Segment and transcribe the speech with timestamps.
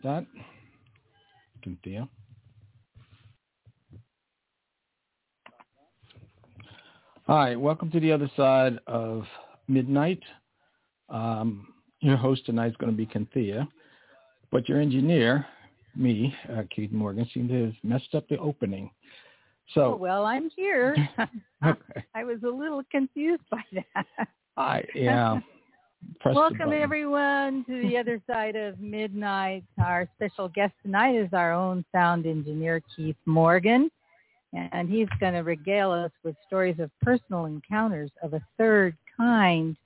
[0.00, 0.26] About that.
[1.64, 2.08] Kynthea.
[7.26, 9.24] Hi, welcome to the other side of
[9.68, 10.20] midnight.
[11.08, 11.68] Um,
[12.00, 13.68] your host tonight is going to be Kynthea,
[14.50, 15.46] but your engineer,
[15.94, 18.90] me, uh, Keith Morgan, seemed to have messed up the opening.
[19.74, 20.96] So oh, well, I'm here.
[21.64, 22.04] okay.
[22.14, 24.06] I was a little confused by that.
[24.56, 25.40] I yeah.
[26.20, 29.64] Press Welcome everyone to the other side of midnight.
[29.78, 33.90] Our special guest tonight is our own sound engineer Keith Morgan,
[34.52, 39.76] and he's going to regale us with stories of personal encounters of a third kind.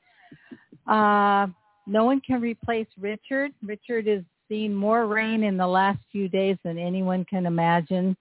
[0.86, 1.48] Uh,
[1.86, 3.52] no one can replace Richard.
[3.62, 8.16] Richard has seen more rain in the last few days than anyone can imagine.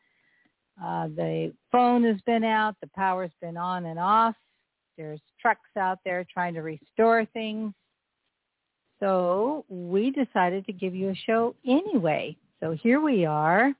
[0.83, 2.75] Uh, the phone has been out.
[2.81, 4.36] The power's been on and off.
[4.97, 7.73] There's trucks out there trying to restore things.
[8.99, 12.35] So we decided to give you a show anyway.
[12.59, 13.73] So here we are.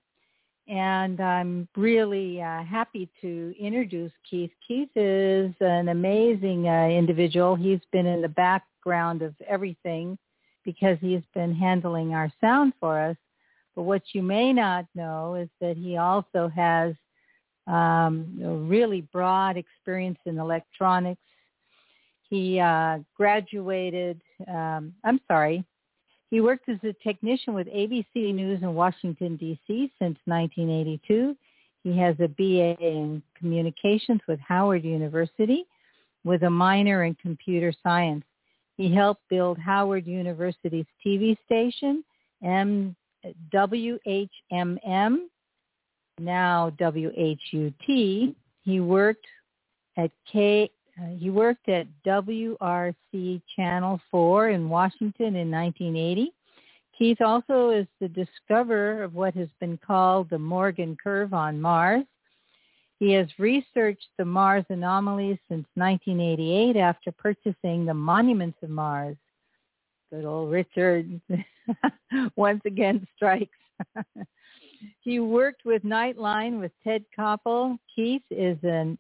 [0.68, 4.52] And I'm really uh, happy to introduce Keith.
[4.68, 7.56] Keith is an amazing uh, individual.
[7.56, 10.18] He's been in the background of everything
[10.66, 13.16] because he's been handling our sound for us.
[13.76, 16.94] But what you may not know is that he also has
[17.68, 21.22] um, a really broad experience in electronics.
[22.30, 25.64] He uh, graduated, um, I'm sorry,
[26.30, 29.92] he worked as a technician with ABC News in Washington, D.C.
[30.00, 31.36] since 1982.
[31.84, 35.66] He has a BA in communications with Howard University
[36.26, 38.26] with a minor in computer science.
[38.76, 42.04] He helped build Howard University's TV station,
[43.54, 45.18] WHMM,
[46.20, 48.36] now WHUT.
[48.64, 49.26] He worked
[49.98, 50.70] at K.
[51.00, 56.34] Uh, he worked at WRC Channel 4 in Washington in 1980.
[56.98, 62.06] Keith also is the discoverer of what has been called the Morgan curve on Mars.
[63.00, 69.18] He has researched the Mars anomalies since 1988 after purchasing the Monuments of Mars.
[70.12, 71.22] Good old Richard
[72.36, 73.58] once again strikes.
[75.02, 77.78] he worked with Nightline with Ted Koppel.
[77.96, 78.98] Keith is an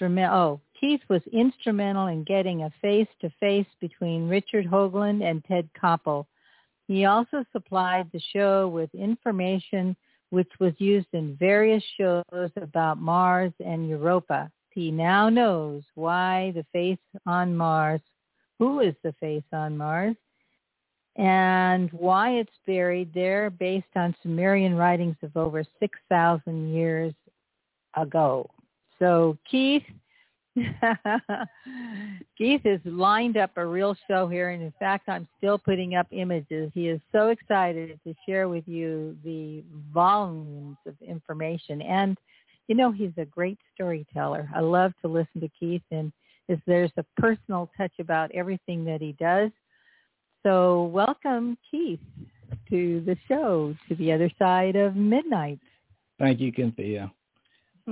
[0.00, 6.26] Oh, Keith was instrumental in getting a face-to-face between Richard Hoagland and Ted Koppel.
[6.88, 9.96] He also supplied the show with information
[10.30, 14.50] which was used in various shows about Mars and Europa.
[14.70, 18.00] He now knows why the face on Mars,
[18.58, 20.16] who is the face on Mars,
[21.16, 27.14] and why it's buried there based on Sumerian writings of over 6,000 years
[27.96, 28.50] ago.
[29.04, 29.82] So Keith,
[32.38, 36.06] Keith has lined up a real show here, and in fact, I'm still putting up
[36.10, 36.70] images.
[36.72, 42.16] He is so excited to share with you the volumes of information, and
[42.66, 44.48] you know he's a great storyteller.
[44.54, 46.10] I love to listen to Keith, and
[46.48, 49.50] is there's a personal touch about everything that he does.
[50.46, 52.00] So welcome, Keith,
[52.70, 55.60] to the show, to the other side of midnight.
[56.18, 57.10] Thank you, Kynthea.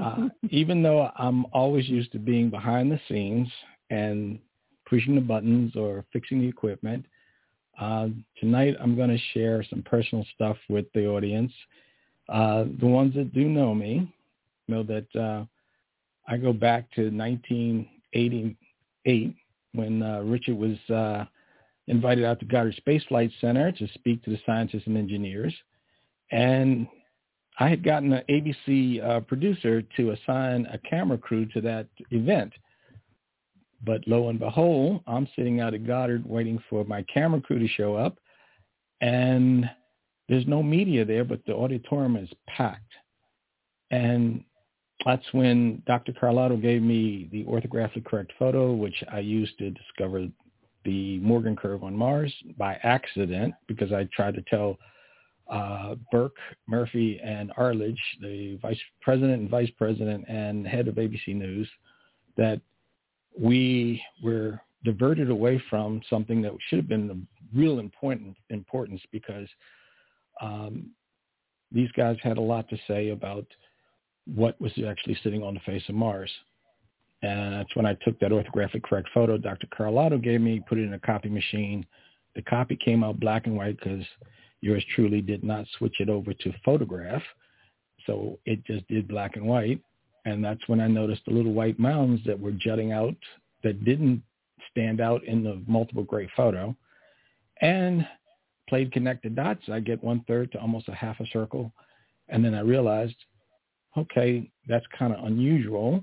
[0.01, 3.49] Uh, even though I'm always used to being behind the scenes
[3.91, 4.39] and
[4.89, 7.07] pushing the buttons or fixing the equipment,
[7.81, 8.09] uh,
[8.39, 11.53] tonight I'm going to share some personal stuff with the audience.
[12.29, 14.13] Uh, the ones that do know me
[14.69, 15.45] know that uh,
[16.29, 19.35] I go back to 1988
[19.75, 21.25] when uh, Richard was uh,
[21.89, 25.55] invited out to Goddard Space Flight Center to speak to the scientists and engineers.
[26.31, 26.87] And
[27.59, 32.53] I had gotten an ABC uh, producer to assign a camera crew to that event.
[33.85, 37.69] But lo and behold, I'm sitting out at Goddard waiting for my camera crew to
[37.69, 38.17] show up,
[39.01, 39.69] and
[40.29, 42.93] there's no media there, but the auditorium is packed.
[43.91, 44.45] And
[45.05, 46.13] that's when Dr.
[46.13, 50.29] Carlotto gave me the orthographically correct photo, which I used to discover
[50.85, 54.79] the Morgan curve on Mars by accident because I tried to tell
[55.51, 56.37] uh, Burke,
[56.67, 61.69] Murphy, and Arledge, the vice president and vice president and head of ABC News,
[62.37, 62.61] that
[63.39, 67.19] we were diverted away from something that should have been of
[67.55, 69.49] real important importance because
[70.41, 70.91] um,
[71.71, 73.47] these guys had a lot to say about
[74.27, 76.31] what was actually sitting on the face of Mars.
[77.23, 79.69] And that's when I took that orthographic correct photo Dr.
[79.75, 81.87] Carlotto gave me, put it in a copy machine.
[82.35, 84.05] The copy came out black and white because
[84.63, 87.23] yours truly did not switch it over to photograph.
[88.07, 89.81] So it just did black and white.
[90.25, 93.17] And that's when I noticed the little white mounds that were jutting out
[93.63, 94.23] that didn't
[94.71, 96.75] stand out in the multiple gray photo.
[97.61, 98.07] And
[98.69, 101.73] played connected dots, I get one third to almost a half a circle.
[102.29, 103.17] And then I realized,
[103.97, 106.03] okay, that's kind of unusual.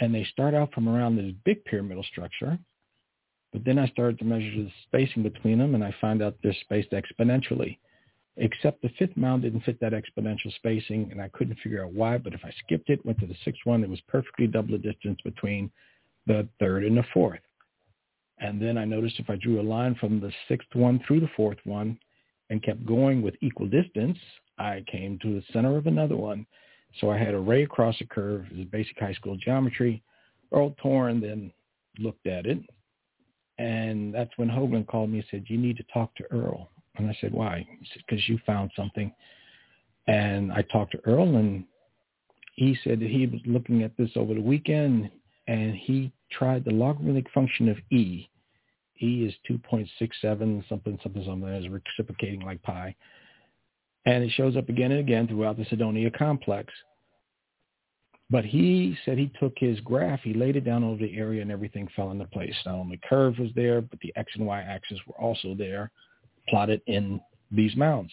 [0.00, 2.58] And they start out from around this big pyramidal structure.
[3.56, 6.54] But then I started to measure the spacing between them, and I found out they're
[6.60, 7.78] spaced exponentially.
[8.36, 12.18] Except the fifth mound didn't fit that exponential spacing, and I couldn't figure out why.
[12.18, 14.92] But if I skipped it, went to the sixth one, it was perfectly double the
[14.92, 15.70] distance between
[16.26, 17.40] the third and the fourth.
[18.36, 21.30] And then I noticed if I drew a line from the sixth one through the
[21.34, 21.98] fourth one
[22.50, 24.18] and kept going with equal distance,
[24.58, 26.46] I came to the center of another one.
[27.00, 28.44] So I had a ray across a curve.
[28.50, 30.02] It was basic high school geometry.
[30.52, 31.50] Erol Torun then
[31.98, 32.58] looked at it.
[33.58, 36.68] And that's when Hoagland called me and said, you need to talk to Erol.
[36.96, 37.66] And I said, why?
[37.80, 39.12] He said, because you found something.
[40.06, 41.64] And I talked to Erol and
[42.54, 45.10] he said that he was looking at this over the weekend
[45.46, 48.28] and he tried the logarithmic function of e.
[49.00, 52.94] e is 2.67 something, something, something as reciprocating like pi.
[54.06, 56.72] And it shows up again and again throughout the Cydonia complex.
[58.28, 61.50] But he said he took his graph, he laid it down over the area and
[61.50, 62.54] everything fell into place.
[62.64, 65.92] Not only the curve was there, but the X and Y axis were also there,
[66.48, 67.20] plotted in
[67.52, 68.12] these mounds.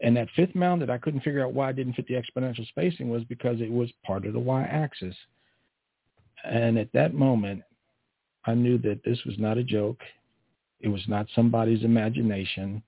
[0.00, 2.66] And that fifth mound that I couldn't figure out why it didn't fit the exponential
[2.68, 5.14] spacing was because it was part of the Y axis.
[6.42, 7.62] And at that moment,
[8.46, 10.00] I knew that this was not a joke.
[10.80, 12.82] It was not somebody's imagination.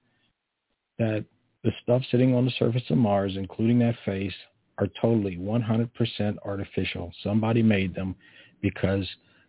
[0.98, 1.26] That
[1.64, 4.32] the stuff sitting on the surface of Mars, including that face,
[4.78, 7.12] are totally 100% artificial.
[7.22, 8.14] Somebody made them
[8.60, 9.06] because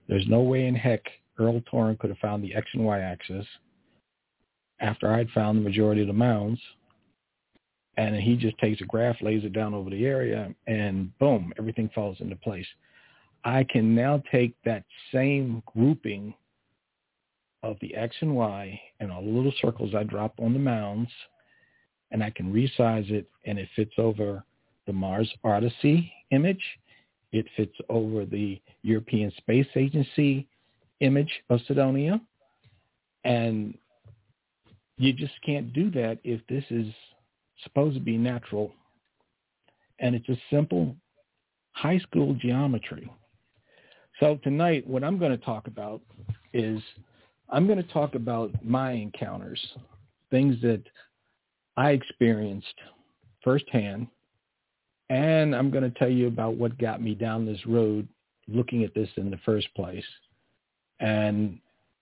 [0.07, 1.01] there's no way in heck
[1.39, 3.45] Erol Torun could have found the X and Y axis
[4.79, 6.59] after I'd found the majority of the mounds.
[7.95, 11.89] And he just takes a graph, lays it down over the area, and boom, everything
[11.93, 12.65] falls into place.
[13.45, 16.33] I can now take that same grouping
[17.61, 21.11] of the X and Y and all the little circles I drop on the mounds,
[22.11, 24.43] and I can resize it, and it fits over
[24.85, 26.63] the Mars Odyssey image.
[27.31, 30.47] It fits over the European Space Agency
[30.99, 32.21] image of Cydonia.
[33.23, 33.77] And
[34.97, 36.87] you just can't do that if this is
[37.63, 38.71] supposed to be natural.
[39.99, 40.95] And it's a simple
[41.71, 43.11] high school geometry.
[44.19, 46.01] So tonight, what I'm going to talk about
[46.53, 46.81] is
[47.49, 49.59] I'm going to talk about my encounters,
[50.29, 50.83] things that
[51.77, 52.75] I experienced
[53.43, 54.07] firsthand,
[55.13, 58.07] and I'm going to tell you about what got me down this road
[58.47, 60.03] looking at this in the first place.
[60.99, 61.59] And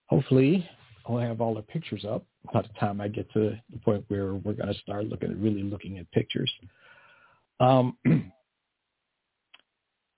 [0.07, 0.65] hopefully
[1.05, 2.23] I'll have all the pictures up
[2.53, 5.37] by the time I get to the point where we're going to start looking at
[5.37, 6.49] really looking at pictures.
[7.59, 8.31] Um, in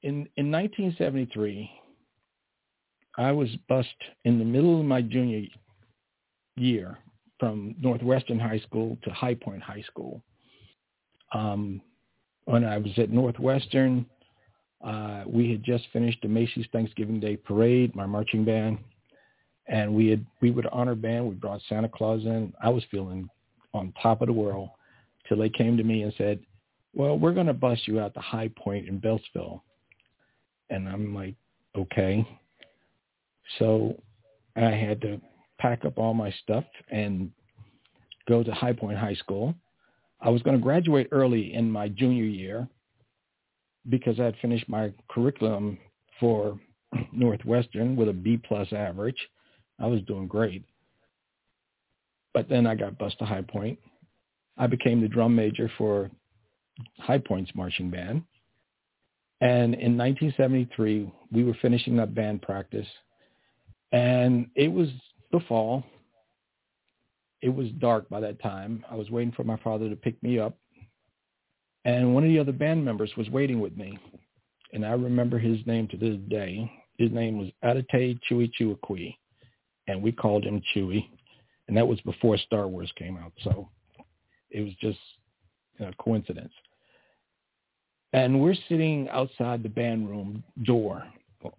[0.04, 1.72] in 1973,
[3.18, 3.88] I was bused
[4.24, 5.48] in the middle of my junior
[6.58, 7.00] year
[7.40, 10.22] from Northwestern High School to High Point High School.
[11.34, 11.82] Um,
[12.46, 14.06] when I was at Northwestern,
[14.84, 18.78] uh, we had just finished the Macy's Thanksgiving Day Parade, my marching band,
[19.68, 21.28] and we had we would honor band.
[21.28, 22.54] We brought Santa Claus in.
[22.62, 23.30] I was feeling
[23.74, 24.70] on top of the world
[25.28, 26.40] till they came to me and said,
[26.94, 29.62] "Well, we're going to bus you out to High Point in Beltsville,"
[30.70, 31.36] and I'm like,
[31.78, 32.28] "Okay."
[33.60, 33.96] So
[34.58, 35.22] I had to
[35.60, 37.32] pack up all my stuff and
[38.28, 39.56] go to High Point High School.
[40.24, 42.68] I was going to graduate early in my junior year
[43.90, 45.78] because I had finished my curriculum
[46.20, 46.60] for
[47.12, 49.18] Northwestern with a B plus average.
[49.80, 50.64] I was doing great.
[52.34, 53.78] But then I got bused to High Point.
[54.58, 56.10] I became the drum major for
[57.00, 58.24] High Point's marching band.
[59.42, 62.88] And in 1973, we were finishing up band practice
[63.94, 64.90] and it was
[65.32, 65.84] the fall.
[67.44, 68.86] It was dark by that time.
[68.90, 70.58] I was waiting for my father to pick me up.
[71.86, 74.00] And one of the other band members was waiting with me.
[74.72, 76.72] And I remember his name to this day.
[76.98, 79.18] His name was Adate Chewy Chewakui.
[79.88, 81.06] And we called him Chewy.
[81.68, 83.34] And that was before Star Wars came out.
[83.44, 83.70] So
[84.50, 85.00] it was just
[85.82, 86.54] a coincidence.
[88.14, 91.04] And we're sitting outside the band room door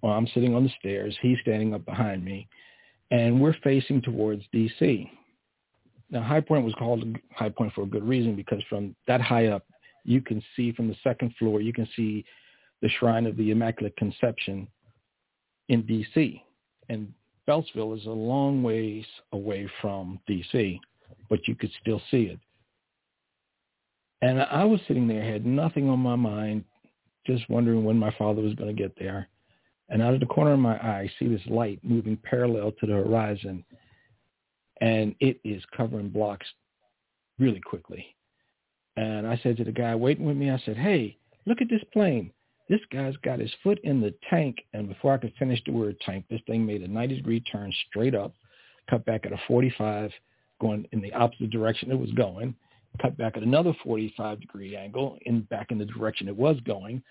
[0.02, 1.16] I'm sitting on the stairs.
[1.20, 2.48] He's standing up behind me,
[3.10, 5.10] and we're facing towards D.C.
[6.14, 7.04] Now, High Point was called
[7.34, 9.66] High Point for a good reason because from that high up,
[10.04, 12.24] you can see from the second floor, you can see
[12.82, 14.68] the Shrine of the Immaculate Conception
[15.68, 16.40] in D.C.
[16.88, 17.12] And
[17.48, 20.80] Beltsville is a long ways away from D.C.,
[21.28, 22.38] but you could still see it.
[24.22, 26.64] And I was sitting there, had nothing on my mind,
[27.26, 29.28] just wondering when my father was going to get there.
[29.88, 32.86] And out of the corner of my eye, I see this light moving parallel to
[32.86, 33.64] the horizon.
[34.80, 36.46] And it is covering blocks
[37.38, 38.14] really quickly.
[38.96, 41.16] And I said to the guy waiting with me, I said, hey,
[41.46, 42.32] look at this plane.
[42.68, 46.00] This guy's got his foot in the tank, and before I could finish the word
[46.00, 48.32] tank, this thing made a 90-degree turn straight up,
[48.88, 50.10] cut back at a 45,
[50.60, 52.54] going in the opposite direction it was going,
[53.02, 57.02] cut back at another 45-degree angle, in back in the direction it was going,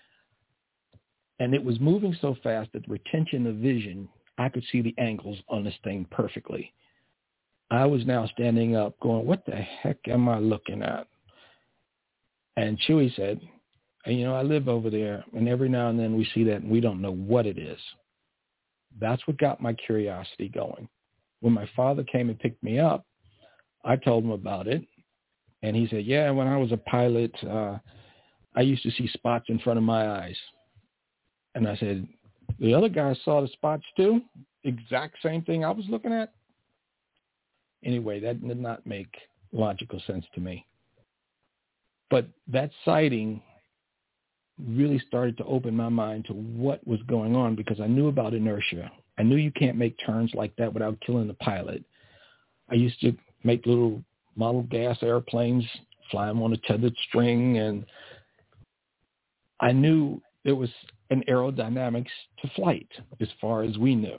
[1.38, 4.94] and it was moving so fast that the retention of vision, I could see the
[4.98, 6.72] angles on this thing perfectly.
[7.74, 11.06] I was now standing up going, what the heck am I looking at?
[12.56, 13.40] And Chewie said,
[14.06, 16.70] you know, I live over there, and every now and then we see that, and
[16.70, 17.78] we don't know what it is.
[19.00, 20.88] That's what got my curiosity going.
[21.40, 23.06] When my father came and picked me up,
[23.84, 24.82] I told him about it,
[25.62, 27.78] and he said, yeah, when I was a pilot, uh,
[28.54, 30.36] I used to see spots in front of my eyes.
[31.54, 32.06] And I said,
[32.60, 34.20] the other guys saw the spots too?
[34.64, 36.32] Exact same thing I was looking at?
[37.84, 39.14] Anyway, that did not make
[39.52, 40.66] logical sense to me.
[42.10, 43.42] But that sighting
[44.58, 48.34] really started to open my mind to what was going on because I knew about
[48.34, 48.90] inertia.
[49.18, 51.84] I knew you can't make turns like that without killing the pilot.
[52.70, 54.02] I used to make little
[54.36, 55.64] model gas airplanes,
[56.10, 57.84] fly them on a tethered string, and
[59.60, 60.70] I knew there was
[61.10, 62.06] an aerodynamics
[62.42, 62.88] to flight
[63.20, 64.18] as far as we knew.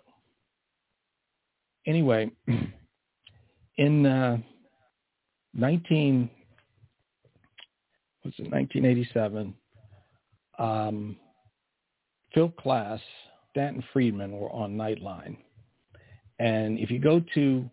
[1.87, 2.31] Anyway,
[3.77, 4.37] in uh,
[5.53, 6.29] 19
[8.23, 9.53] was it 1987
[10.57, 11.17] um,
[12.33, 12.99] Phil Klass,
[13.51, 15.37] Stanton Friedman were on Nightline.
[16.39, 17.69] And if you go to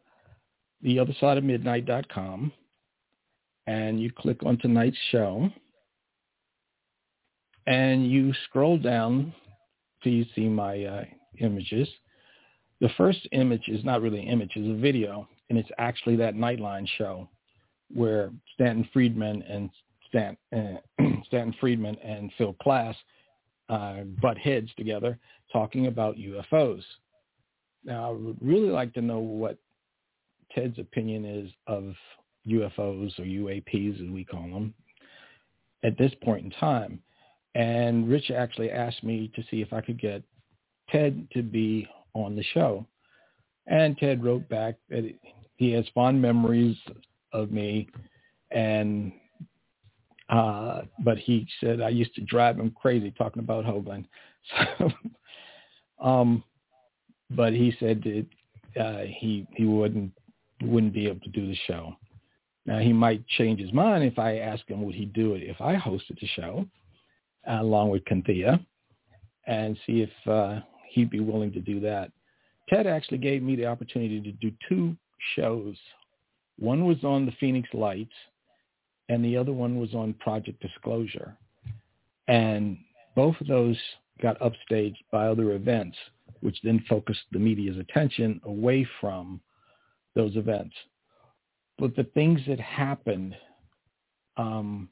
[0.83, 2.53] the other side of midnight.com
[3.67, 5.49] and you click on tonight's show
[7.67, 9.33] and you scroll down
[10.03, 11.05] till you see my uh,
[11.39, 11.89] images.
[12.81, 16.35] The first image is not really an image, it's a video, and it's actually that
[16.35, 17.29] Nightline show
[17.93, 19.71] where Stanton Friedman and
[20.09, 20.79] Stan, uh,
[21.27, 22.95] Stanton Friedman and Phil Klass
[23.69, 25.19] uh, butt heads together
[25.53, 26.83] talking about UFOs.
[27.85, 29.59] Now, I would really like to know what
[30.55, 31.95] Ted's opinion is of
[32.47, 34.75] UFOs or UAPs, as we call them,
[35.83, 37.01] at this point in time.
[37.55, 40.23] And Rich actually asked me to see if I could get
[40.91, 42.87] Ted to be on the show.
[43.67, 45.05] And Ted wrote back that
[45.57, 46.77] he has fond memories
[47.33, 47.89] of me
[48.51, 49.13] and
[50.29, 54.07] uh, but he said I used to drive him crazy talking about Hoagland.
[54.79, 54.91] So,
[56.05, 56.43] um,
[57.31, 60.11] but he said that uh, he he wouldn't
[60.63, 61.95] wouldn't be able to do the show.
[62.67, 65.61] Now he might change his mind if I ask him would he do it if
[65.61, 66.67] I hosted the show
[67.49, 68.65] uh, along with Kynthea
[69.47, 72.11] and see if uh, he'd be willing to do that.
[72.69, 74.97] Ted actually gave me the opportunity to do two
[75.37, 75.77] shows.
[76.59, 78.13] One was on the Phoenix Lights
[79.09, 81.37] and the other one was on Project Disclosure.
[82.29, 82.79] And
[83.15, 83.77] both of those
[84.21, 85.97] got upstaged by other events,
[86.41, 89.41] which then focused the media's attention away from
[90.15, 90.75] those events.
[91.79, 93.35] But the things that happened,
[94.37, 94.89] um,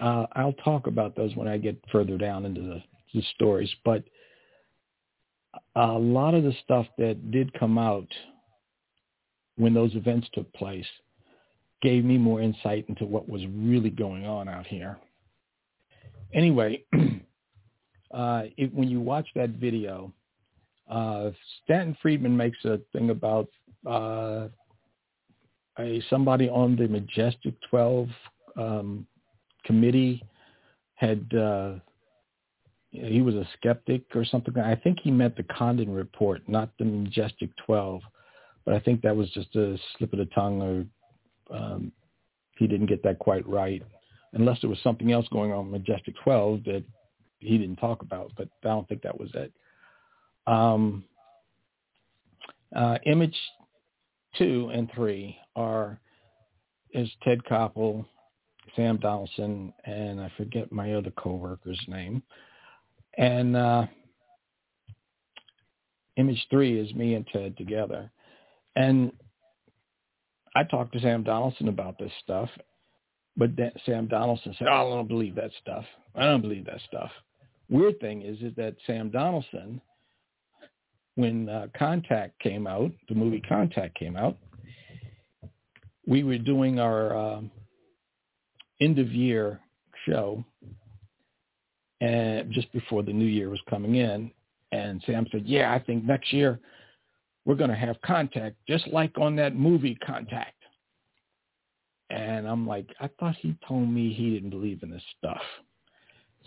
[0.00, 2.82] uh, I'll talk about those when I get further down into the,
[3.12, 3.72] the stories.
[3.84, 4.04] But
[5.76, 8.08] a lot of the stuff that did come out
[9.56, 10.86] when those events took place
[11.82, 14.96] gave me more insight into what was really going on out here.
[16.32, 16.82] Anyway,
[18.14, 20.12] uh, it, when you watch that video,
[20.90, 21.30] uh,
[21.62, 23.48] Stanton Friedman makes a thing about
[23.86, 24.48] uh,
[25.78, 28.08] a somebody on the Majestic 12
[28.56, 29.06] um,
[29.64, 30.22] committee
[30.94, 31.74] had uh,
[32.94, 34.56] he was a skeptic or something.
[34.58, 38.00] I think he meant the Condon report, not the Majestic 12.
[38.64, 40.62] But I think that was just a slip of the tongue
[41.50, 41.92] or um,
[42.56, 43.82] he didn't get that quite right,
[44.32, 46.84] unless there was something else going on with Majestic 12 that
[47.40, 48.32] he didn't talk about.
[48.36, 49.52] But I don't think that was it.
[50.46, 51.04] Um,
[52.74, 53.36] uh, image
[54.38, 55.98] two and three are
[56.92, 58.04] is Ted Koppel,
[58.76, 62.22] Sam Donaldson, and I forget my other coworker's name.
[63.16, 63.86] And uh,
[66.16, 68.10] image three is me and Ted together.
[68.76, 69.12] And
[70.56, 72.48] I talked to Sam Donaldson about this stuff,
[73.36, 73.50] but
[73.86, 75.84] Sam Donaldson said, oh, I don't believe that stuff.
[76.14, 77.10] I don't believe that stuff.
[77.68, 79.80] Weird thing is, is that Sam Donaldson,
[81.16, 84.36] when uh, Contact came out, the movie Contact came out,
[86.06, 87.40] we were doing our uh,
[88.80, 89.60] end of year
[90.06, 90.44] show
[92.04, 94.30] and just before the new year was coming in.
[94.72, 96.60] And Sam said, yeah, I think next year
[97.44, 100.50] we're going to have contact just like on that movie Contact.
[102.10, 105.40] And I'm like, I thought he told me he didn't believe in this stuff.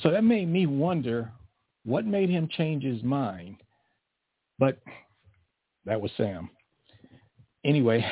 [0.01, 1.31] So that made me wonder
[1.83, 3.57] what made him change his mind.
[4.59, 4.79] But
[5.85, 6.49] that was Sam.
[7.65, 8.05] Anyway,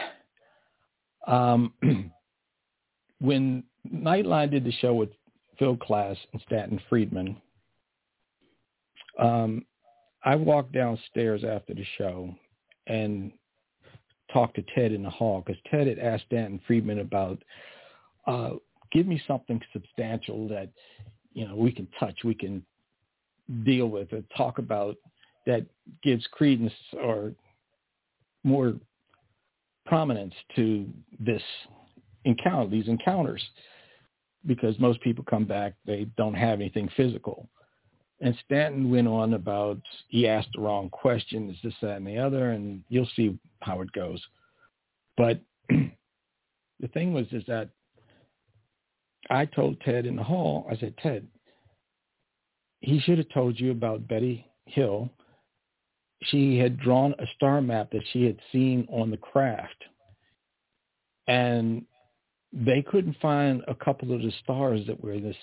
[1.27, 1.73] um,
[3.19, 5.09] when Nightline did the show with
[5.57, 7.37] Phil Klass, and Stanton Friedman,
[9.19, 9.65] um,
[10.23, 12.33] I walked downstairs after the show
[12.87, 13.31] and
[14.33, 17.41] talked to Ted in the hall because Ted had asked Stanton Friedman about,
[18.27, 18.51] uh,
[18.91, 20.69] give me something substantial that,
[21.33, 22.65] you know, we can touch, we can
[23.63, 24.95] deal with and talk about
[25.45, 25.65] that
[26.03, 27.31] gives credence or
[28.43, 28.73] more
[29.85, 30.87] prominence to
[31.19, 31.41] this
[32.25, 33.43] encounter, these encounters,
[34.45, 37.49] because most people come back, they don't have anything physical.
[38.21, 42.51] And Stanton went on about he asked the wrong questions, this, that, and the other,
[42.51, 44.21] and you'll see how it goes.
[45.17, 47.69] But the thing was is that
[49.29, 51.27] I told Ted in the hall, I said, Ted,
[52.79, 55.09] he should have told you about Betty Hill.
[56.23, 59.83] She had drawn a star map that she had seen on the craft.
[61.27, 61.85] And
[62.55, 65.35] they couldn't find a couple of the stars that were in this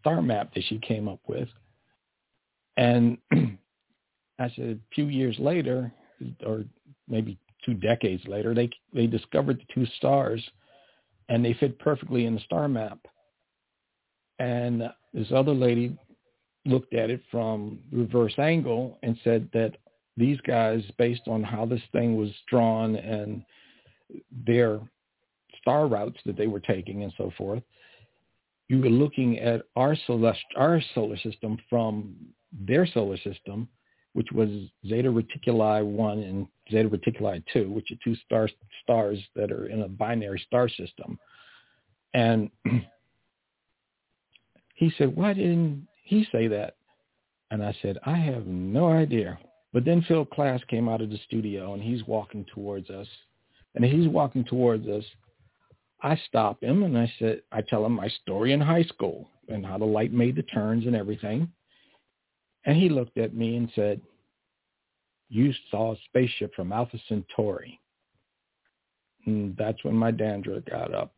[0.00, 1.48] star map that she came up with.
[2.78, 5.92] And I said a few years later,
[6.46, 6.64] or
[7.06, 10.42] maybe two decades later, they they discovered the two stars,
[11.28, 12.98] and they fit perfectly in the star map.
[14.38, 15.98] And this other lady
[16.64, 19.76] looked at it from reverse angle and said that
[20.16, 23.42] these guys, based on how this thing was drawn and
[24.46, 24.80] their
[25.68, 27.62] star routes that they were taking and so forth,
[28.68, 32.14] you were looking at our solar, our solar system from
[32.66, 33.68] their solar system,
[34.14, 34.48] which was
[34.86, 38.48] Zeta Reticuli 1 and Zeta Reticuli 2, which are two star,
[38.82, 41.18] stars that are in a binary star system.
[42.14, 42.50] And
[44.74, 46.76] he said, why didn't he say that?
[47.50, 49.38] And I said, I have no idea.
[49.74, 53.06] But then Phil Klass came out of the studio and he's walking towards us.
[53.74, 55.04] And he's walking towards us.
[56.02, 59.64] I stop him and I said, I tell him my story in high school and
[59.64, 61.50] how the light made the turns and everything.
[62.64, 64.00] And he looked at me and said,
[65.28, 67.80] you saw a spaceship from Alpha Centauri.
[69.26, 71.12] And that's when my dandruff got up.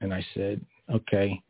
[0.00, 0.60] And I said,
[0.92, 1.40] okay,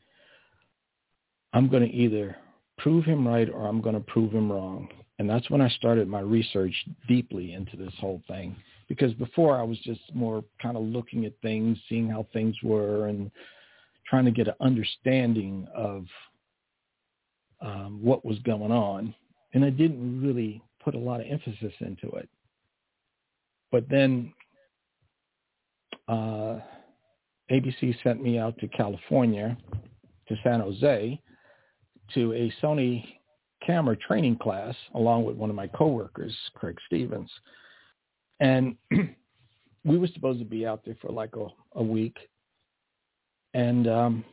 [1.52, 2.36] I'm going to either
[2.78, 4.88] prove him right or I'm going to prove him wrong.
[5.18, 6.74] And that's when I started my research
[7.08, 8.56] deeply into this whole thing.
[8.88, 13.06] Because before I was just more kind of looking at things, seeing how things were
[13.08, 13.30] and
[14.06, 16.04] trying to get an understanding of
[17.62, 19.14] um, what was going on
[19.54, 22.28] and I didn't really put a lot of emphasis into it.
[23.70, 24.32] But then
[26.08, 26.58] uh,
[27.50, 29.56] ABC sent me out to California,
[30.28, 31.20] to San Jose,
[32.14, 33.04] to a Sony
[33.64, 37.30] camera training class along with one of my coworkers, Craig Stevens.
[38.40, 38.76] And
[39.84, 41.46] we were supposed to be out there for like a,
[41.78, 42.16] a week.
[43.52, 44.24] And um,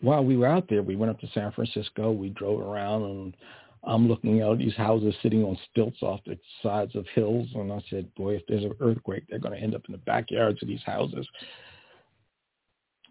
[0.00, 2.10] while we were out there, we went up to San Francisco.
[2.10, 3.36] We drove around and
[3.84, 7.48] I'm looking out these houses sitting on stilts off the sides of hills.
[7.54, 9.98] And I said, boy, if there's an earthquake, they're going to end up in the
[9.98, 11.26] backyards of these houses.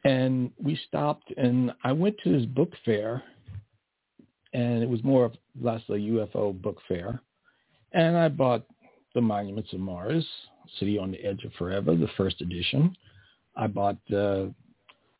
[0.05, 3.23] And we stopped and I went to this book fair
[4.53, 7.21] and it was more of less a UFO book fair.
[7.91, 8.65] And I bought
[9.15, 10.25] The Monuments of Mars,
[10.79, 12.95] City on the Edge of Forever, the first edition.
[13.55, 14.45] I bought uh,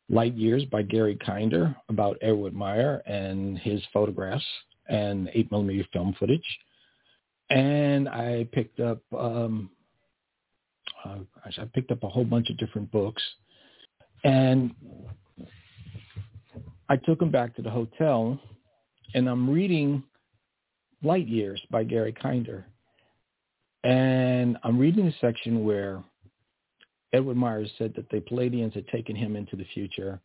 [0.08, 4.44] Light Years by Gary Kinder about Edward Meier and his photographs
[4.88, 6.44] and eight millimeter film footage.
[7.50, 9.70] And I picked up, um,
[11.04, 13.22] uh, I picked up a whole bunch of different books,
[14.24, 14.72] and
[16.88, 18.38] I took them back to the hotel,
[19.14, 20.02] and I'm reading
[21.02, 22.66] Light Years by Gary Kinder,
[23.84, 26.02] and I'm reading a section where
[27.12, 30.20] Edward Myers said that the Pleiadians had taken him into the future,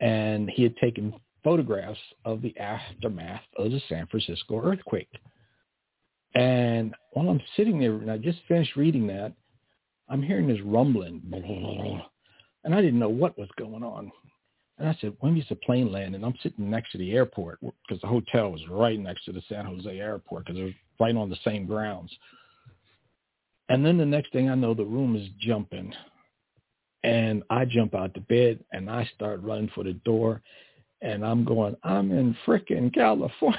[0.00, 5.10] and he had taken photographs of the aftermath of the San Francisco earthquake.
[6.34, 9.32] And while I'm sitting there, and I just finished reading that,
[10.08, 11.22] I'm hearing this rumbling,
[12.64, 14.10] and I didn't know what was going on.
[14.78, 16.22] And I said, when the plane landing?
[16.22, 19.64] I'm sitting next to the airport because the hotel was right next to the San
[19.64, 22.12] Jose airport because it was right on the same grounds.
[23.68, 25.92] And then the next thing I know, the room is jumping.
[27.02, 30.42] And I jump out the bed and I start running for the door
[31.02, 33.58] and I'm going, I'm in frickin' California.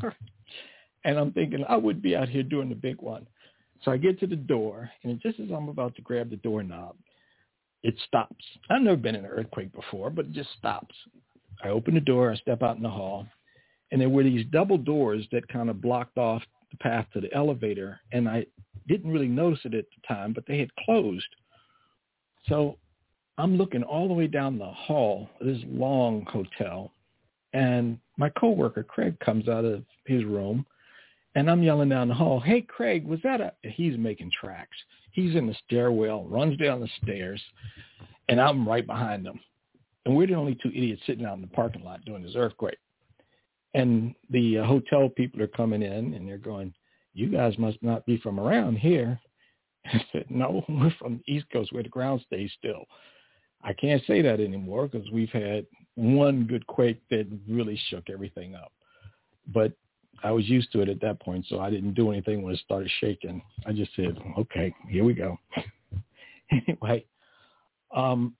[1.04, 3.26] and I'm thinking I would be out here doing the big one.
[3.82, 6.96] So I get to the door, and just as I'm about to grab the doorknob,
[7.82, 8.44] it stops.
[8.70, 10.94] I've never been in an earthquake before, but it just stops.
[11.62, 13.26] I open the door, I step out in the hall,
[13.92, 16.42] and there were these double doors that kind of blocked off
[16.74, 18.46] the path to the elevator, and I
[18.88, 21.26] didn't really notice it at the time, but they had closed.
[22.48, 22.76] So
[23.38, 26.92] I'm looking all the way down the hall this long hotel,
[27.52, 30.66] and my coworker Craig comes out of his room,
[31.34, 34.76] and I'm yelling down the hall, "Hey, Craig, was that a?" He's making tracks.
[35.12, 37.42] He's in the stairwell, runs down the stairs,
[38.28, 39.40] and I'm right behind him.
[40.04, 42.78] And we're the only two idiots sitting out in the parking lot doing this earthquake.
[43.74, 46.72] And the uh, hotel people are coming in, and they're going,
[47.12, 49.18] "You guys must not be from around here."
[49.86, 52.84] I said, "No, we're from the East Coast, where the ground stays still."
[53.62, 58.54] I can't say that anymore because we've had one good quake that really shook everything
[58.54, 58.72] up.
[59.46, 59.72] But
[60.22, 62.60] I was used to it at that point, so I didn't do anything when it
[62.60, 63.42] started shaking.
[63.66, 65.36] I just said, "Okay, here we go."
[66.50, 67.04] anyway,
[67.94, 68.36] um,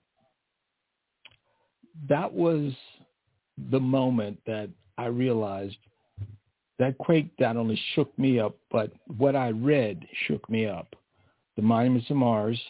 [2.08, 2.72] that was
[3.70, 5.76] the moment that I realized
[6.78, 10.94] that quake not only shook me up, but what I read shook me up.
[11.56, 12.60] The Monuments of Mars,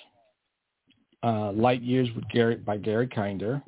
[1.22, 3.62] uh, Light Years with Gary by Gary Kinder,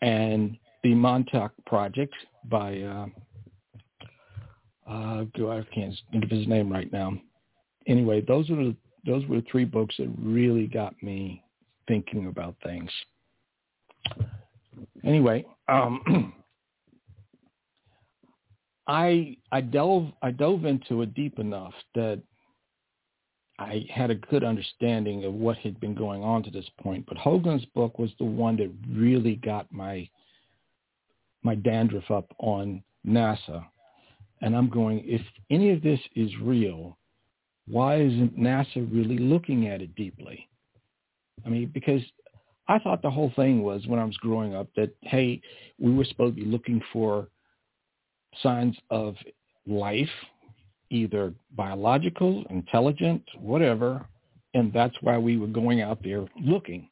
[0.00, 2.14] and the Montauk Project
[2.50, 3.06] by uh,
[4.88, 7.12] uh, I can't think of his name right now.
[7.86, 8.76] Anyway, those are the,
[9.06, 11.42] those were the three books that really got me
[11.88, 12.90] thinking about things.
[15.04, 16.34] Anyway, um,
[18.92, 22.20] I I delve I dove into it deep enough that
[23.58, 27.06] I had a good understanding of what had been going on to this point.
[27.06, 30.06] But Hogan's book was the one that really got my
[31.42, 33.64] my dandruff up on NASA.
[34.42, 36.98] And I'm going, if any of this is real,
[37.66, 40.46] why isn't NASA really looking at it deeply?
[41.46, 42.02] I mean, because
[42.68, 45.40] I thought the whole thing was when I was growing up that, hey,
[45.78, 47.28] we were supposed to be looking for
[48.42, 49.16] signs of
[49.66, 50.08] life
[50.92, 54.04] either biological, intelligent, whatever,
[54.54, 56.88] and that's why we were going out there looking.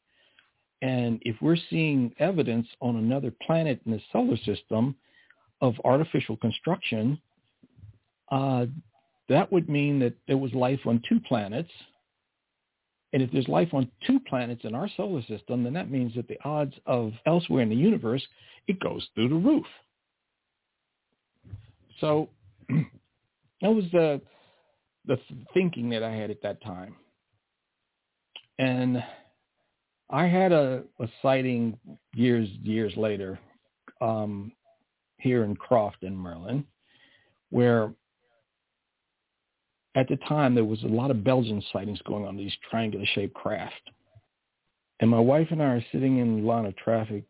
[0.81, 4.95] And if we're seeing evidence on another planet in the solar system
[5.61, 7.21] of artificial construction,
[8.31, 8.65] uh,
[9.29, 11.69] that would mean that there was life on two planets.
[13.13, 16.27] And if there's life on two planets in our solar system, then that means that
[16.27, 18.25] the odds of elsewhere in the universe,
[18.67, 19.65] it goes through the roof.
[22.01, 22.29] So
[23.61, 24.21] That was the
[25.05, 25.17] the
[25.53, 26.95] thinking that I had at that time.
[28.59, 29.03] And
[30.09, 31.77] I had a, a sighting
[32.13, 33.39] years years later
[34.01, 34.51] um,
[35.17, 36.65] here in Crofton, Maryland,
[37.49, 37.93] where
[39.95, 43.33] at the time there was a lot of Belgian sightings going on these triangular shaped
[43.33, 43.89] craft.
[44.99, 47.23] And my wife and I are sitting in a line of traffic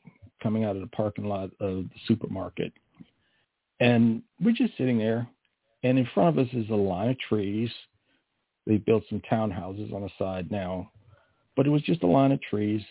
[0.43, 2.73] coming out of the parking lot of the supermarket.
[3.81, 5.27] And we're just sitting there
[5.83, 7.69] and in front of us is a line of trees.
[8.67, 10.91] They built some townhouses on the side now,
[11.55, 12.83] but it was just a line of trees.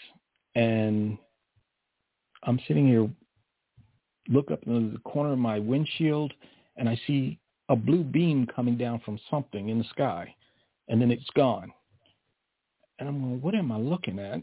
[0.57, 1.17] And
[2.43, 3.09] I'm sitting here,
[4.29, 6.33] look up in the corner of my windshield,
[6.77, 10.35] and I see a blue beam coming down from something in the sky,
[10.89, 11.73] and then it's gone.
[12.99, 14.43] And I'm going, what am I looking at?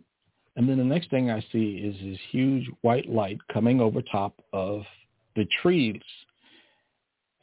[0.56, 4.42] And then the next thing I see is this huge white light coming over top
[4.54, 4.84] of
[5.36, 6.02] the trees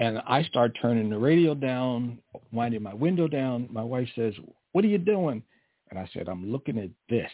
[0.05, 2.19] and I start turning the radio down,
[2.53, 3.69] winding my window down.
[3.71, 4.35] My wife says,
[4.73, 5.43] what are you doing?
[5.88, 7.31] And I said, I'm looking at this.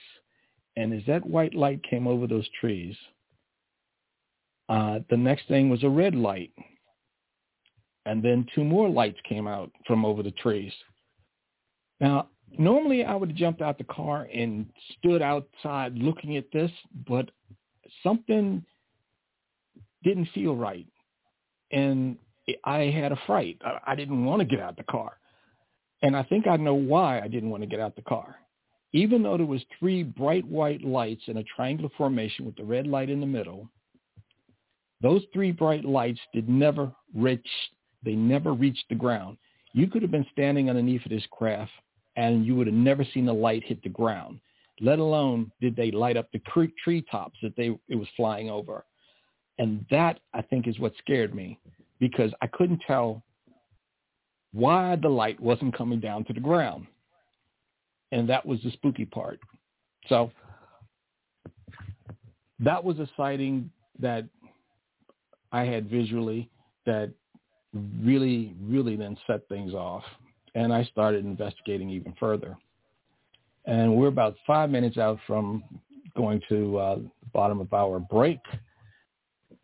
[0.77, 2.95] And as that white light came over those trees,
[4.69, 6.53] uh, the next thing was a red light.
[8.07, 10.73] And then two more lights came out from over the trees.
[12.01, 16.71] Now, normally I would have jumped out the car and stood outside looking at this,
[17.09, 17.33] but
[18.05, 18.65] something
[20.05, 20.87] didn't feel right.
[21.73, 22.17] And
[22.65, 23.61] I had a fright.
[23.87, 25.19] I, didn't want to get out the car.
[26.03, 28.37] And I think I know why I didn't want to get out the car.
[28.93, 32.87] Even though there was three bright white lights in a triangular formation with the red
[32.87, 33.69] light in the middle,
[35.01, 37.47] those three bright lights did never reach,
[38.05, 39.37] they never reached the ground.
[39.73, 41.71] You could have been standing underneath of this craft
[42.17, 44.41] and you would have never seen the light hit the ground,
[44.81, 46.41] let alone did they light up the
[46.83, 48.85] tree tops that they, it was flying over.
[49.59, 51.61] And that, I think, is what scared me
[52.01, 53.23] because I couldn't tell
[54.53, 56.87] why the light wasn't coming down to the ground.
[58.11, 59.39] And that was the spooky part.
[60.09, 60.33] So
[62.59, 64.25] that was a sighting that
[65.53, 66.51] I had visually
[66.87, 67.11] that
[68.03, 70.03] really, really then set things off.
[70.55, 72.57] And I started investigating even further.
[73.67, 75.63] And we're about five minutes out from
[76.17, 78.41] going to uh, the bottom of our break.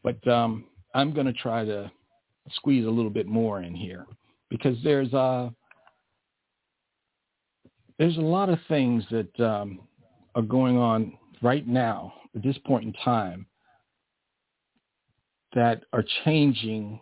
[0.05, 1.91] But um, I'm going to try to
[2.55, 4.07] squeeze a little bit more in here
[4.51, 5.51] because there's uh,
[7.99, 9.81] there's a lot of things that um,
[10.35, 13.47] are going on right now at this point in time
[15.55, 17.01] that are changing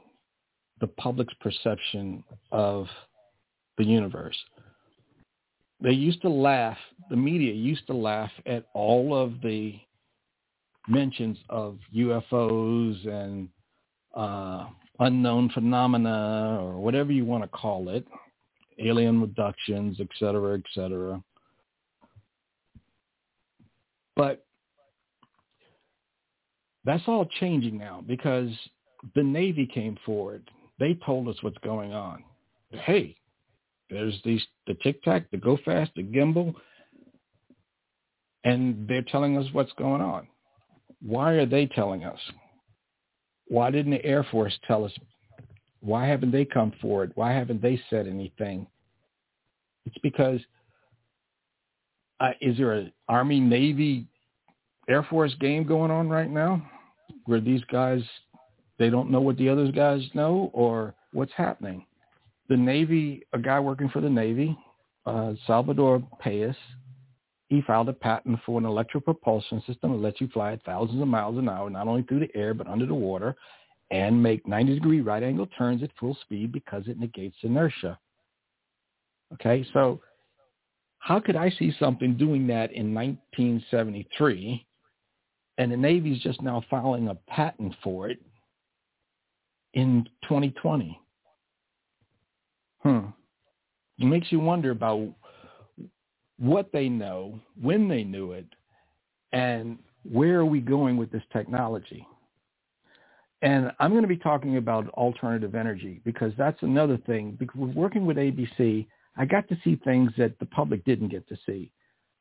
[0.81, 2.87] the public's perception of
[3.79, 4.37] the universe.
[5.81, 6.79] They used to laugh,
[7.11, 9.75] the media used to laugh at all of the
[10.89, 13.49] mentions of UFOs and
[14.15, 14.67] uh,
[15.01, 18.07] unknown phenomena or whatever you want to call it,
[18.79, 21.23] alien abductions, et cetera, et cetera.
[24.17, 24.45] But
[26.85, 28.51] that's all changing now because
[29.15, 30.49] the Navy came forward.
[30.79, 32.25] They told us what's going on.
[32.71, 33.17] Hey,
[33.91, 36.55] there's these the tic tac, the go fast, the gimbal,
[38.45, 40.27] and they're telling us what's going on.
[41.01, 42.19] Why are they telling us?
[43.49, 44.93] Why didn't the Air Force tell us?
[45.81, 47.13] Why haven't they come forward?
[47.15, 48.67] Why haven't they said anything?
[49.85, 50.41] It's because
[52.21, 54.07] uh, is there an Army, Navy,
[54.89, 56.63] Air Force game going on right now
[57.27, 58.03] where these guys
[58.79, 61.85] they don't know what the other guys know or what's happening?
[62.49, 64.57] The Navy, a guy working for the Navy,
[65.07, 66.57] uh, Salvatore Pais,
[67.49, 71.01] he filed a patent for an electric propulsion system that lets you fly at thousands
[71.01, 73.37] of miles an hour, not only through the air but under the water,
[73.91, 77.99] and make 90 degree right angle turns at full speed because it negates inertia.
[79.35, 80.01] Okay, so
[80.99, 84.67] how could I see something doing that in 1973
[85.59, 88.19] and the Navy's just now filing a patent for it
[89.75, 90.99] in 2020?
[92.83, 93.07] Hmm.
[93.99, 95.15] It makes you wonder about
[96.39, 98.47] what they know, when they knew it,
[99.33, 99.79] and
[100.11, 102.07] where are we going with this technology.
[103.43, 107.37] And I'm going to be talking about alternative energy because that's another thing.
[107.39, 111.37] Because working with ABC, I got to see things that the public didn't get to
[111.45, 111.71] see.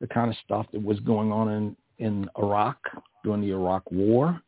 [0.00, 2.76] The kind of stuff that was going on in, in Iraq
[3.22, 4.40] during the Iraq War.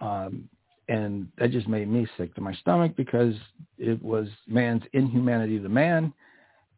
[0.00, 0.48] Um,
[0.88, 3.34] and that just made me sick to my stomach because
[3.78, 6.12] it was man's inhumanity to man.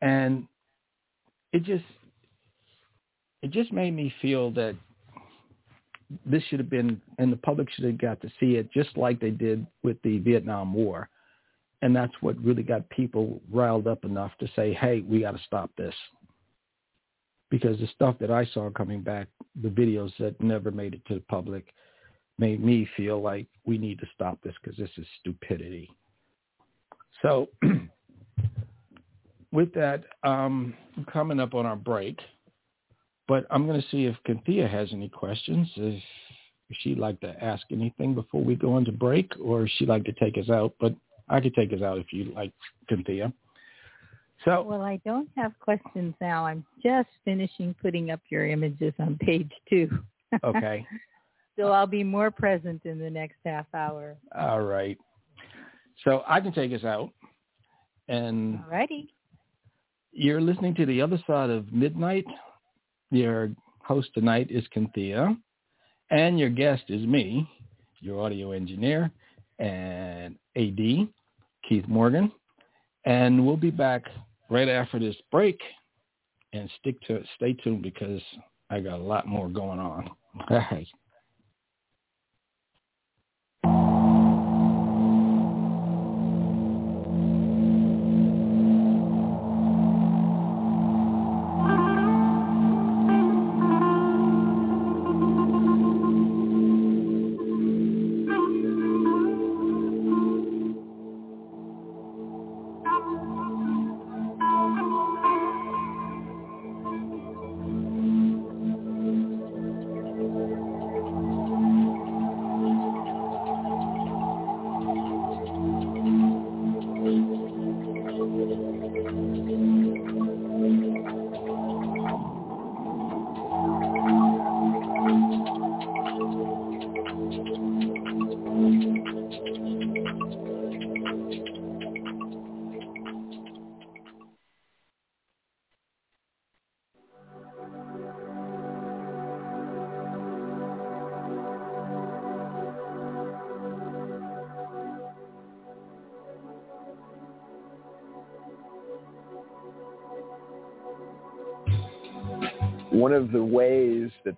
[0.03, 0.47] And
[1.53, 1.85] it just
[3.47, 4.75] it just made me feel that
[6.25, 9.21] this should have been, and the public should have got to see it just like
[9.21, 11.09] they did with the Vietnam War.
[11.81, 15.43] And that's what really got people riled up enough to say, hey, we got to
[15.47, 15.95] stop this.
[17.49, 19.29] Because the stuff that I saw coming back,
[19.63, 21.73] the videos that never made it to the public,
[22.39, 25.89] made me feel like we need to stop this because this is stupidity.
[27.23, 27.49] So
[29.53, 30.75] with that, um,
[31.13, 32.19] coming up on our break,
[33.29, 35.69] but I'm going to see if Kynthea has any questions.
[35.77, 36.03] If
[36.81, 40.37] she'd like to ask anything before we go into break, or she'd like to take
[40.39, 40.75] us out.
[40.81, 40.95] But
[41.29, 42.53] I could take us out if you like,
[42.91, 43.33] Kynthea.
[44.45, 46.47] So well, I don't have questions now.
[46.47, 49.91] I'm just finishing putting up your images on page two.
[50.43, 50.85] Okay.
[51.57, 54.17] so I'll be more present in the next half hour.
[54.37, 54.99] All right.
[56.05, 57.11] So I can take us out.
[58.09, 59.07] And Alrighty.
[60.11, 62.27] You're listening to the other side of midnight
[63.11, 65.37] your host tonight is Kynthea,
[66.11, 67.49] and your guest is me,
[68.01, 69.11] your audio engineer
[69.59, 71.09] and AD,
[71.69, 72.31] Keith Morgan.
[73.05, 74.03] And we'll be back
[74.51, 75.61] right after this break
[76.53, 77.27] and stick to it.
[77.37, 78.21] stay tuned because
[78.71, 80.09] I got a lot more going on.
[80.51, 80.87] All right.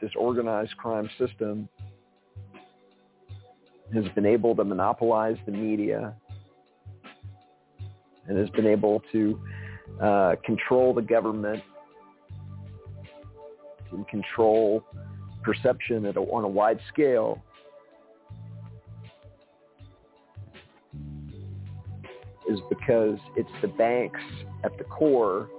[0.01, 1.69] This organized crime system
[3.95, 6.15] has been able to monopolize the media
[8.27, 9.41] and has been able to
[10.03, 11.63] uh, control the government
[13.93, 14.85] and control
[15.43, 17.43] perception a, on a wide scale.
[22.51, 24.21] Is because it's the banks
[24.65, 25.51] at the core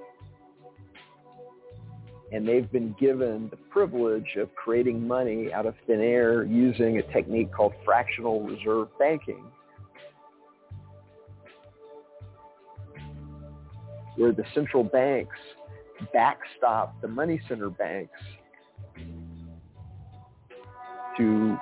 [2.32, 7.02] and they've been given the privilege of creating money out of thin air using a
[7.14, 9.44] technique called fractional reserve banking,
[14.16, 15.38] where the central banks
[16.14, 18.20] backstop the money center banks
[21.18, 21.58] to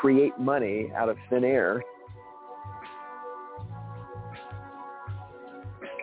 [0.00, 1.82] create money out of thin air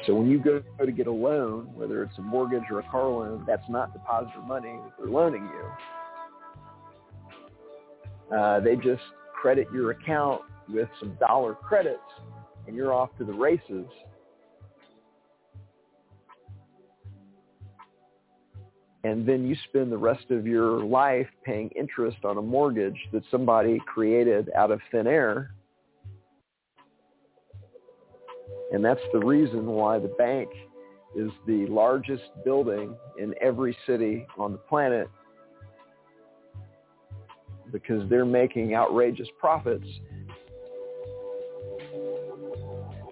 [0.05, 3.07] So when you go to get a loan, whether it's a mortgage or a car
[3.07, 5.43] loan, that's not depositor money they're loaning
[8.29, 8.35] you.
[8.35, 11.99] Uh, they just credit your account with some dollar credits
[12.67, 13.85] and you're off to the races.
[19.05, 23.23] And then you spend the rest of your life paying interest on a mortgage that
[23.29, 25.51] somebody created out of thin air
[28.73, 30.49] And that's the reason why the bank
[31.15, 35.07] is the largest building in every city on the planet
[37.71, 39.85] because they're making outrageous profits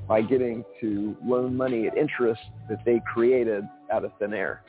[0.07, 4.63] by getting to loan money at interest that they created out of thin air.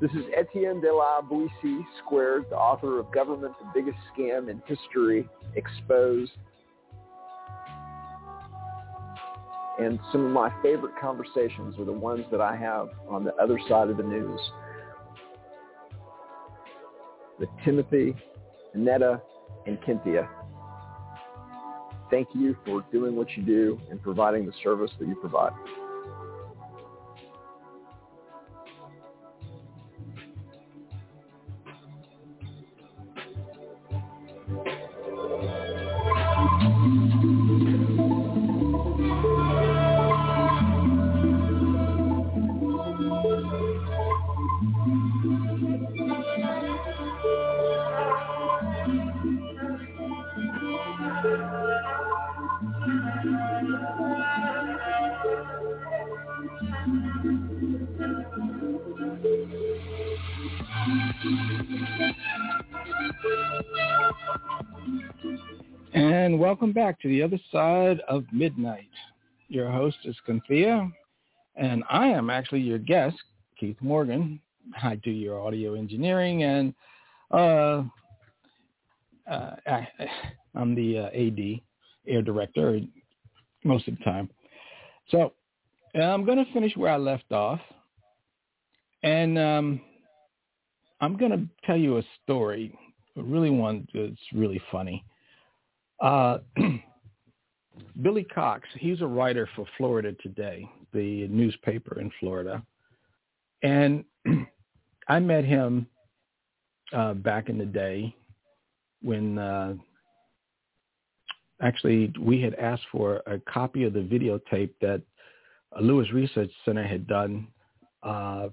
[0.00, 4.62] This is Etienne de la Boetie Squared, the author of Government, the Biggest Scam in
[4.66, 6.32] History, Exposed.
[9.78, 13.58] And some of my favorite conversations are the ones that I have on the other
[13.68, 14.40] side of the news.
[17.38, 18.14] With Timothy,
[18.72, 19.20] Annetta,
[19.66, 20.26] and Kynthea.
[22.10, 25.52] Thank you for doing what you do and providing the service that you provide.
[66.90, 68.90] Back to the other side of midnight.
[69.46, 70.90] Your host is Kynthea,
[71.54, 73.14] and I am actually your guest,
[73.56, 74.40] Keith Morgan.
[74.82, 76.74] I do your audio engineering, and
[77.30, 77.84] uh,
[79.30, 79.86] uh, I,
[80.56, 81.60] am the uh, AD,
[82.12, 82.80] air director,
[83.62, 84.28] most of the time.
[85.10, 85.34] So
[85.94, 87.60] I'm going to finish where I left off,
[89.04, 89.80] and um,
[91.00, 92.76] I'm going to tell you a story,
[93.16, 95.04] A really one that's really funny.
[96.00, 96.38] Uh,
[98.02, 102.62] Billy Cox, he's a writer for Florida Today, the newspaper in Florida.
[103.62, 104.04] And
[105.08, 105.86] I met him
[106.92, 108.14] uh, back in the day
[109.02, 109.74] when uh,
[111.60, 115.02] actually we had asked for a copy of the videotape that
[115.80, 117.46] Lewis Research Center had done
[118.02, 118.48] uh,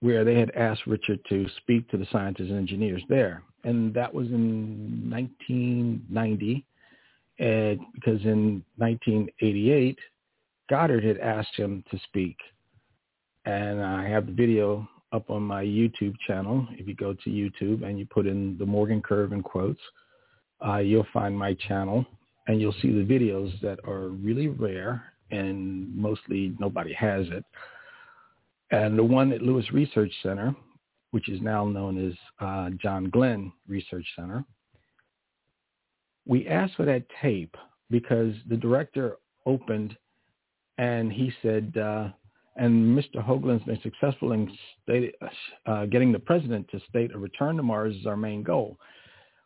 [0.00, 4.12] where they had asked Richard to speak to the scientists and engineers there and that
[4.12, 6.64] was in 1990.
[7.38, 9.98] And because in 1988,
[10.68, 12.36] Goddard had asked him to speak,
[13.44, 16.66] and I have the video up on my YouTube channel.
[16.72, 19.80] If you go to YouTube and you put in the Morgan Curve in quotes,
[20.64, 22.04] uh, you'll find my channel,
[22.46, 27.44] and you'll see the videos that are really rare, and mostly nobody has it.
[28.70, 30.54] And the one at Lewis Research Center,
[31.10, 34.44] which is now known as uh, John Glenn Research Center.
[36.26, 37.56] We asked for that tape
[37.90, 39.96] because the director opened
[40.78, 42.08] and he said, uh,
[42.56, 43.24] and Mr.
[43.24, 44.50] Hoagland's been successful in
[44.82, 45.14] state,
[45.66, 48.78] uh, getting the president to state a return to Mars is our main goal,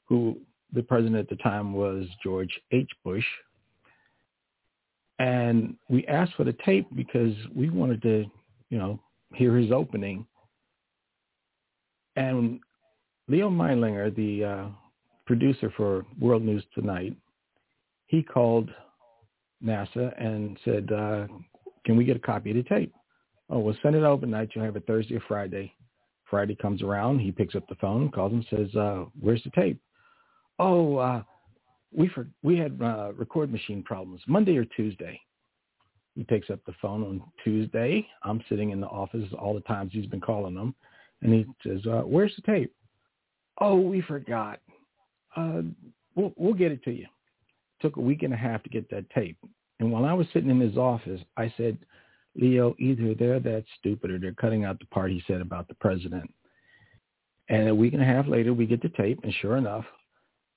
[0.07, 0.39] who
[0.73, 2.91] the president at the time was George H.
[3.05, 3.25] Bush.
[5.19, 8.25] And we asked for the tape because we wanted to,
[8.71, 9.01] you know,
[9.35, 10.27] hear his opening
[12.17, 12.61] and
[13.29, 14.67] Leo Meilinger, the uh,
[15.27, 17.17] producer for World News Tonight,
[18.07, 18.71] he called
[19.65, 21.27] NASA and said, uh,
[21.85, 22.93] can we get a copy of the tape?
[23.51, 24.51] Oh, we'll send it overnight.
[24.55, 25.73] You'll have it Thursday or Friday.
[26.31, 27.19] Friday comes around.
[27.19, 29.81] He picks up the phone, calls him, says, uh, where's the tape?
[30.59, 31.23] Oh, uh,
[31.97, 35.21] we for, we had uh, record machine problems Monday or Tuesday.
[36.15, 38.07] He picks up the phone on Tuesday.
[38.23, 40.75] I'm sitting in the office all the times he's been calling them,
[41.23, 42.75] and he says, uh, "Where's the tape?"
[43.61, 44.61] Oh, we forgot.
[45.37, 45.63] Uh,
[46.15, 47.07] we'll we'll get it to you.
[47.81, 49.39] Took a week and a half to get that tape.
[49.81, 51.77] And while I was sitting in his office, I said,
[52.37, 55.75] Leo, either they're that stupid or they're cutting out the part he said about the
[55.75, 56.33] president.
[57.49, 59.85] And a week and a half later, we get the tape, and sure enough,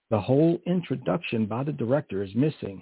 [0.10, 2.82] the whole introduction by the director is missing.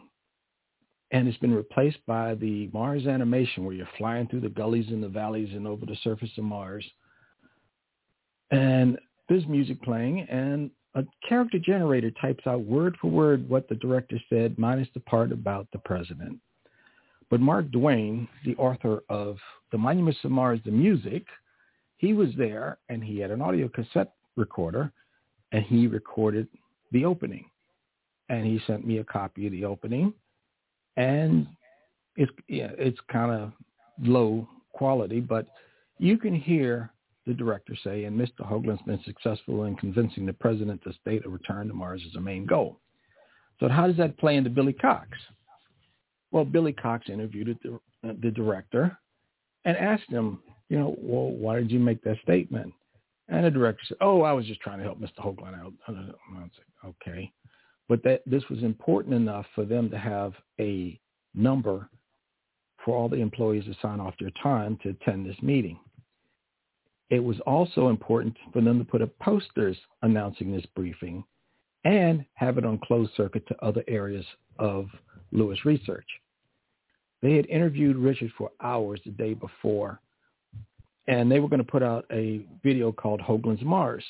[1.11, 5.01] And it's been replaced by the Mars animation where you're flying through the gullies and
[5.01, 6.85] the valleys and over the surface of Mars.
[8.51, 13.75] And there's music playing and a character generator types out word for word what the
[13.75, 16.39] director said minus the part about the president.
[17.29, 19.37] But Mark Twain, the author of
[19.71, 21.25] The Monuments of Mars, the music,
[21.97, 24.91] he was there and he had an audio cassette recorder
[25.51, 26.47] and he recorded
[26.91, 27.45] the opening.
[28.29, 30.13] And he sent me a copy of the opening.
[30.97, 31.47] And
[32.15, 33.51] it's yeah, it's kind of
[34.01, 35.47] low quality, but
[35.99, 36.91] you can hear
[37.25, 38.41] the director say, and Mr.
[38.41, 42.21] Hoagland's been successful in convincing the president to state a return to Mars as a
[42.21, 42.79] main goal.
[43.59, 45.09] So how does that play into Billy Cox?
[46.31, 47.79] Well, Billy Cox interviewed the,
[48.21, 48.97] the director
[49.63, 52.73] and asked him, you know, well, why did you make that statement?
[53.27, 55.19] And the director said, oh, I was just trying to help Mr.
[55.19, 55.73] Hoagland out.
[55.87, 56.49] I was
[56.83, 57.31] like, okay.
[57.87, 60.99] But that this was important enough for them to have a
[61.33, 61.89] number
[62.83, 65.79] for all the employees to sign off their time to attend this meeting.
[67.09, 71.23] It was also important for them to put up posters announcing this briefing
[71.83, 74.25] and have it on closed circuit to other areas
[74.57, 74.87] of
[75.31, 76.07] Lewis research.
[77.21, 79.99] They had interviewed Richard for hours the day before
[81.07, 84.03] and they were going to put out a video called Hoagland's Mars.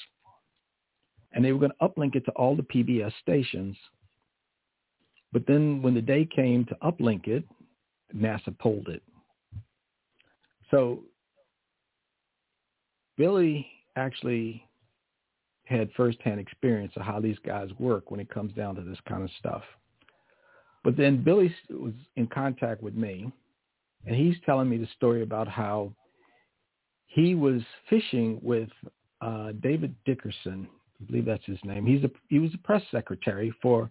[1.33, 3.75] And they were going to uplink it to all the PBS stations.
[5.33, 7.43] But then when the day came to uplink it,
[8.15, 9.03] NASA pulled it.
[10.71, 11.03] So
[13.17, 14.67] Billy actually
[15.65, 19.23] had firsthand experience of how these guys work when it comes down to this kind
[19.23, 19.63] of stuff.
[20.83, 23.31] But then Billy was in contact with me,
[24.05, 25.91] and he's telling me the story about how
[27.07, 28.69] he was fishing with
[29.21, 30.67] uh, David Dickerson.
[31.01, 31.85] I believe that's his name.
[31.85, 33.89] He's a he was a press secretary for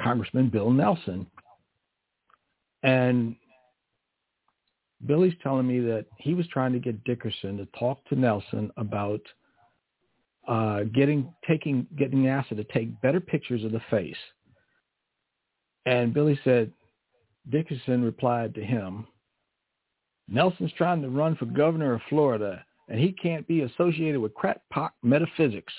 [0.00, 1.26] Congressman Bill Nelson,
[2.82, 3.34] and
[5.06, 9.20] Billy's telling me that he was trying to get Dickerson to talk to Nelson about
[10.46, 14.16] uh, getting taking getting NASA to take better pictures of the face.
[15.86, 16.72] And Billy said
[17.50, 19.06] Dickerson replied to him,
[20.28, 24.92] Nelson's trying to run for governor of Florida, and he can't be associated with crackpot
[25.02, 25.72] metaphysics.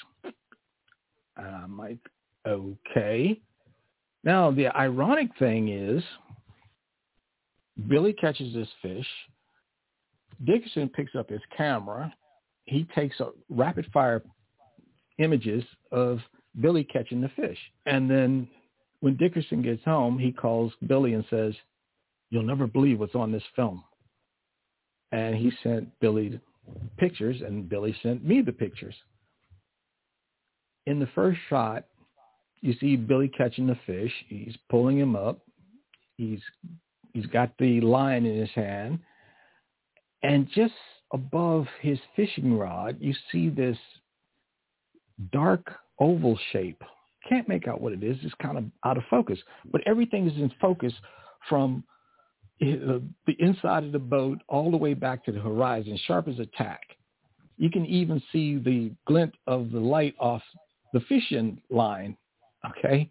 [1.38, 1.99] I'm like,
[2.47, 3.39] okay.
[4.24, 6.03] Now, the ironic thing is
[7.88, 9.07] Billy catches this fish.
[10.45, 12.13] Dickerson picks up his camera.
[12.65, 14.23] He takes a rapid fire
[15.19, 16.19] images of
[16.59, 17.57] Billy catching the fish.
[17.86, 18.47] And then
[19.01, 21.53] when Dickerson gets home, he calls Billy and says,
[22.29, 23.84] you'll never believe what's on this film.
[25.11, 26.39] And he sent Billy
[26.97, 28.95] pictures and Billy sent me the pictures.
[30.86, 31.86] In the first shot,
[32.61, 34.11] you see Billy catching the fish.
[34.27, 35.39] He's pulling him up.
[36.17, 36.39] He's
[37.14, 38.99] He's got the line in his hand.
[40.24, 40.74] And just
[41.14, 43.78] above his fishing rod, you see this
[45.32, 46.82] dark oval shape.
[47.28, 48.18] Can't make out what it is.
[48.24, 49.39] It's kind of out of focus.
[49.72, 50.93] But everything is in focus
[51.47, 51.84] from
[52.62, 56.28] eh, uh, the inside of the boat all the way back to the horizon, sharp
[56.28, 56.82] as a tack.
[57.57, 60.41] You can even see the glint of the light off
[60.93, 62.18] the fishing line.
[62.78, 63.09] Okay.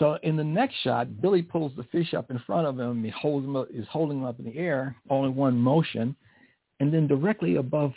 [0.00, 3.04] So in the next shot, Billy pulls the fish up in front of him.
[3.04, 6.16] He holds him up, is holding him up in the air, only one motion.
[6.80, 7.92] And then directly above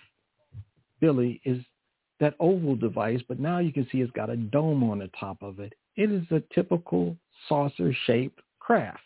[0.99, 1.63] Billy is
[2.19, 5.37] that oval device, but now you can see it's got a dome on the top
[5.41, 5.73] of it.
[5.95, 7.15] It is a typical
[7.47, 8.99] saucer-shaped craft.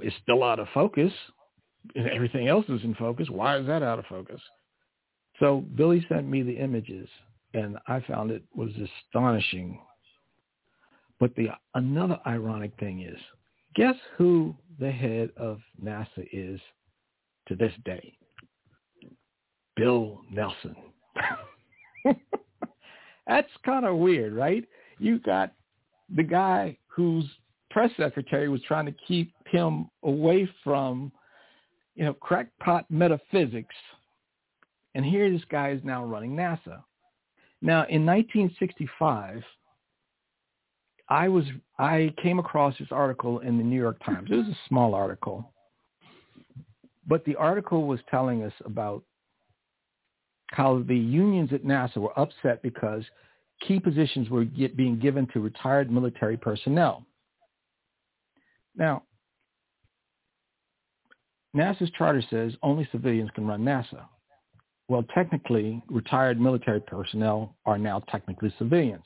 [0.00, 1.12] It's still out of focus.
[1.96, 3.30] Everything else is in focus.
[3.30, 4.40] Why is that out of focus?
[5.40, 7.08] So Billy sent me the images,
[7.54, 8.70] and I found it was
[9.08, 9.80] astonishing
[11.18, 13.18] but the another ironic thing is,
[13.74, 16.60] guess who the head of NASA is
[17.48, 18.16] to this day?
[19.76, 20.76] Bill Nelson.
[23.26, 24.64] That's kind of weird, right?
[24.98, 25.52] You got
[26.14, 27.24] the guy whose
[27.70, 31.12] press secretary was trying to keep him away from,
[31.94, 33.74] you know, crackpot metaphysics.
[34.94, 36.82] And here this guy is now running NASA.
[37.60, 39.42] Now, in 1965,
[41.08, 41.44] I was
[41.78, 44.28] I came across this article in the New York Times.
[44.30, 45.52] It was a small article,
[47.06, 49.04] but the article was telling us about
[50.48, 53.04] how the unions at NASA were upset because
[53.66, 57.04] key positions were get, being given to retired military personnel.
[58.76, 59.02] Now,
[61.56, 64.04] NASA's charter says only civilians can run NASA.
[64.88, 69.02] Well, technically, retired military personnel are now technically civilians,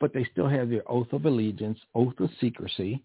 [0.00, 3.02] but they still have their oath of allegiance, oath of secrecy.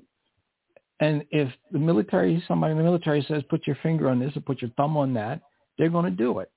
[0.99, 4.41] And if the military, somebody in the military says, put your finger on this or
[4.41, 5.41] put your thumb on that,
[5.77, 6.51] they're going to do it.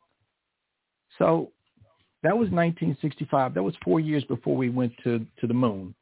[1.19, 1.53] So
[2.23, 3.55] that was 1965.
[3.55, 5.95] That was four years before we went to, to the moon.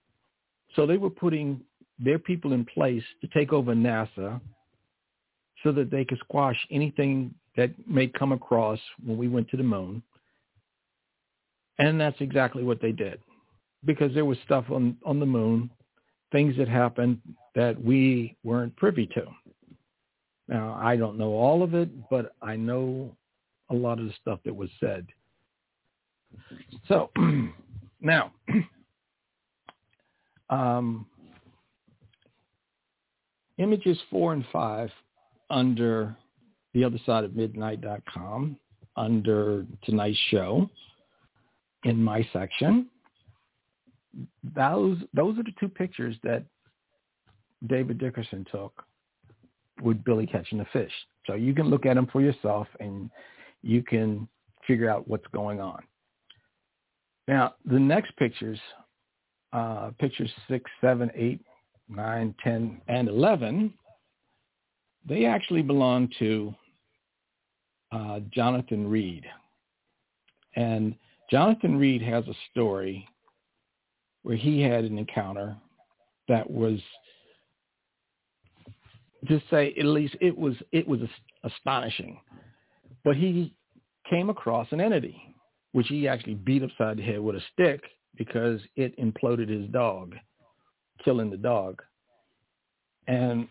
[0.75, 1.61] So they were putting
[1.99, 4.41] their people in place to take over NASA
[5.63, 9.63] so that they could squash anything that may come across when we went to the
[9.63, 10.03] moon.
[11.79, 13.21] And that's exactly what they did
[13.85, 15.71] because there was stuff on, on the moon,
[16.31, 17.21] things that happened
[17.55, 19.25] that we weren't privy to.
[20.49, 23.15] Now, I don't know all of it, but I know
[23.71, 25.07] a lot of the stuff that was said.
[26.89, 27.11] So
[28.01, 28.33] now,
[30.51, 31.07] um,
[33.59, 34.91] images four and five
[35.51, 36.17] under
[36.75, 38.57] the other side of midnight.com
[38.97, 40.69] under tonight's show
[41.85, 42.89] in my section.
[44.55, 46.45] Those those are the two pictures that
[47.67, 48.85] David Dickerson took
[49.83, 50.93] with Billy catching the fish.
[51.27, 53.11] So you can look at them for yourself and
[53.63, 54.29] you can
[54.67, 55.83] figure out what's going on.
[57.29, 58.59] Now, the next pictures,
[59.53, 61.41] uh, pictures six, seven, eight,
[61.89, 63.73] nine, ten, and 11,
[65.09, 66.55] they actually belong to
[67.93, 69.25] uh, Jonathan Reed.
[70.57, 70.95] And
[71.31, 73.07] Jonathan Reed has a story
[74.23, 75.57] where he had an encounter
[76.29, 76.79] that was
[79.29, 81.01] to say at least it was it was
[81.45, 82.21] astonishing.
[83.05, 83.55] But he
[84.09, 85.33] came across an entity
[85.73, 87.83] which he actually beat upside the head with a stick
[88.17, 90.15] because it imploded his dog,
[91.05, 91.83] killing the dog.
[93.09, 93.49] And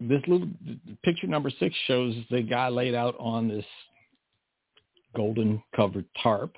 [0.00, 0.48] this little
[1.04, 3.66] picture number six shows the guy laid out on this
[5.14, 6.54] golden covered tarp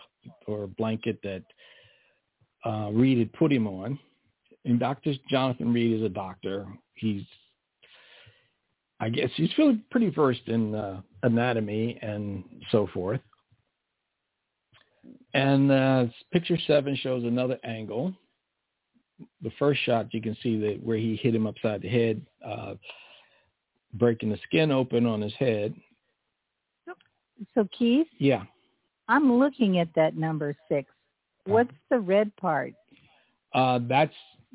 [0.46, 1.42] or blanket that
[2.64, 3.98] uh, Reed had put him on.
[4.64, 5.14] And Dr.
[5.28, 6.66] Jonathan Reed is a doctor.
[6.94, 7.22] He's,
[9.00, 13.20] I guess, he's really pretty versed in uh, anatomy and so forth.
[15.34, 18.14] And uh, picture seven shows another angle.
[19.42, 22.74] The first shot, you can see that where he hit him upside the head, uh,
[23.94, 25.74] breaking the skin open on his head.
[27.54, 28.06] So Keith?
[28.18, 28.44] Yeah.
[29.08, 30.91] I'm looking at that number six.
[31.44, 32.74] What's the red part?
[33.54, 34.14] Uh, that's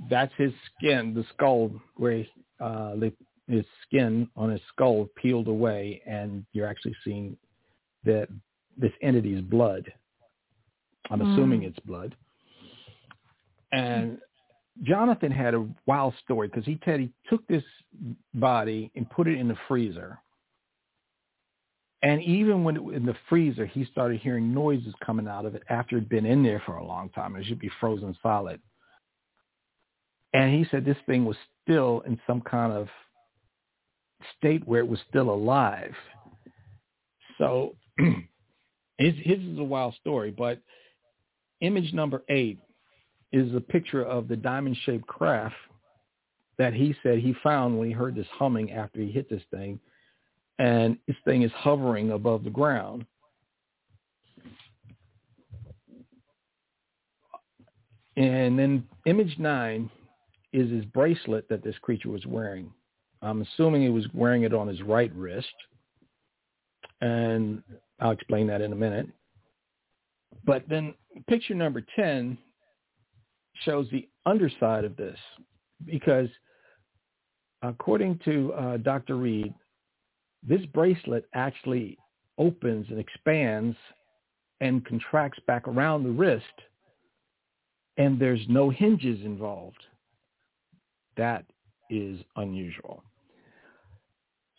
[0.10, 2.30] that's his skin, the skull, where he,
[2.60, 2.96] uh,
[3.48, 7.38] his skin on his skull peeled away, and you're actually seeing
[8.04, 8.28] that
[8.78, 9.92] this entity's blood.
[11.10, 11.34] I'm mm.
[11.34, 12.16] assuming it's blood.
[13.72, 14.20] And
[14.84, 17.64] Jonathan had a wild story because he said he took this
[18.34, 20.20] body and put it in the freezer.
[22.08, 25.64] And even when it, in the freezer, he started hearing noises coming out of it
[25.68, 27.36] after it'd been in there for a long time.
[27.36, 28.62] It should be frozen solid.
[30.34, 32.88] And he said this thing was still in some kind of
[34.38, 35.93] state where it was still alive.
[37.39, 40.62] So his, his is a wild story, but
[41.60, 42.58] image number eight
[43.34, 45.55] is a picture of the diamond-shaped craft
[46.58, 49.78] that he said he found when he heard this humming after he hit this thing.
[50.60, 53.05] And this thing is hovering above the ground.
[58.16, 59.91] And then image nine
[60.51, 62.72] is his bracelet that this creature was wearing.
[63.22, 65.47] I'm assuming he was wearing it on his right wrist.
[67.01, 67.62] And
[67.99, 69.08] I'll explain that in a minute.
[70.45, 70.95] But then
[71.28, 72.38] picture number 10
[73.64, 75.18] shows the underside of this
[75.86, 76.30] because
[77.62, 79.18] according to uh, Dr.
[79.18, 79.53] Reed,
[80.44, 81.98] this bracelet actually
[82.38, 83.76] opens and expands
[84.62, 86.46] and contracts back around the wrist
[87.98, 89.84] and there's no hinges involved.
[91.18, 91.46] That
[91.90, 93.04] is unusual.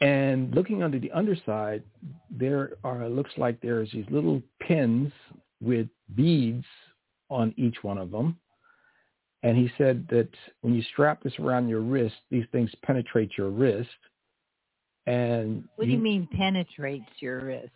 [0.01, 1.83] And looking under the underside,
[2.31, 5.12] there are looks like there's these little pins
[5.61, 6.64] with beads
[7.31, 8.39] on each one of them.
[9.43, 10.29] And he said that
[10.62, 13.89] when you strap this around your wrist, these things penetrate your wrist.
[15.09, 17.70] And what do you, you mean penetrates your wrist?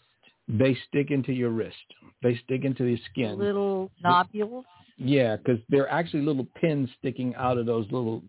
[0.48, 1.76] They stick into your wrist.
[2.22, 3.38] They stick into the skin.
[3.38, 4.66] Little nodules.
[4.98, 8.22] Yeah, because they're actually little pins sticking out of those little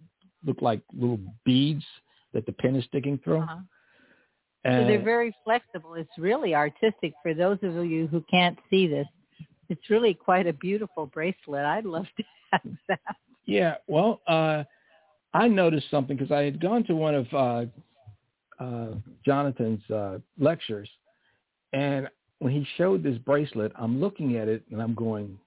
[0.45, 1.83] look like little beads
[2.33, 3.41] that the pin is sticking through.
[3.41, 3.57] Uh-huh.
[4.63, 5.95] And so they're very flexible.
[5.95, 9.07] It's really artistic for those of you who can't see this.
[9.67, 11.65] It's really quite a beautiful bracelet.
[11.65, 12.23] I'd love to
[12.53, 13.15] have that.
[13.45, 14.63] Yeah, well, uh,
[15.33, 17.65] I noticed something because I had gone to one of uh,
[18.59, 18.87] uh,
[19.25, 20.89] Jonathan's uh, lectures,
[21.73, 22.07] and
[22.39, 25.39] when he showed this bracelet, I'm looking at it and I'm going,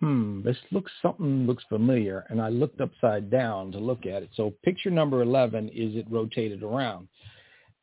[0.00, 2.24] hmm, this looks something looks familiar.
[2.28, 4.30] And I looked upside down to look at it.
[4.36, 7.08] So picture number 11 is it rotated around.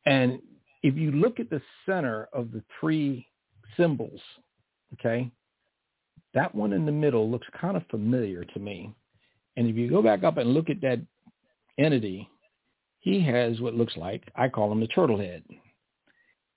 [0.06, 0.40] And
[0.82, 3.26] if you look at the center of the three
[3.76, 4.20] symbols,
[4.94, 5.30] okay,
[6.32, 8.94] that one in the middle looks kind of familiar to me.
[9.56, 11.00] And if you go back up and look at that
[11.78, 12.28] entity,
[13.06, 15.44] he has what looks like, I call him the turtle head.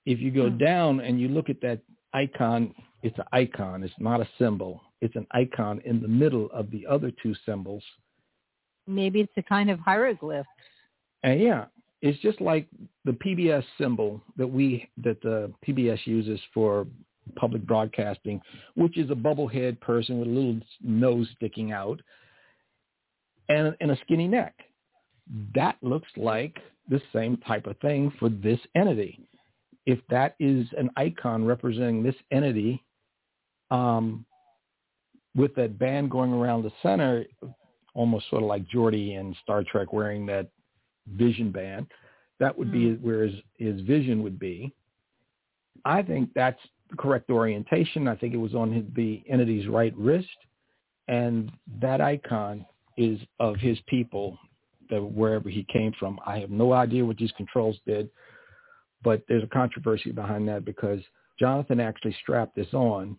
[0.08, 0.58] If you go hmm.
[0.58, 1.82] down and you look at that
[2.12, 2.74] icon,
[3.04, 3.84] it's an icon.
[3.84, 4.82] It's not a symbol.
[5.00, 7.84] It's an icon in the middle of the other two symbols.
[8.88, 10.48] Maybe it's a kind of hieroglyph.
[11.22, 11.66] And yeah,
[12.02, 12.66] it's just like
[13.06, 16.88] the PBS symbol that we that the PBS uses for
[17.36, 18.42] public broadcasting,
[18.74, 22.02] which is a bubblehead person with a little nose sticking out
[23.50, 24.56] and, and a skinny neck.
[25.54, 26.58] That looks like
[26.90, 29.20] the same type of thing for this entity.
[29.86, 32.84] If that is an icon representing this entity,
[33.72, 34.26] um,
[35.36, 37.26] with that band going around the center,
[37.94, 40.48] almost sort of like Geordi in Star Trek wearing that
[41.16, 41.88] vision band.
[42.40, 43.06] That would be hmm.
[43.06, 44.74] where his, his vision would be.
[45.86, 46.60] I think that's
[46.90, 48.08] the correct orientation.
[48.08, 50.28] I think it was on his, the entity's right wrist,
[51.08, 51.52] and
[51.82, 52.66] that icon
[52.98, 54.38] is of his people,
[54.90, 56.20] the, wherever he came from.
[56.26, 58.10] I have no idea what these controls did,
[59.04, 61.00] but there's a controversy behind that because
[61.40, 63.18] Jonathan actually strapped this on,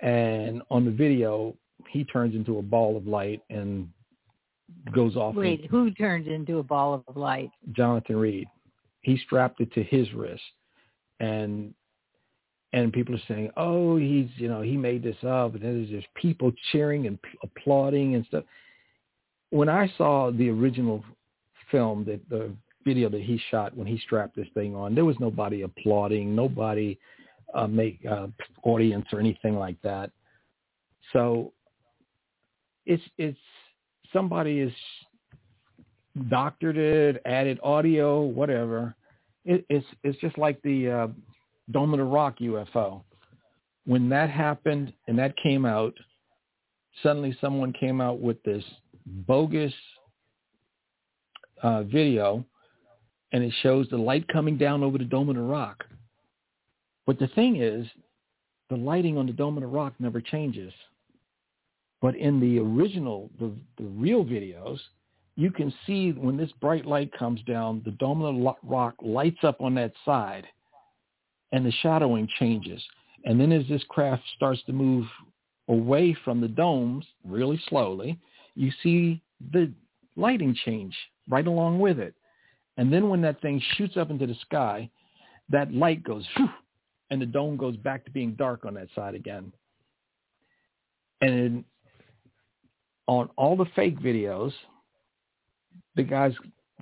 [0.00, 1.56] and on the video,
[1.90, 3.88] he turns into a ball of light and
[4.92, 5.34] goes off.
[5.34, 7.50] Wait, and, who turns into a ball of light?
[7.72, 8.46] Jonathan Reed.
[9.00, 10.42] He strapped it to his wrist,
[11.20, 11.74] and
[12.72, 16.06] and people are saying, "Oh, he's you know he made this up," and there's just
[16.14, 18.44] people cheering and p- applauding and stuff.
[19.50, 21.04] When I saw the original
[21.70, 22.50] film, that the
[22.84, 26.98] video that he shot when he strapped this thing on, there was nobody applauding, nobody
[27.54, 28.28] uh, make uh,
[28.62, 30.10] audience or anything like that.
[31.12, 31.52] So
[32.86, 33.38] it's it's
[34.12, 34.72] somebody is
[36.28, 38.94] doctored it, added audio, whatever.
[39.44, 41.08] It, it's it's just like the uh,
[41.70, 43.02] Dome of the Rock UFO.
[43.86, 45.94] When that happened and that came out,
[47.02, 48.64] suddenly someone came out with this
[49.26, 49.72] bogus
[51.62, 52.44] uh, video,
[53.32, 55.84] and it shows the light coming down over the Dome of the Rock.
[57.06, 57.86] But the thing is,
[58.70, 60.72] the lighting on the Dome of the Rock never changes.
[62.00, 64.78] But in the original, the, the real videos,
[65.36, 69.38] you can see when this bright light comes down, the dome of the rock lights
[69.44, 70.46] up on that side
[71.52, 72.82] and the shadowing changes.
[73.24, 75.06] And then as this craft starts to move
[75.68, 78.18] away from the domes really slowly,
[78.58, 79.72] you see the
[80.16, 80.94] lighting change
[81.28, 82.14] right along with it.
[82.76, 84.90] And then when that thing shoots up into the sky,
[85.48, 86.48] that light goes, whew,
[87.10, 89.52] and the dome goes back to being dark on that side again.
[91.20, 91.64] And
[93.06, 94.52] on all the fake videos,
[95.94, 96.32] the guys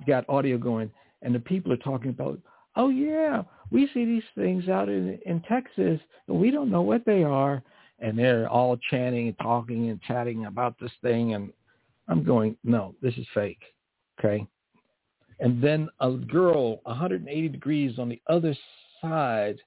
[0.07, 2.39] got audio going, and the people are talking about,
[2.75, 7.05] oh yeah, we see these things out in in Texas, and we don't know what
[7.05, 7.63] they are,
[7.99, 11.51] and they're all chanting and talking and chatting about this thing, and
[12.07, 13.61] I'm going, no, this is fake,
[14.19, 14.45] okay.
[15.39, 18.55] And then a girl 180 degrees on the other
[19.01, 19.57] side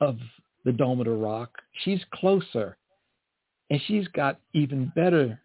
[0.00, 0.18] of
[0.64, 1.50] the Dome of the Rock,
[1.84, 2.76] she's closer,
[3.70, 5.40] and she's got even better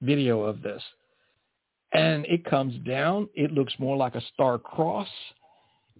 [0.00, 0.82] video of this.
[1.92, 3.28] And it comes down.
[3.34, 5.08] It looks more like a star cross.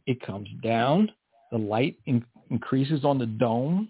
[0.07, 1.11] It comes down.
[1.51, 3.89] The light in- increases on the dome.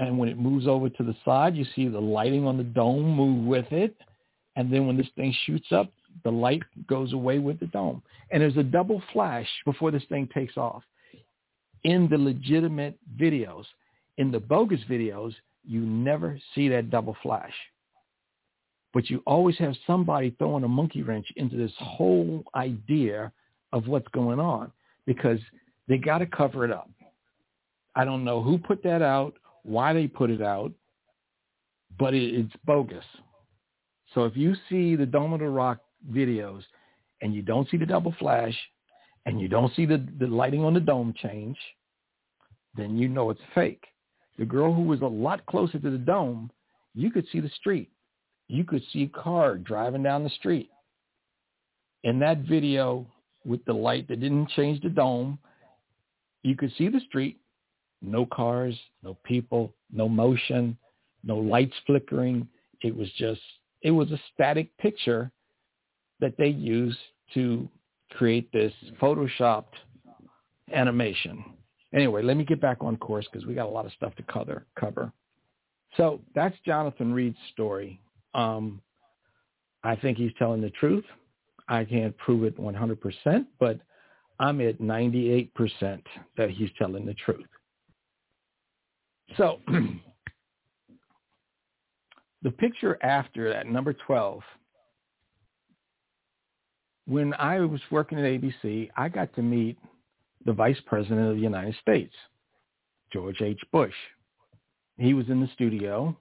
[0.00, 3.08] And when it moves over to the side, you see the lighting on the dome
[3.14, 3.94] move with it.
[4.56, 5.92] And then when this thing shoots up,
[6.24, 8.02] the light goes away with the dome.
[8.32, 10.82] And there's a double flash before this thing takes off.
[11.84, 13.64] In the legitimate videos,
[14.18, 15.34] in the bogus videos,
[15.64, 17.54] you never see that double flash
[18.92, 23.32] but you always have somebody throwing a monkey wrench into this whole idea
[23.72, 24.72] of what's going on
[25.06, 25.38] because
[25.88, 26.90] they got to cover it up.
[27.94, 30.72] I don't know who put that out, why they put it out,
[31.98, 33.04] but it, it's bogus.
[34.14, 35.78] So if you see the Dome of the Rock
[36.10, 36.62] videos
[37.20, 38.54] and you don't see the double flash
[39.26, 41.56] and you don't see the, the lighting on the dome change,
[42.76, 43.84] then you know it's fake.
[44.38, 46.50] The girl who was a lot closer to the dome,
[46.94, 47.90] you could see the street.
[48.48, 50.70] You could see a car driving down the street.
[52.02, 53.06] In that video
[53.44, 55.38] with the light that didn't change the dome,
[56.42, 57.38] you could see the street,
[58.02, 60.76] no cars, no people, no motion,
[61.24, 62.48] no lights flickering.
[62.82, 63.40] It was just,
[63.82, 65.30] it was a static picture
[66.20, 66.98] that they used
[67.34, 67.68] to
[68.12, 69.74] create this photoshopped
[70.72, 71.44] animation.
[71.92, 74.22] Anyway, let me get back on course because we got a lot of stuff to
[74.24, 74.66] cover.
[74.78, 75.12] cover.
[75.96, 78.00] So that's Jonathan Reed's story.
[78.34, 78.80] Um,
[79.82, 81.04] I think he's telling the truth.
[81.68, 83.78] I can't prove it 100%, but
[84.38, 85.50] I'm at 98%
[86.36, 87.46] that he's telling the truth.
[89.36, 89.60] So
[92.42, 94.40] the picture after that, number 12,
[97.06, 99.78] when I was working at ABC, I got to meet
[100.44, 102.14] the Vice President of the United States,
[103.12, 103.60] George H.
[103.72, 103.94] Bush.
[104.98, 106.16] He was in the studio,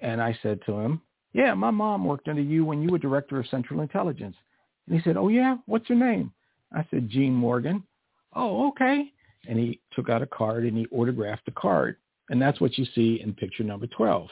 [0.00, 1.00] and I said to him,
[1.32, 4.36] yeah, my mom worked under you when you were Director of Central Intelligence.
[4.86, 5.56] And he said, oh, yeah?
[5.66, 6.32] What's your name?
[6.72, 7.84] I said, Gene Morgan.
[8.34, 9.12] Oh, okay.
[9.48, 11.96] And he took out a card and he autographed the card.
[12.30, 14.28] And that's what you see in picture number 12.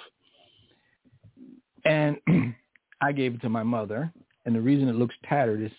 [1.84, 2.16] And
[3.00, 4.10] I gave it to my mother.
[4.46, 5.72] And the reason it looks tattered is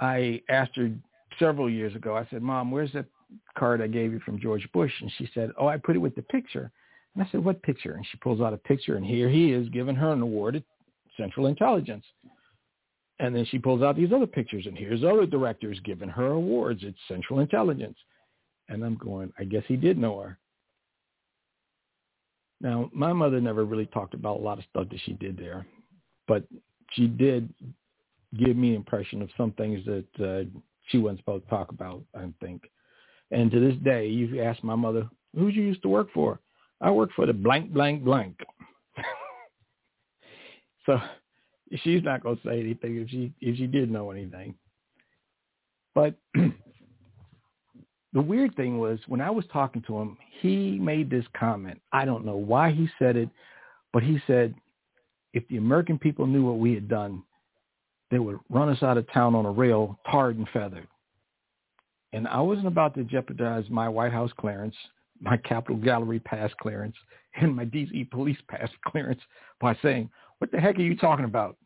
[0.00, 0.90] I asked her
[1.38, 3.04] several years ago, I said, Mom, where's that
[3.56, 4.92] card I gave you from George Bush?
[5.00, 6.72] And she said, oh, I put it with the picture.
[7.14, 7.92] And I said, what picture?
[7.92, 10.62] And she pulls out a picture, and here he is giving her an award at
[11.16, 12.04] Central Intelligence.
[13.18, 16.82] And then she pulls out these other pictures, and here's other directors giving her awards
[16.84, 17.98] at Central Intelligence.
[18.68, 20.38] And I'm going, I guess he did know her.
[22.60, 25.66] Now, my mother never really talked about a lot of stuff that she did there,
[26.28, 26.44] but
[26.92, 27.52] she did
[28.38, 30.48] give me an impression of some things that uh,
[30.88, 32.62] she wasn't supposed to talk about, I think.
[33.30, 36.40] And to this day, you ask my mother, who you used to work for?
[36.80, 38.36] I work for the blank, blank, blank.
[40.86, 40.98] so
[41.82, 44.54] she's not going to say anything if she if she did know anything.
[45.94, 46.14] But
[48.12, 51.80] the weird thing was when I was talking to him, he made this comment.
[51.92, 53.28] I don't know why he said it,
[53.92, 54.54] but he said,
[55.32, 57.22] if the American people knew what we had done,
[58.10, 60.88] they would run us out of town on a rail, tarred and feathered.
[62.12, 64.74] And I wasn't about to jeopardize my White House clearance,
[65.20, 66.96] my Capitol Gallery pass clearance,
[67.36, 69.20] and my DC police pass clearance
[69.60, 71.56] by saying, what the heck are you talking about?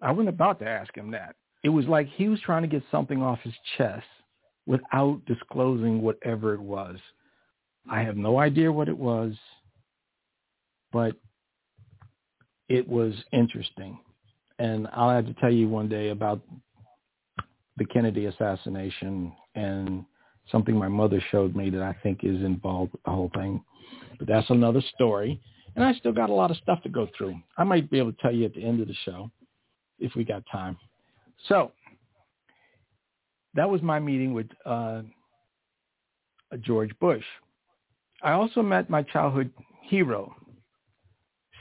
[0.00, 1.34] I wasn't about to ask him that.
[1.64, 4.04] It was like he was trying to get something off his chest
[4.66, 6.96] without disclosing whatever it was.
[7.90, 9.34] I have no idea what it was,
[10.92, 11.16] but
[12.68, 13.98] it was interesting.
[14.58, 16.40] And I'll have to tell you one day about
[17.76, 20.04] the Kennedy assassination and
[20.50, 23.62] something my mother showed me that I think is involved with the whole thing.
[24.18, 25.40] But that's another story.
[25.74, 27.36] And I still got a lot of stuff to go through.
[27.58, 29.30] I might be able to tell you at the end of the show
[29.98, 30.76] if we got time.
[31.48, 31.72] So
[33.54, 35.02] that was my meeting with uh,
[36.60, 37.24] George Bush.
[38.22, 39.50] I also met my childhood
[39.82, 40.34] hero,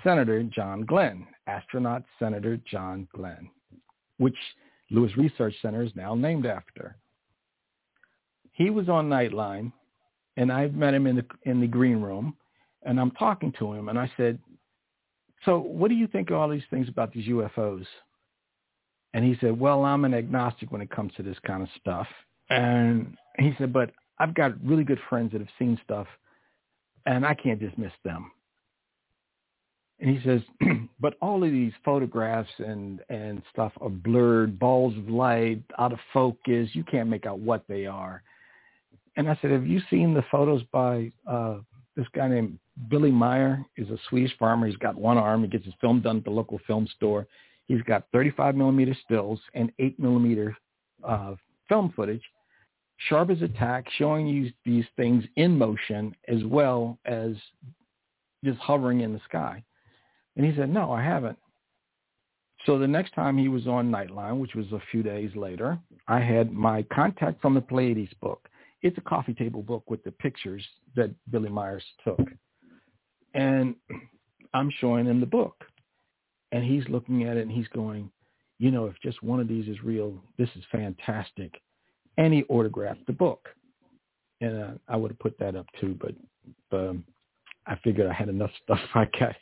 [0.04, 3.50] Senator John Glenn, astronaut Senator John Glenn,
[4.18, 4.38] which
[4.92, 6.96] Lewis Research Center is now named after.
[8.52, 9.72] He was on Nightline,
[10.38, 12.36] and I met him in the in the green room,
[12.84, 14.40] and I'm talking to him, and I said,
[15.46, 17.86] "So, what do you think of all these things about these UFOs?"
[19.14, 22.08] And he said, well, I'm an agnostic when it comes to this kind of stuff.
[22.50, 26.08] And he said, but I've got really good friends that have seen stuff
[27.06, 28.32] and I can't dismiss them.
[30.00, 30.42] And he says,
[31.00, 36.00] but all of these photographs and, and stuff are blurred, balls of light, out of
[36.12, 36.70] focus.
[36.74, 38.24] You can't make out what they are.
[39.16, 41.60] And I said, have you seen the photos by uh,
[41.96, 42.58] this guy named
[42.90, 43.64] Billy Meier?
[43.76, 44.68] He's a Swedish farmer.
[44.68, 45.44] He's got one arm.
[45.44, 47.28] He gets his film done at the local film store.
[47.74, 50.56] He's got 35 millimeter stills and 8 millimeter
[51.04, 51.34] uh,
[51.68, 52.22] film footage,
[53.10, 57.32] sharp as a tack, showing you these things in motion as well as
[58.46, 59.64] just hovering in the sky.
[60.38, 61.40] And he said, no, I haven't.
[62.68, 66.20] So the next time he was on Nightline, which was a few days later, I
[66.20, 68.48] had my Contact from the Pleiades book.
[68.84, 70.64] It's a coffee table book with the pictures
[70.96, 72.22] that Billy Meiers took.
[73.34, 73.74] And
[74.54, 75.66] I'm showing him the book.
[76.54, 78.10] And he's looking at it and he's going,
[78.60, 81.60] you know, if just one of these is real, this is fantastic.
[82.18, 83.50] And he autographed the book.
[84.40, 86.14] And uh, I would have put that up too, but
[86.78, 87.04] um,
[87.66, 89.36] I figured I had enough stuff I got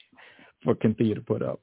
[0.63, 1.59] for Kynthea to put up.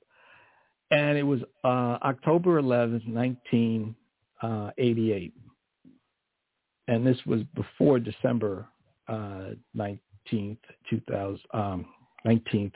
[0.91, 5.33] and it was uh, October 11th, 1988.
[5.33, 5.39] Uh,
[6.89, 8.67] and this was before December
[9.09, 10.59] uh, 19th,
[10.91, 11.87] 2000, um,
[12.27, 12.73] 19th,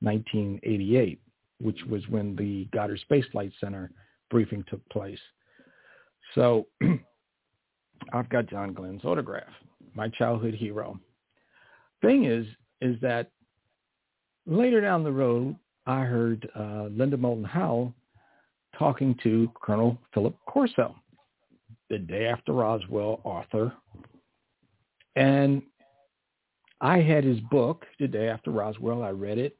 [0.00, 1.20] 1988,
[1.64, 3.90] which was when the Goddard Space Flight Center
[4.30, 5.18] briefing took place.
[6.34, 6.66] So
[8.12, 9.48] I've got John Glenn's autograph,
[9.94, 11.00] my childhood hero.
[12.02, 12.46] Thing is,
[12.82, 13.30] is that
[14.46, 15.56] later down the road,
[15.86, 17.94] I heard uh, Linda Moulton Howe
[18.78, 20.94] talking to Colonel Philip Corso,
[21.88, 23.72] the day after Roswell author.
[25.16, 25.62] And
[26.82, 29.02] I had his book, The Day After Roswell.
[29.02, 29.56] I read it,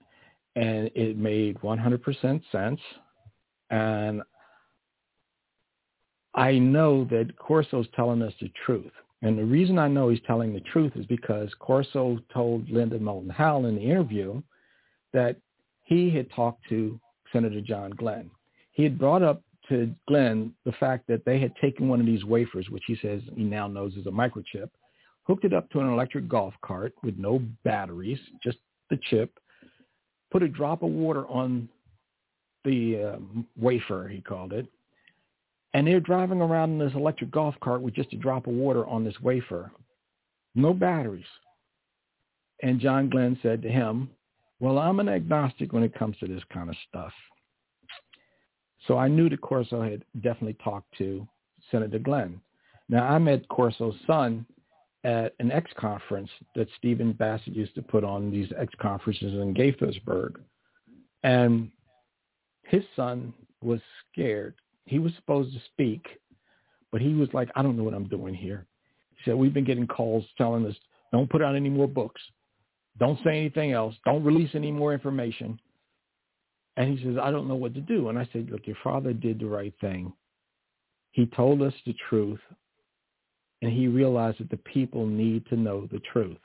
[0.56, 2.80] and it made 100% sense.
[3.70, 4.22] And
[6.34, 8.92] I know that Corso's telling us the truth.
[9.22, 13.30] And the reason I know he's telling the truth is because Corso told Linda Moulton
[13.30, 14.42] Howe in the interview
[15.12, 15.36] that
[15.84, 17.00] he had talked to
[17.32, 18.30] Senator John Glenn.
[18.72, 22.24] He had brought up to Glenn the fact that they had taken one of these
[22.24, 24.68] wafers, which he says he now knows is a microchip,
[25.22, 28.58] hooked it up to an electric golf cart with no batteries, just
[28.90, 29.32] the chip,
[30.34, 31.68] put a drop of water on
[32.64, 33.18] the uh,
[33.56, 34.66] wafer, he called it,
[35.74, 38.84] and they're driving around in this electric golf cart with just a drop of water
[38.86, 39.70] on this wafer,
[40.56, 41.24] no batteries.
[42.64, 44.10] And John Glenn said to him,
[44.58, 47.12] well, I'm an agnostic when it comes to this kind of stuff.
[48.88, 51.28] So I knew that Corso had definitely talked to
[51.70, 52.40] Senator Glenn.
[52.88, 54.44] Now, I met Corso's son
[55.04, 59.54] at an X conference that Stephen Bassett used to put on these X conferences in
[59.54, 60.36] Gaithersburg.
[61.22, 61.70] And
[62.64, 63.32] his son
[63.62, 63.80] was
[64.12, 64.54] scared.
[64.86, 66.06] He was supposed to speak,
[66.90, 68.66] but he was like, I don't know what I'm doing here.
[69.10, 70.76] He said, we've been getting calls telling us,
[71.12, 72.20] don't put out any more books.
[72.98, 73.94] Don't say anything else.
[74.04, 75.58] Don't release any more information.
[76.76, 78.08] And he says, I don't know what to do.
[78.08, 80.12] And I said, look, your father did the right thing.
[81.12, 82.40] He told us the truth,
[83.64, 86.36] and he realized that the people need to know the truth.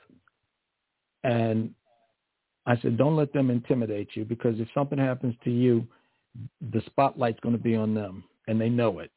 [1.22, 1.74] And
[2.64, 5.86] I said, don't let them intimidate you because if something happens to you,
[6.72, 9.10] the spotlight's going to be on them, and they know it.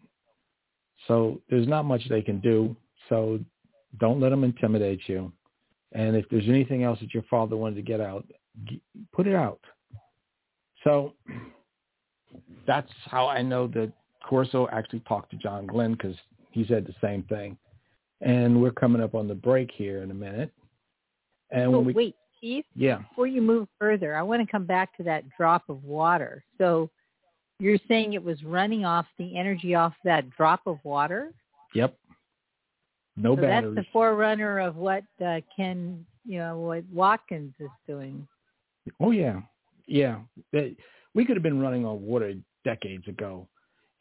[1.08, 2.76] So there's not much they can do.
[3.08, 3.40] So
[4.02, 5.32] don't let them intimidate you.
[5.94, 8.26] And if there's anything else that your father wanted to get out,
[9.14, 9.62] put it out.
[10.84, 11.14] So
[12.68, 13.94] that's how I know that
[14.28, 16.18] Corso actually talked to John Glenn because
[16.52, 17.58] he said the same thing.
[18.24, 20.52] And we're coming up on the break here in a minute.
[21.52, 22.66] And oh, we, wait, Keith.
[22.76, 23.00] Yeah.
[23.10, 26.44] Before you move further, I want to come back to that drop of water.
[26.58, 26.90] So
[27.60, 31.34] you're saying it was running off the energy off that drop of water?
[31.76, 31.98] Yep.
[33.16, 33.76] No so batteries.
[33.76, 38.28] That's the forerunner of what uh, Ken, you know, what Watkins is doing.
[39.00, 39.42] Oh yeah,
[39.86, 40.20] yeah.
[41.14, 42.34] We could have been running on water
[42.66, 43.48] decades ago,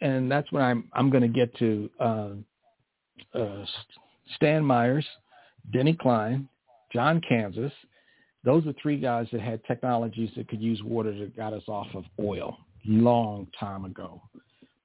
[0.00, 2.30] and that's when I'm I'm going to get to uh,
[3.34, 3.64] uh,
[4.37, 5.07] Stan Meyers,
[5.72, 6.49] Denny Klein,
[6.93, 7.72] John Kanzius.
[8.45, 11.87] Those are three guys that had technologies that could use water that got us off
[11.95, 14.20] of oil long time ago.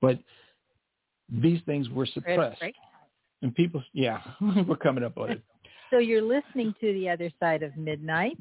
[0.02, 0.20] But
[1.30, 2.62] these things were suppressed.
[3.42, 4.22] And people, yeah,
[4.68, 5.42] we're coming up on it.
[5.90, 8.38] So you're listening to the other side of midnight,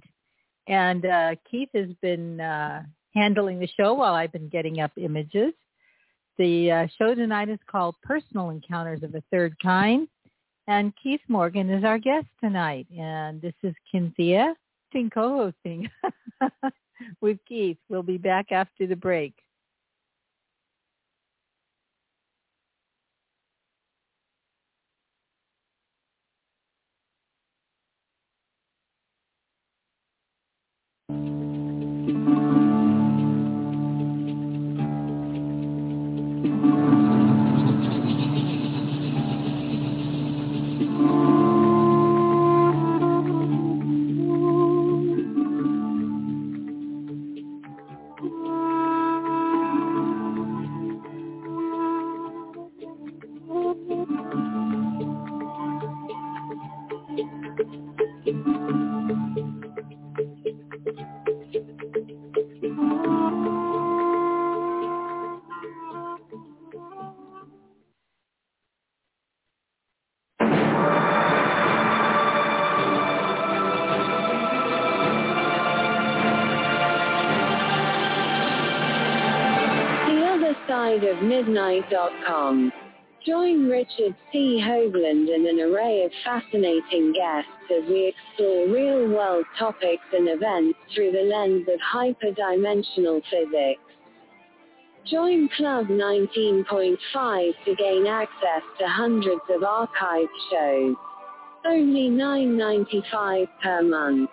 [0.67, 2.83] and uh, Keith has been uh,
[3.15, 5.53] handling the show while I've been getting up images.
[6.39, 10.09] The uh, show tonight is called Personal Encounters of a Third Kind,
[10.69, 12.87] and Keith Morgan is our guest tonight.
[12.97, 14.55] And this is Kynthea,
[15.13, 15.91] co-hosting
[17.21, 17.77] with Keith.
[17.89, 19.35] We'll be back after the break.
[81.97, 82.73] midnight.com.
[83.27, 84.63] Join Richard C.
[84.63, 91.11] Hoagland and an array of fascinating guests as we explore real-world topics and events through
[91.11, 93.81] the lens of hyperdimensional physics.
[95.11, 100.97] Join Club 19.5 to gain access to hundreds of archived shows.
[101.65, 104.31] Only $9.95 per month.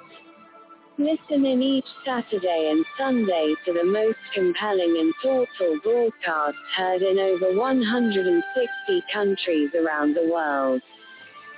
[1.03, 7.19] Listen in each Saturday and Sunday to the most compelling and thoughtful broadcasts heard in
[7.19, 10.81] over 160 countries around the world.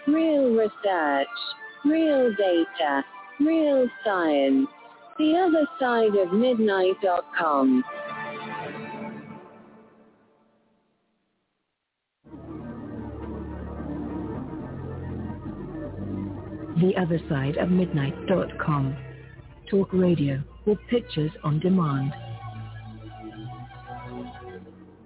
[0.07, 1.27] Real research,
[1.85, 3.05] real data,
[3.39, 4.67] real science.
[5.19, 7.83] The other side of midnight.com.
[16.81, 19.04] The other side of midnight.com.
[19.70, 22.13] Talk radio with pictures on demand.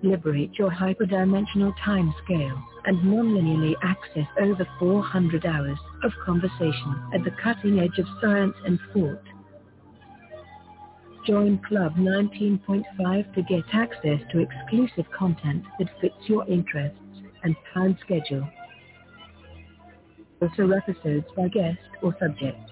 [0.04, 7.32] Liberate your hyperdimensional time scale and non-linearly access over 400 hours of conversation at the
[7.42, 9.24] cutting edge of science and thought.
[11.26, 17.00] Join Club 19.5 to get access to exclusive content that fits your interests
[17.44, 18.48] and time schedule.
[20.42, 22.72] Also episodes by guest or subject.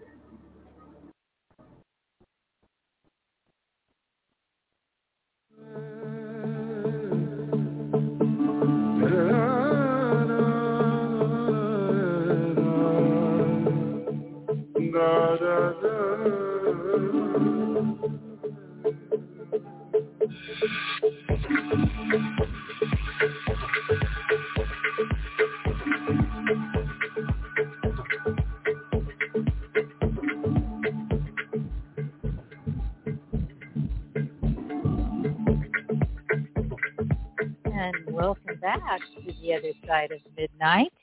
[38.61, 40.93] back to the other side of midnight.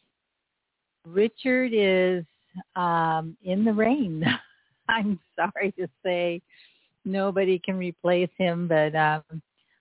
[1.06, 2.24] Richard is
[2.76, 4.24] um, in the rain.
[4.88, 6.40] I'm sorry to say
[7.04, 9.22] nobody can replace him, but um,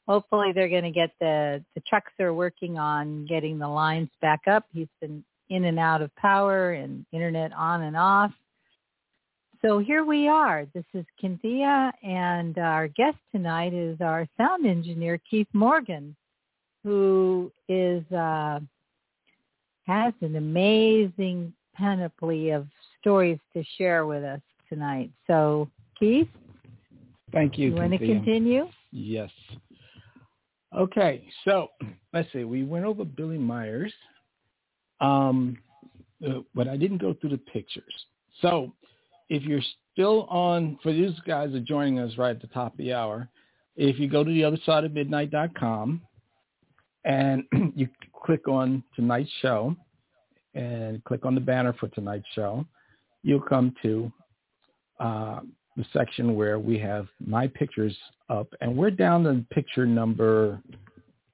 [0.08, 4.42] hopefully they're going to get the, the trucks are working on getting the lines back
[4.48, 4.66] up.
[4.74, 8.32] He's been in and out of power and internet on and off.
[9.62, 10.68] So here we are.
[10.74, 16.16] This is Kynthea, and our guest tonight is our sound engineer, Keith Morgan,
[16.84, 18.60] who is uh,
[19.88, 22.68] has an amazing panoply of
[23.00, 25.12] stories to share with us tonight.
[25.28, 26.28] So, Keith,
[27.32, 27.70] Thank you.
[27.70, 28.68] you want to continue?
[28.92, 29.30] Yes.
[30.76, 31.70] Okay, so
[32.14, 32.44] let's see.
[32.44, 33.88] We went over Billy Meier,
[35.00, 35.58] um,
[36.28, 37.94] uh, but I didn't go through the pictures.
[38.42, 38.74] So
[39.30, 39.62] if you're
[39.94, 43.30] still on, for these guys are joining us right at the top of the hour,
[43.76, 46.02] if you go to the other side of midnight.com
[47.06, 47.44] and
[47.76, 47.88] you
[48.26, 49.76] click on tonight's show
[50.58, 52.66] and click on the banner for tonight's show,
[53.22, 54.12] you'll come to
[55.00, 55.40] uh,
[55.76, 57.96] the section where we have my pictures
[58.30, 60.60] up, and we're down to picture number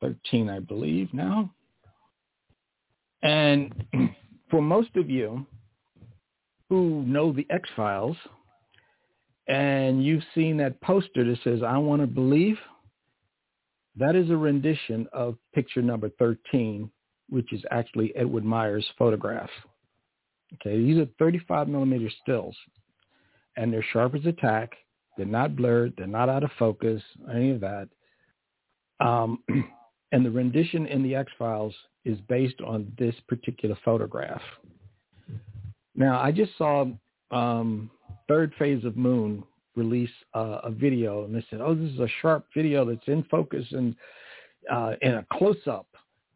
[0.01, 1.49] 13, I believe, now.
[3.23, 3.73] And
[4.51, 5.45] for most of you
[6.69, 8.17] who know the X-Files,
[9.47, 12.57] and you've seen that poster that says, I want to believe,
[13.95, 16.89] that is a rendition of picture number 13,
[17.29, 19.49] which is actually Edward Meier's photograph.
[20.55, 22.55] Okay, these are 35 millimeter stills
[23.57, 24.73] and they're sharp as a tack.
[25.17, 25.93] They're not blurred.
[25.97, 27.01] They're not out of focus,
[27.33, 27.87] any of that.
[28.99, 29.43] Um,
[30.11, 31.73] and the rendition in the X-Files
[32.05, 34.41] is based on this particular photograph.
[35.95, 36.85] Now, I just saw
[37.31, 37.91] um,
[38.27, 39.43] Third Phase of Moon
[39.75, 43.23] release uh, a video, and they said, "Oh, this is a sharp video that's in
[43.23, 43.95] focus and
[44.71, 45.87] uh, in a close-up."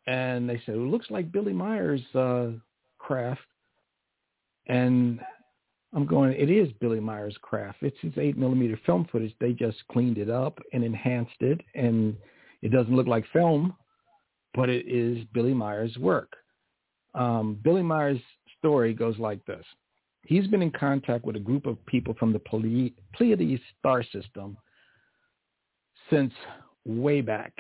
[0.08, 2.52] And they said, "It looks like Billy Meier's uh,
[2.98, 3.42] craft."
[4.68, 5.20] And
[5.94, 7.80] I'm going, it is Billy Meier's craft.
[7.82, 9.34] It's his eight millimeter film footage.
[9.40, 12.16] They just cleaned it up and enhanced it, and
[12.62, 13.74] it doesn't look like film,
[14.54, 16.34] but it is Billy Meier's work.
[17.16, 18.20] Um, Billy Meier's
[18.58, 19.66] story goes like this.
[20.24, 24.58] He's been in contact with a group of people from the Ple- Pleiades star system
[26.10, 26.34] since
[26.86, 27.54] way back.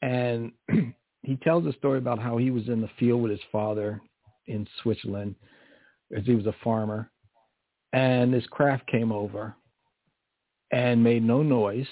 [0.00, 0.52] And
[1.24, 4.00] he tells a story about how he was in the field with his father
[4.46, 5.34] in Switzerland
[6.16, 7.10] as he was a farmer.
[7.92, 9.54] And this craft came over
[10.70, 11.86] and made no noise.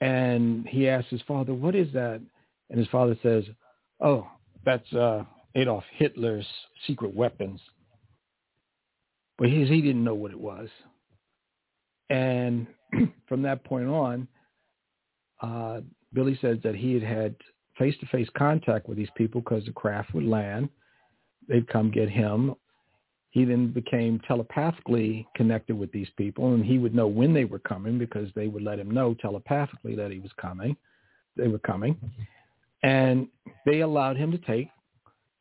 [0.00, 2.20] And he asked his father, what is that?
[2.70, 3.44] And his father says,
[4.00, 4.28] oh,
[4.64, 5.24] that's uh,
[5.54, 6.46] Adolf Hitler's
[6.86, 7.60] secret weapons.
[9.38, 10.68] But he, he didn't know what it was.
[12.10, 12.66] And
[13.28, 14.28] from that point on,
[15.42, 15.80] uh,
[16.12, 17.34] Billy says that he had had
[17.78, 20.68] face-to-face contact with these people because the craft would land.
[21.48, 22.54] They'd come get him.
[23.30, 27.60] He then became telepathically connected with these people, and he would know when they were
[27.60, 30.76] coming because they would let him know telepathically that he was coming.
[31.36, 31.96] They were coming,
[32.82, 33.28] and
[33.64, 34.68] they allowed him to take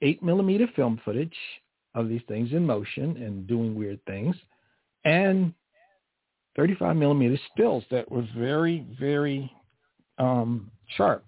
[0.01, 1.35] eight millimeter film footage
[1.95, 4.35] of these things in motion and doing weird things,
[5.03, 5.53] and
[6.55, 9.51] 35 millimeter stills that were very, very
[10.19, 11.25] um, sharp.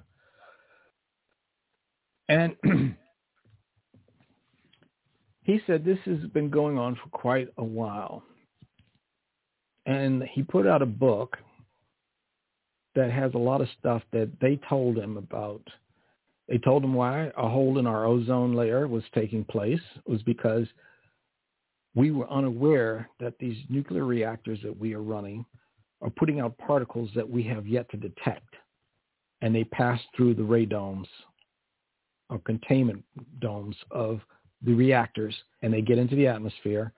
[2.30, 2.56] And
[5.44, 8.24] he said this has been going on for quite a while.
[9.86, 11.38] And he put out a book
[12.96, 15.62] that has a lot of stuff that they told him about.
[16.48, 20.22] They told him why a hole in our ozone layer was taking place it was
[20.24, 20.68] because
[21.96, 25.46] we were unaware that these nuclear reactors that we are running
[26.02, 28.56] are putting out particles that we have yet to detect.
[29.42, 31.08] And they pass through the radomes
[32.30, 33.04] or containment
[33.39, 34.22] domes of
[34.64, 36.94] the reactors and they get into the atmosphere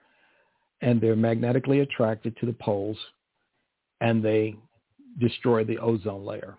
[0.80, 2.98] and they're magnetically attracted to the poles
[4.00, 4.56] and they
[5.18, 6.56] destroy the ozone layer.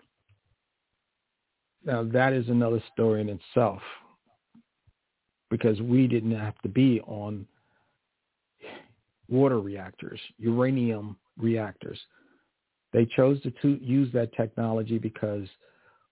[1.84, 3.80] Now that is another story in itself
[5.50, 7.46] because we didn't have to be on
[9.28, 11.98] water reactors, uranium reactors.
[12.92, 15.46] They chose to use that technology because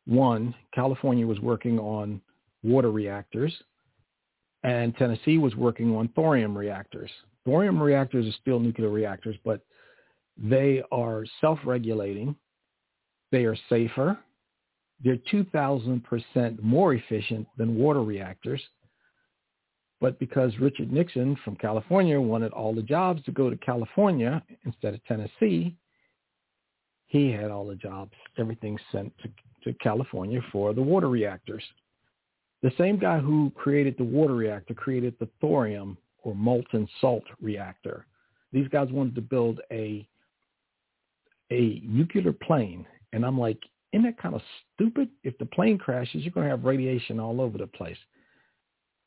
[0.07, 2.21] one, California was working on
[2.63, 3.53] water reactors
[4.65, 7.11] and Tennessee was working on thorium reactors.
[7.45, 9.61] Thorium reactors are still nuclear reactors, but
[10.39, 12.35] they are self-regulating.
[13.31, 14.19] They are safer.
[15.03, 18.63] They're 2,000% more efficient than water reactors.
[20.01, 24.95] But because Richard Nixon from California wanted all the jobs to go to California instead
[24.95, 25.77] of Tennessee,
[27.07, 29.29] he had all the jobs, everything sent to,
[29.65, 31.63] to California for the water reactors.
[32.63, 38.07] The same guy who created the water reactor created the thorium or molten salt reactor.
[38.53, 40.07] These guys wanted to build a
[41.51, 42.87] a nuclear plane.
[43.13, 43.59] And I'm like,
[43.93, 44.43] isn't that kind of
[44.75, 45.09] stupid?
[45.23, 47.99] If the plane crashes, you're going to have radiation all over the place.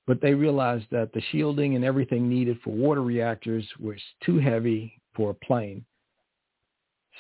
[0.05, 4.93] But they realized that the shielding and everything needed for water reactors was too heavy
[5.13, 5.83] for a plane.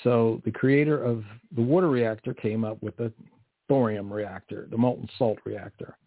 [0.03, 1.23] So the creator of
[1.55, 3.11] the water reactor came up with the
[3.67, 5.97] thorium reactor, the molten salt reactor.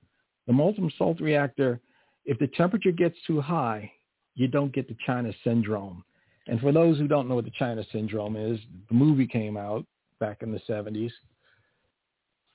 [0.47, 1.80] The molten salt reactor,
[2.24, 3.91] if the temperature gets too high,
[4.34, 6.05] you don't get the China syndrome.
[6.47, 9.84] And for those who don't know what the China syndrome is, the movie came out
[10.18, 11.11] back in the 70s.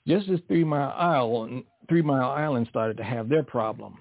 [0.07, 3.97] Just as Three Mile Island, Three Mile Island started to have their problem.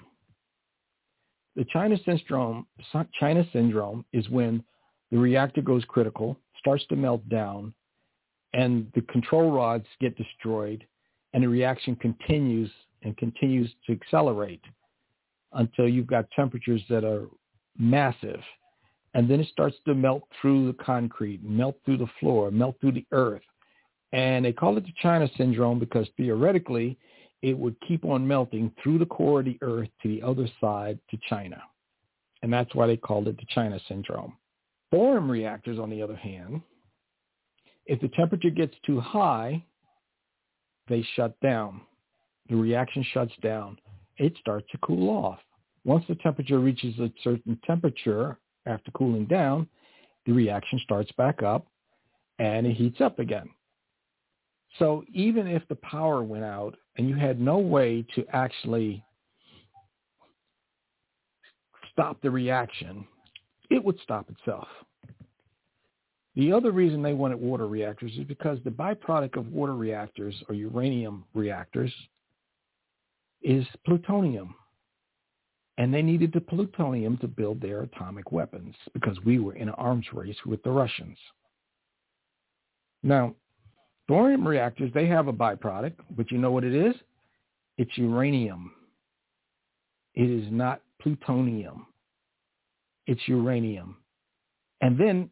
[1.56, 2.66] The China syndrome,
[3.18, 4.64] China syndrome is when
[5.14, 7.72] the reactor goes critical, starts to melt down,
[8.52, 10.84] and the control rods get destroyed,
[11.32, 12.68] and the reaction continues
[13.04, 14.64] and continues to accelerate
[15.52, 17.28] until you've got temperatures that are
[17.78, 18.40] massive.
[19.14, 22.92] And then it starts to melt through the concrete, melt through the floor, melt through
[22.92, 23.42] the earth.
[24.12, 26.98] And they call it the China syndrome because theoretically
[27.40, 30.98] it would keep on melting through the core of the earth to the other side
[31.12, 31.62] to China.
[32.42, 34.34] And that's why they called it the China syndrome.
[34.94, 36.60] Thorium reactors, on the other hand,
[37.86, 39.64] if the temperature gets too high,
[40.88, 41.80] they shut down
[42.48, 43.78] the reaction shuts down.
[44.18, 45.38] It starts to cool off.
[45.84, 49.68] Once the temperature reaches a certain temperature after cooling down,
[50.26, 51.66] the reaction starts back up
[52.38, 53.48] and it heats up again.
[54.78, 59.04] So even if the power went out and you had no way to actually
[61.92, 63.06] stop the reaction,
[63.70, 64.68] it would stop itself.
[66.36, 70.54] The other reason they wanted water reactors is because the byproduct of water reactors or
[70.54, 71.92] uranium reactors
[73.42, 74.54] is plutonium.
[75.78, 79.74] And they needed the plutonium to build their atomic weapons because we were in an
[79.76, 81.18] arms race with the Russians.
[83.02, 83.34] Now,
[84.08, 86.94] thorium reactors, they have a byproduct, but you know what it is?
[87.76, 88.72] It's uranium.
[90.14, 91.86] It is not plutonium.
[93.06, 93.96] It's uranium.
[94.80, 95.30] And then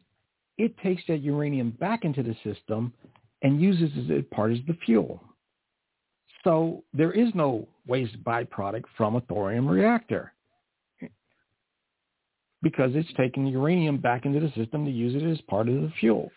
[0.57, 2.93] it takes that uranium back into the system
[3.41, 5.21] and uses it as part as the fuel.
[6.43, 10.33] So there is no waste byproduct from a thorium reactor
[12.61, 15.91] because it's taking uranium back into the system to use it as part of the
[15.99, 16.31] fuel.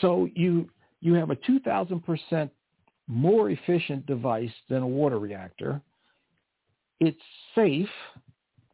[0.00, 0.70] So you
[1.00, 2.50] you have a 2,000%
[3.06, 5.80] more efficient device than a water reactor.
[7.00, 7.18] It's
[7.54, 7.88] safe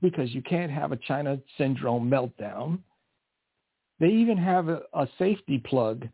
[0.04, 2.78] because you can't have a China syndrome meltdown.
[3.98, 6.06] They even have a, a safety plug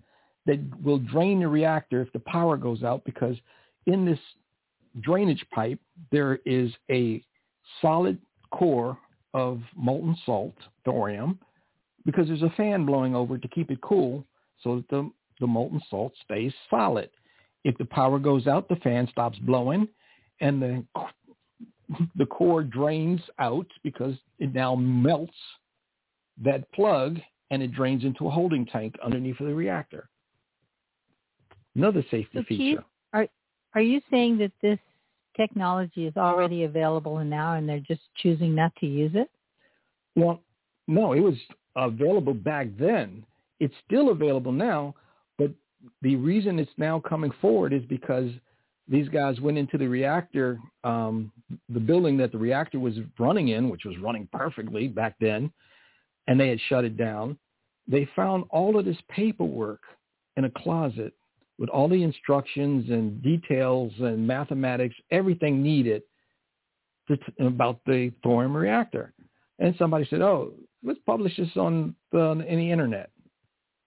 [0.46, 3.36] that will drain the reactor if the power goes out because
[3.86, 4.20] in this
[5.00, 5.80] drainage pipe,
[6.12, 7.20] there is a
[7.82, 8.16] solid
[8.52, 8.96] core
[9.34, 10.54] of molten salt,
[10.84, 11.40] thorium,
[12.06, 14.24] because there's a fan blowing over to keep it cool
[14.62, 15.10] so that the,
[15.40, 17.10] the molten salt stays solid.
[17.64, 19.88] If the power goes out, the fan stops blowing
[20.40, 20.84] and the
[22.16, 25.32] the core drains out because it now melts
[26.42, 27.18] that plug
[27.50, 30.08] and it drains into a holding tank underneath of the reactor.
[31.74, 32.76] Another safety so feature.
[32.76, 33.26] Keith, are
[33.74, 34.78] are you saying that this
[35.36, 39.30] technology is already available now and they're just choosing not to use it?
[40.16, 40.42] Well,
[40.88, 41.36] no, it was
[41.76, 43.24] available back then.
[43.60, 44.94] It's still available now,
[45.38, 45.52] but
[46.02, 48.30] the reason it's now coming forward is because
[48.90, 51.32] these guys went into the reactor, um,
[51.68, 55.52] the building that the reactor was running in, which was running perfectly back then,
[56.26, 57.38] and they had shut it down.
[57.86, 59.80] They found all of this paperwork
[60.36, 61.14] in a closet
[61.58, 66.02] with all the instructions and details and mathematics, everything needed
[67.06, 69.12] to, about the thorium reactor.
[69.60, 70.52] And somebody said, oh,
[70.82, 73.10] let's publish this on the, on the internet.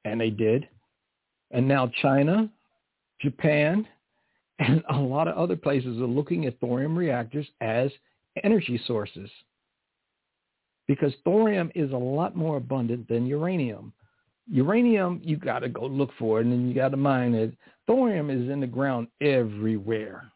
[0.06, 0.68] And they did.
[1.52, 2.50] And now China,
[3.22, 3.88] Japan,
[4.60, 7.92] and a lot of other places are looking at thorium reactors as
[8.44, 9.30] energy sources
[10.88, 13.94] because thorium is a lot more abundant than uranium.
[14.52, 17.56] Uranium, you got to go look for it and then you got to mine it.
[17.88, 20.30] Thorium is in the ground everywhere.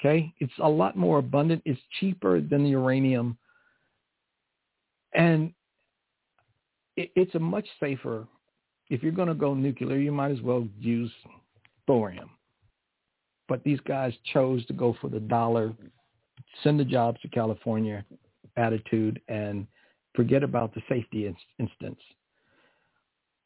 [0.00, 0.32] Okay?
[0.38, 1.62] It's a lot more abundant.
[1.64, 3.36] It's cheaper than the uranium.
[5.14, 5.52] And
[6.96, 8.26] it's a much safer,
[8.88, 11.12] if you're going to go nuclear, you might as well use
[11.86, 12.30] thorium.
[13.48, 15.72] But these guys chose to go for the dollar,
[16.62, 18.04] send the jobs to California
[18.56, 19.66] attitude and
[20.14, 22.00] forget about the safety instance.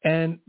[0.03, 0.39] And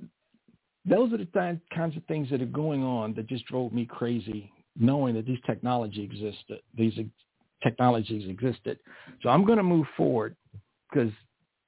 [0.85, 3.87] those are the th- kinds of things that are going on that just drove me
[3.87, 6.95] crazy, knowing that these technology existed, these
[7.63, 8.79] technologies existed.
[9.23, 10.37] So I'm going to move forward
[10.91, 11.13] because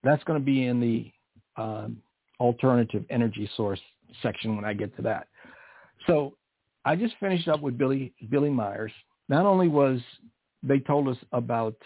[0.03, 1.13] that's going to be in the
[1.61, 1.99] um,
[2.39, 3.81] alternative energy source
[4.23, 5.29] section when I get to that.
[6.07, 6.35] So
[6.85, 8.91] I just finished up with Billy Billy Meier.
[9.29, 10.01] Not only was
[10.63, 11.77] they told us about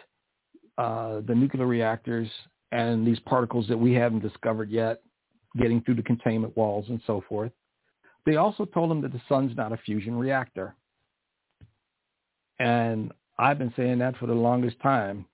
[0.78, 2.28] uh, the nuclear reactors
[2.72, 5.02] and these particles that we haven't discovered yet,
[5.56, 7.52] getting through the containment walls and so forth.
[8.26, 10.74] They also told them that the sun's not a fusion reactor.
[12.58, 15.26] And I've been saying that for the longest time.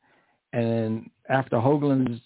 [0.52, 2.20] And after Hoagland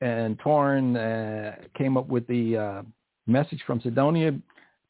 [0.00, 2.82] and Torun uh, came up with the uh,
[3.26, 4.32] message from Cydonia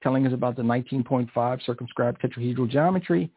[0.02, 3.30] telling us about the 19.5 circumscribed tetrahedral geometry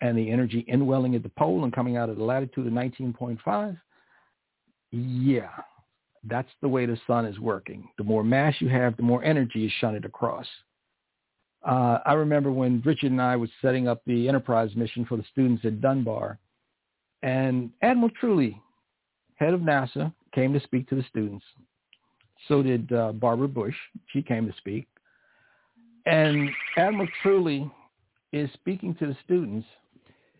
[0.00, 3.78] and the energy inwelling at the pole and coming out at a latitude of 19.5,
[4.90, 5.48] yeah,
[6.24, 7.88] that's the way the sun is working.
[7.98, 10.46] The more mass you have, the more energy is shunted across.
[11.64, 15.24] Uh, I remember when Richard and I was setting up the Enterprise mission for the
[15.32, 16.38] students at Dunbar,
[17.22, 18.60] and Admiral Truly,
[19.36, 21.44] head of NASA, came to speak to the students.
[22.48, 23.74] So did uh, Barbara Bush.
[24.12, 24.86] She came to speak.
[26.06, 27.70] And Admiral Truly
[28.32, 29.66] is speaking to the students,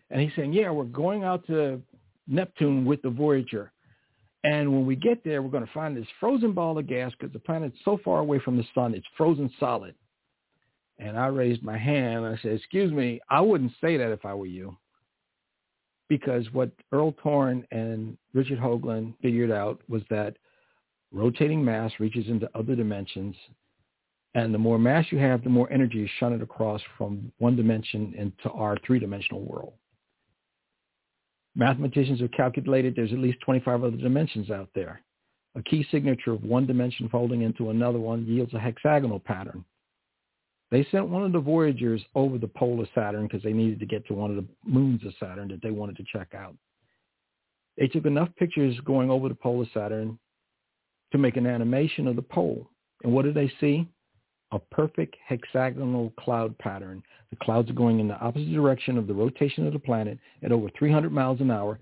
[0.09, 1.81] and he's saying, yeah, we're going out to
[2.27, 3.71] Neptune with the Voyager.
[4.43, 7.33] And when we get there, we're going to find this frozen ball of gas because
[7.33, 9.95] the planet's so far away from the sun, it's frozen solid.
[10.99, 14.23] And I raised my hand and I said, excuse me, I wouldn't say that if
[14.23, 14.77] I were you.
[16.07, 20.37] Because what Erol Torun and Richard Hoagland figured out was that
[21.11, 23.35] rotating mass reaches into other dimensions.
[24.35, 28.13] And the more mass you have, the more energy is shunted across from one dimension
[28.17, 29.73] into our three-dimensional world.
[31.55, 35.01] Mathematicians have calculated there's at least 25 other dimensions out there.
[35.55, 39.63] A key signature of one dimension folding into another one yields a hexagonal pattern.
[40.69, 43.85] They sent one of the Voyagers over the pole of Saturn because they needed to
[43.85, 46.57] get to one of the moons of Saturn that they wanted to check out.
[47.77, 50.19] They took enough pictures going over the pole of Saturn
[51.13, 52.69] to make an animation of the pole.
[53.03, 53.87] And what did they see?
[54.55, 59.13] A perfect hexagonal cloud pattern the clouds are going in the opposite direction of the
[59.13, 61.77] rotation of the planet at over 300 miles an hour.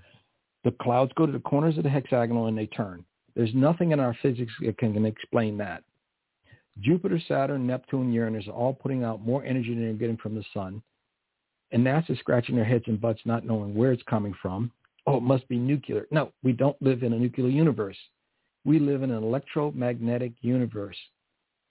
[0.64, 3.06] The clouds go to the corners of the hexagonal and they turn.
[3.36, 5.84] There's nothing in our physics that can explain that.
[6.80, 10.44] Jupiter, Saturn, Neptune, Uranus are all putting out more energy than they're getting from the
[10.52, 10.82] sun.
[11.72, 14.72] And NASA's scratching their heads and butts not knowing where it's coming from.
[15.06, 16.08] Oh, it must be nuclear.
[16.10, 17.98] No, we don't live in a nuclear universe.
[18.66, 20.98] We live in an electromagnetic universe.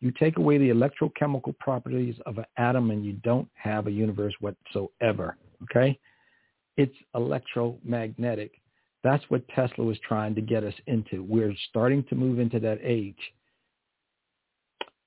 [0.02, 4.34] You take away the electrochemical properties of an atom and you don't have a universe
[4.40, 5.36] whatsoever.
[5.62, 5.96] Okay?
[6.76, 8.50] It's electromagnetic.
[9.04, 11.22] That's what Tesla was trying to get us into.
[11.22, 13.18] We're starting to move into that age.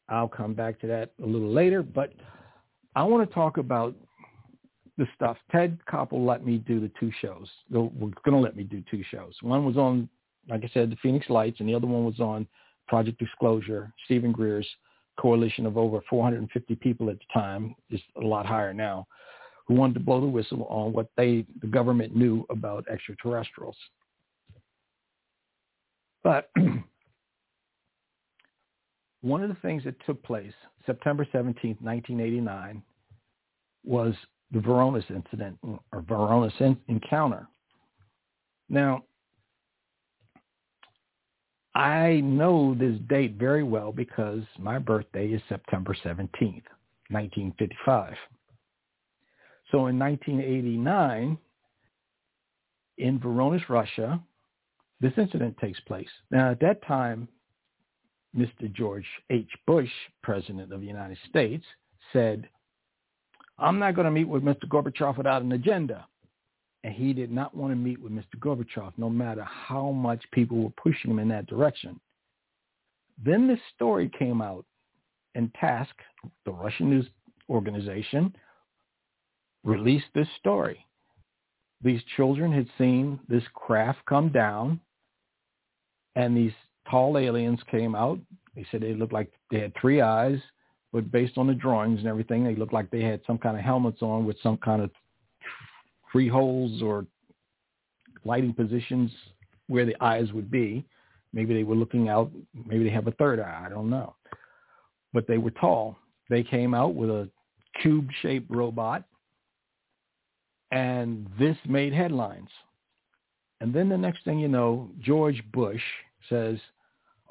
[0.07, 2.13] I'll come back to that a little later, but
[2.95, 3.93] I want to talk about
[4.97, 5.35] the stuff.
[5.51, 7.49] Ted Koppel let me do the two shows.
[7.69, 9.33] We're going to let me do two shows.
[9.41, 10.07] One was on,
[10.47, 12.47] like I said, the Phoenix Lights, and the other one was on
[12.87, 14.67] Project Disclosure, Steven Greer's
[15.19, 19.05] coalition of over 450 people at the time, is a lot higher now,
[19.67, 23.75] who wanted to blow the whistle on what they, the government knew about extraterrestrials.
[26.23, 26.49] But
[29.21, 30.53] one of the things that took place
[30.85, 32.81] September 17, 1989,
[33.83, 34.13] was
[34.51, 37.47] the Voronezh incident or Voronezh encounter.
[38.69, 39.03] Now,
[41.75, 46.63] I know this date very well because my birthday is September 17th,
[47.09, 48.13] 1955.
[49.71, 51.37] So in 1989,
[52.97, 54.21] in Voronezh, Russia,
[55.01, 56.07] this incident takes place.
[56.31, 57.27] Now, at that time,
[58.37, 58.71] Mr.
[58.73, 59.49] George H.
[59.67, 59.89] Bush,
[60.23, 61.65] President of the United States,
[62.13, 62.47] said,
[63.59, 64.65] I'm not going to meet with Mr.
[64.69, 66.07] Gorbachev without an agenda
[66.85, 68.37] and he did not want to meet with Mr.
[68.37, 71.99] Gorbachev, no matter how much people were pushing him in that direction.
[73.25, 74.65] Then this story came out,
[75.33, 75.87] and TASS,
[76.45, 77.07] the Russian news
[77.49, 78.35] organization,
[79.63, 80.85] released this story.
[81.81, 84.79] These children had seen this craft come down,
[86.15, 86.53] and these
[86.87, 88.19] tall aliens came out.
[88.55, 90.37] They said they looked like they had three eyes,
[90.93, 93.63] but based on the drawings and everything, they looked like they had some kind of
[93.63, 94.91] helmets on with some kind of
[96.11, 97.05] three holes or
[98.23, 99.11] lighting positions
[99.67, 100.85] where the eyes would be.
[101.33, 102.31] Maybe they were looking out.
[102.65, 103.63] Maybe they have a third eye.
[103.65, 104.15] I don't know.
[105.13, 105.97] But they were tall.
[106.29, 107.29] They came out with a
[107.81, 109.03] cube-shaped robot,
[110.71, 112.49] and this made headlines.
[113.61, 115.81] And then the next thing you know, George Bush
[116.29, 116.57] says,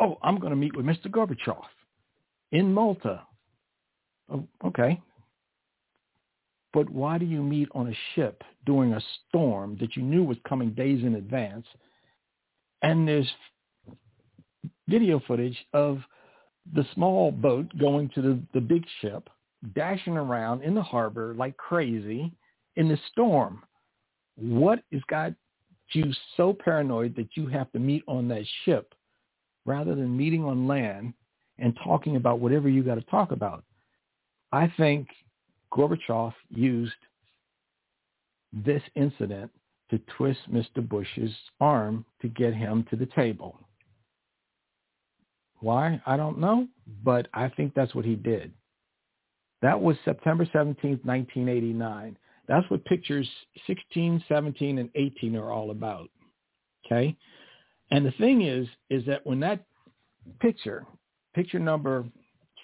[0.00, 1.06] oh, I'm going to meet with Mr.
[1.06, 1.62] Gorbachev
[2.52, 3.22] in Malta.
[4.32, 5.00] Oh, okay,
[6.74, 10.36] but why do you meet on a ship during a storm that you knew was
[10.46, 11.64] coming days in advance?
[12.82, 13.30] And there's
[14.88, 16.00] video footage of
[16.74, 19.30] the small boat going to the, the big ship,
[19.74, 22.32] dashing around in the harbor like crazy
[22.74, 23.62] in the storm.
[24.36, 25.32] What has got
[25.92, 28.94] you so paranoid that you have to meet on that ship
[29.64, 31.14] rather than meeting on land
[31.58, 33.62] and talking about whatever you got to talk about?
[34.50, 35.06] I think
[35.74, 36.92] Gorbachev used
[38.52, 39.50] this incident
[39.90, 40.86] to twist Mr.
[40.86, 43.58] Bush's arm to get him to the table.
[45.60, 46.00] Why?
[46.06, 46.68] I don't know,
[47.02, 48.52] but I think that's what he did.
[49.62, 52.18] That was September 17th, 1989.
[52.46, 53.28] That's what pictures
[53.66, 56.10] 16, 17, and 18 are all about.
[56.84, 57.16] Okay?
[57.90, 59.64] And the thing is, is that when that
[60.40, 60.86] picture,
[61.34, 62.04] picture number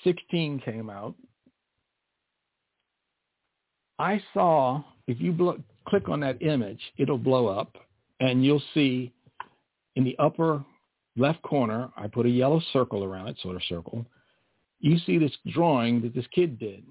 [0.04, 1.14] 16 came out,
[4.00, 7.76] I saw, if you click on that image, it'll blow up
[8.18, 9.12] and you'll see
[9.94, 10.64] in the upper
[11.18, 14.06] left corner, I put a yellow circle around it, sort of circle.
[14.78, 16.82] You see this drawing that this kid did.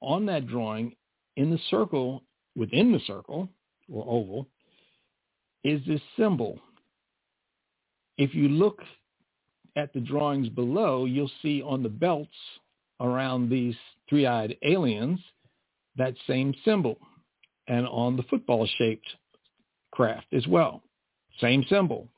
[0.00, 0.96] On that drawing,
[1.36, 2.24] in the circle,
[2.56, 3.48] within the circle,
[3.88, 4.48] or oval,
[5.62, 6.58] is this symbol.
[8.18, 8.82] If you look
[9.76, 12.34] at the drawings below, you'll see on the belts
[12.98, 13.76] around these
[14.08, 15.20] three-eyed aliens–
[15.96, 16.98] that same symbol
[17.68, 19.06] and on the football-shaped
[19.90, 20.82] craft as well.
[21.40, 22.08] Same symbol.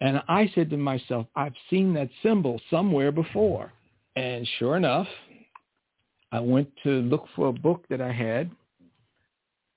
[0.00, 3.72] And I said to myself, I've seen that symbol somewhere before.
[4.16, 5.08] And sure enough,
[6.30, 8.50] I went to look for a book that I had.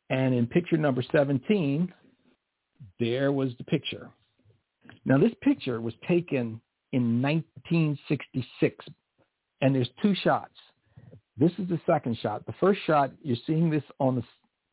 [0.09, 1.93] And in picture number 17,
[2.99, 4.09] there was the picture.
[5.05, 6.61] Now, this picture was taken
[6.93, 8.85] in 1966,
[9.61, 10.53] and there's two shots.
[11.37, 12.45] This is the second shot.
[12.45, 14.23] The first shot, you're seeing this on the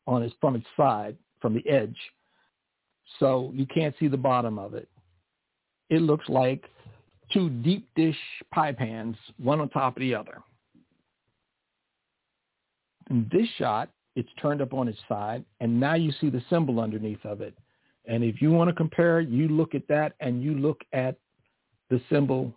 [0.07, 1.97] on its from its side, from the edge,
[3.19, 4.87] so you can't see the bottom of it.
[5.89, 6.63] It looks like
[7.31, 8.17] two deep dish
[8.53, 10.41] pie pans, one on top of the other.
[13.09, 16.79] In this shot, it's turned up on its side, and now you see the symbol
[16.79, 17.55] underneath of it.
[18.05, 21.15] And if you want to compare, you look at that and you look at
[21.89, 22.53] the symbol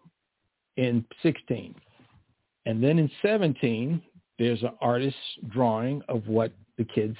[0.76, 1.74] in 16.
[2.69, 4.03] And then in 17,
[4.39, 5.19] there's an artist's
[5.49, 7.16] drawing of what the kids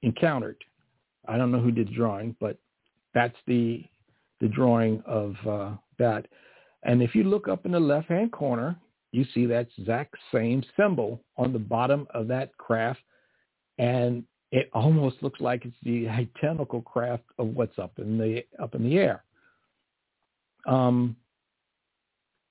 [0.00, 0.56] encountered.
[1.28, 2.58] I don't know who did the drawing, but
[3.12, 3.84] that's the
[4.40, 6.26] the drawing of uh, that.
[6.82, 8.76] And if you look up in the left-hand corner,
[9.12, 13.00] you see that exact same symbol on the bottom of that craft,
[13.78, 18.74] and it almost looks like it's the identical craft of what's up in the up
[18.74, 19.24] in the air.
[20.66, 21.16] Um,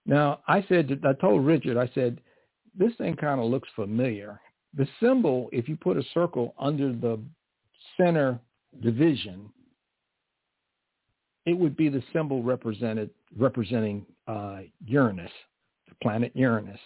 [0.06, 2.20] Now, I said, I told Richard, I said,
[2.78, 4.40] this thing kind of looks familiar.
[4.74, 7.20] The symbol, if you put a circle under the
[7.98, 8.40] center
[8.82, 9.50] division,
[11.46, 15.32] it would be the symbol represented representing uh, Uranus,
[15.88, 16.80] the planet Uranus.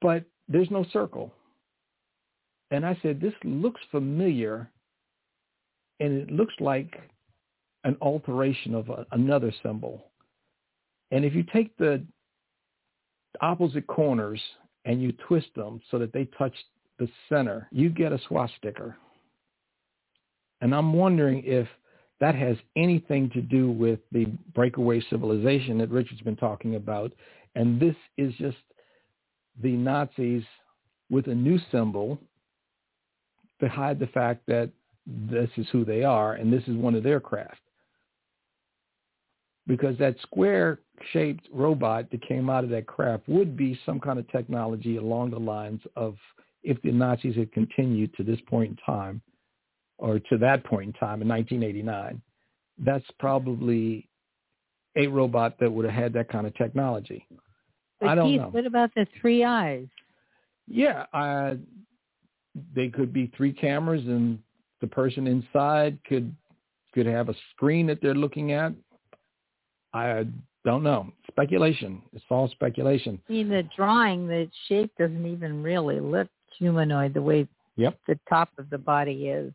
[0.00, 1.32] But there's no circle.
[2.70, 4.70] And I said, this looks familiar,
[5.98, 7.00] and it looks like
[7.84, 10.09] an alteration of a, another symbol.
[11.10, 12.04] And if you take the
[13.40, 14.40] opposite corners
[14.84, 16.54] and you twist them so that they touch
[16.98, 18.94] the center, you get a swastika.
[20.60, 21.66] And I'm wondering if
[22.20, 27.12] that has anything to do with the breakaway civilization that Richard's been talking about.
[27.54, 28.58] And this is just
[29.62, 30.44] the Nazis
[31.08, 32.18] with a new symbol
[33.60, 34.70] to hide the fact that
[35.06, 37.60] this is who they are and this is one of their craft.
[39.66, 44.28] Because that square-shaped robot that came out of that craft would be some kind of
[44.30, 46.16] technology along the lines of
[46.62, 49.22] if the Nazis had continued to this point in time
[49.98, 52.20] or to that point in time in 1989,
[52.78, 54.08] that's probably
[54.96, 57.26] a robot that would have had that kind of technology.
[58.00, 58.48] But I don't Keith, know.
[58.48, 59.86] what about the three eyes?
[60.66, 61.54] Yeah, uh,
[62.74, 64.38] they could be three cameras, and
[64.80, 66.34] the person inside could
[66.94, 68.72] could have a screen that they're looking at.
[69.92, 70.26] I
[70.64, 71.12] don't know.
[71.28, 72.02] Speculation.
[72.12, 73.20] It's all speculation.
[73.28, 77.98] I mean, the drawing, the shape doesn't even really look humanoid the way Yep.
[78.06, 79.54] the top of the body is.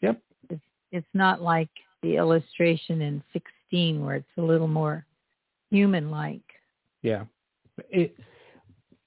[0.00, 0.22] Yep.
[0.50, 0.60] It's,
[0.92, 1.70] it's not like
[2.02, 5.04] the illustration in 16 where it's a little more
[5.70, 6.42] human-like.
[7.02, 7.24] Yeah.
[7.90, 8.16] It,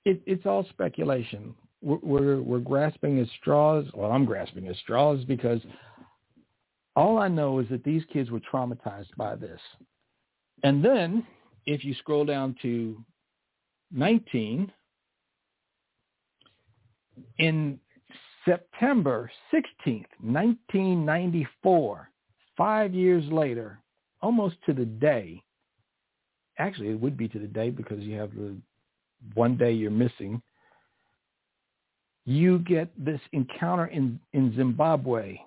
[0.06, 1.54] it it's all speculation.
[1.82, 3.86] We're, we're we're grasping at straws.
[3.94, 5.62] Well, I'm grasping at straws because
[6.96, 9.60] all I know is that these kids were traumatized by this.
[10.64, 11.26] And then
[11.66, 12.98] if you scroll down to
[13.92, 14.72] 19,
[17.40, 17.80] in
[18.46, 22.10] September 16th, 1994,
[22.58, 23.80] five years later,
[24.22, 25.42] almost to the day,
[26.58, 28.56] actually it would be to the day because you have the
[29.34, 30.42] one day you're missing,
[32.26, 35.38] you get this encounter in, in Zimbabwe.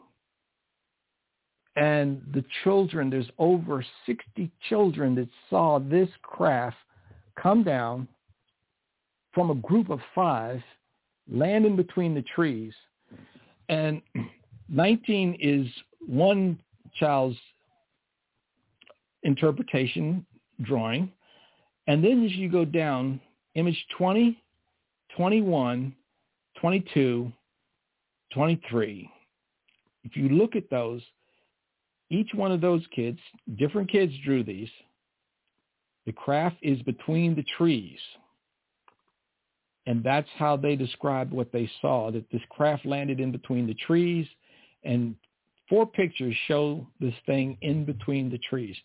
[1.76, 6.76] And the children, there's over 60 children that saw this craft
[7.40, 8.06] come down
[9.32, 10.62] from a group of five,
[11.28, 12.72] land in between the trees.
[13.68, 14.00] And
[14.68, 15.66] 19 is
[16.06, 16.58] one
[16.98, 17.36] child's
[19.24, 20.24] interpretation
[20.62, 21.10] drawing.
[21.88, 23.20] And then as you go down,
[23.54, 24.40] image 20,
[25.16, 25.94] 21,
[26.60, 27.32] 22,
[28.32, 29.10] 23.
[30.04, 31.02] If you look at those,
[32.14, 33.18] each one of those kids,
[33.56, 34.68] different kids drew these.
[36.06, 37.98] The craft is between the trees.
[39.86, 43.74] And that's how they described what they saw, that this craft landed in between the
[43.74, 44.26] trees.
[44.84, 45.14] And
[45.68, 48.76] four pictures show this thing in between the trees.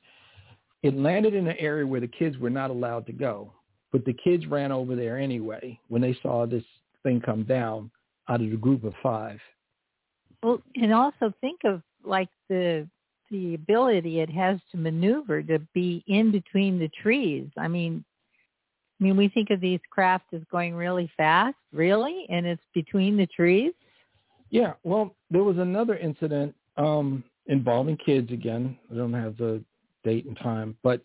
[0.82, 3.54] It landed in an area where the kids were not allowed to go.
[3.92, 6.64] But the kids ran over there anyway when they saw this
[7.04, 7.92] thing come down
[8.28, 9.40] out of the group of five.
[10.44, 12.88] Well, and also think of like the
[13.32, 17.48] the ability it has to maneuver to be in between the trees.
[17.58, 18.04] I mean,
[19.00, 23.16] I mean, we think of these craft as going really fast, really, and it's between
[23.16, 23.72] the trees.
[24.50, 28.78] Yeah, well, there was another incident um, involving kids again.
[28.92, 29.64] I don't have the
[30.04, 31.02] date and time, but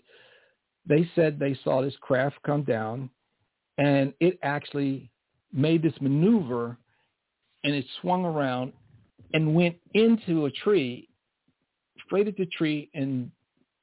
[0.86, 3.10] they said they saw this craft come down,
[3.78, 5.10] and it actually
[5.52, 6.76] made this maneuver,
[7.62, 8.72] and it swung around
[9.34, 11.09] and went into a tree,
[12.06, 13.31] straight at the tree, and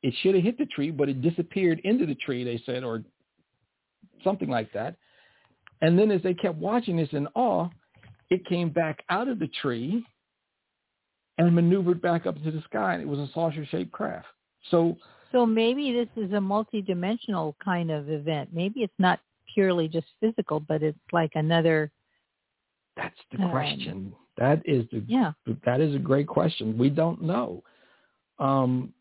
[0.04, 2.44] it should have hit the tree, but it disappeared into the tree.
[2.44, 3.04] They said, or
[4.24, 4.96] something like that.
[5.82, 7.70] And then as they kept watching this in awe,
[8.30, 10.06] it came back out of the tree
[11.38, 14.28] and maneuvered back up into the sky, and it was a saucer-shaped craft.
[14.70, 14.98] So
[15.32, 18.50] So maybe this is a multidimensional kind of event.
[18.54, 19.20] Maybe it's not
[19.54, 21.92] purely just physical, but it's like another.
[22.98, 24.16] that's the Um, question.
[24.38, 25.32] That is the Yeah.
[25.64, 26.78] that is a great question.
[26.78, 27.64] We don't know.
[28.42, 28.92] Um,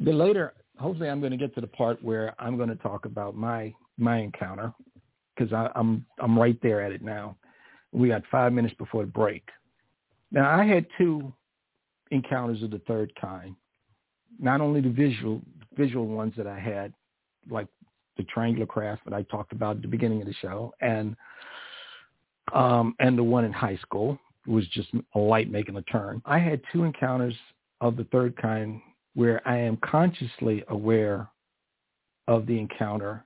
[0.00, 3.04] the later, hopefully, I'm going to get to the part where I'm going to talk
[3.04, 4.72] about my my encounter
[5.36, 7.36] because I'm I'm right there at it now.
[7.92, 9.46] We got five minutes before the break.
[10.32, 11.32] Now I had two
[12.10, 13.54] encounters of the third kind.
[14.40, 15.42] Not only the visual
[15.76, 16.92] visual ones that I had,
[17.50, 17.68] like
[18.16, 21.16] the triangular craft that I talked about at the beginning of the show, and
[22.54, 26.22] um, and the one in high school was just a light making a turn.
[26.24, 27.34] I had two encounters
[27.80, 28.80] of the third kind
[29.14, 31.28] where I am consciously aware
[32.26, 33.24] of the encounter.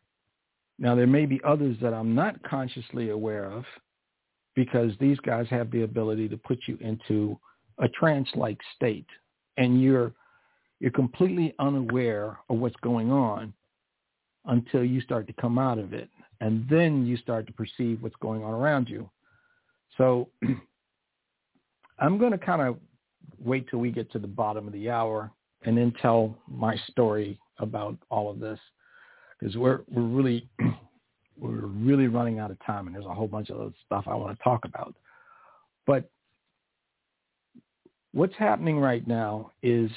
[0.79, 3.65] Now, there may be others that I'm not consciously aware of
[4.55, 7.39] because these guys have the ability to put you into
[7.79, 9.07] a trance-like state
[9.57, 10.12] and you're
[10.81, 13.53] you're completely unaware of what's going on
[14.47, 16.09] until you start to come out of it
[16.41, 19.09] and then you start to perceive what's going on around you.
[19.97, 20.29] So
[22.01, 22.79] I'm going to kind of
[23.39, 25.31] wait till we get to the bottom of the hour
[25.65, 28.59] and then tell my story about all of this
[29.39, 30.49] because we're we're really
[31.39, 34.15] we're really running out of time and there's a whole bunch of other stuff I
[34.15, 34.94] want to talk about.
[35.86, 36.11] But
[38.12, 39.90] what's happening right now is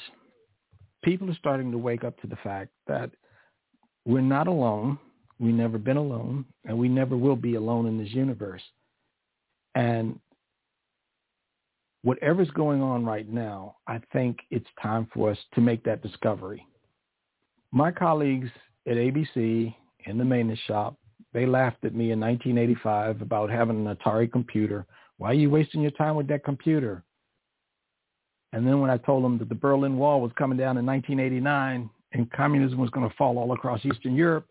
[1.04, 3.10] people are starting to wake up to the fact that
[4.04, 4.98] we're not alone.
[5.38, 8.62] We've never been alone and we never will be alone in this universe.
[9.74, 10.18] And
[12.06, 16.64] whatever's going on right now, I think it's time for us to make that discovery.
[17.72, 18.48] My colleagues
[18.86, 19.74] at ABC
[20.04, 20.94] in the maintenance shop,
[21.32, 24.86] they laughed at me in 1985 about having an Atari computer.
[25.18, 27.02] Why are you wasting your time with that computer?
[28.52, 31.90] And then when I told them that the Berlin Wall was coming down in 1989
[32.12, 34.46] and communism was going to fall all across Eastern Europe,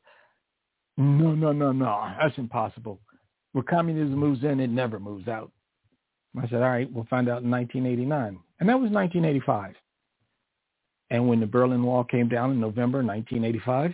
[0.98, 3.00] no, no, no, no, that's impossible.
[3.54, 5.54] Where communism moves in, it never moves out.
[6.38, 8.40] I said, all right, we'll find out in 1989.
[8.60, 9.76] And that was 1985.
[11.12, 13.94] And when the Berlin Wall came down in November 1985,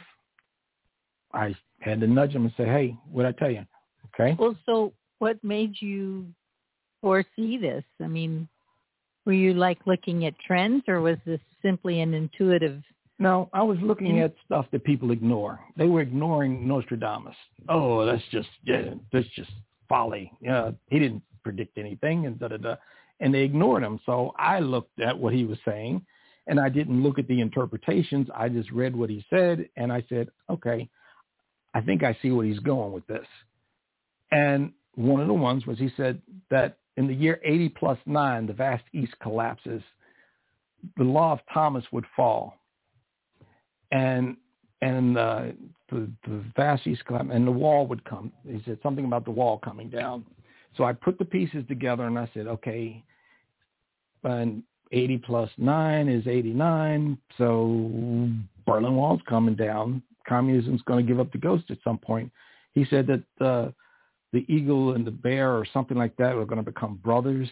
[1.33, 3.65] I had to nudge him and say, hey, what I tell you?
[4.13, 4.35] Okay.
[4.39, 6.27] Well, so what made you
[7.01, 7.83] foresee this?
[8.01, 8.47] I mean,
[9.25, 12.81] were you like looking at trends or was this simply an intuitive?
[13.19, 14.25] No, I was looking mm-hmm.
[14.25, 15.59] at stuff that people ignore.
[15.77, 17.35] They were ignoring Nostradamus.
[17.69, 19.51] Oh, that's just, yeah, that's just
[19.87, 20.31] folly.
[20.41, 22.75] Yeah, he didn't predict anything and da da da.
[23.19, 23.99] And they ignored him.
[24.05, 26.05] So I looked at what he was saying
[26.47, 28.27] and I didn't look at the interpretations.
[28.35, 30.89] I just read what he said and I said, okay,
[31.73, 33.27] I think I see what he's going with this.
[34.31, 38.47] And one of the ones was he said that in the year 80 plus 9,
[38.47, 39.81] the vast east collapses.
[40.97, 42.55] The law of Thomas would fall.
[43.91, 44.37] And
[44.81, 45.43] and uh,
[45.91, 48.31] the, the vast east collapse, and the wall would come.
[48.47, 50.25] He said something about the wall coming down.
[50.77, 53.03] So I put the pieces together and I said, okay,
[54.23, 57.17] and 80 plus 9 is 89.
[57.37, 58.29] So
[58.65, 60.01] Berlin Wall's coming down.
[60.27, 62.31] Communism's going to give up the ghost at some point.
[62.73, 63.71] He said that uh,
[64.31, 67.49] the eagle and the bear or something like that were going to become brothers.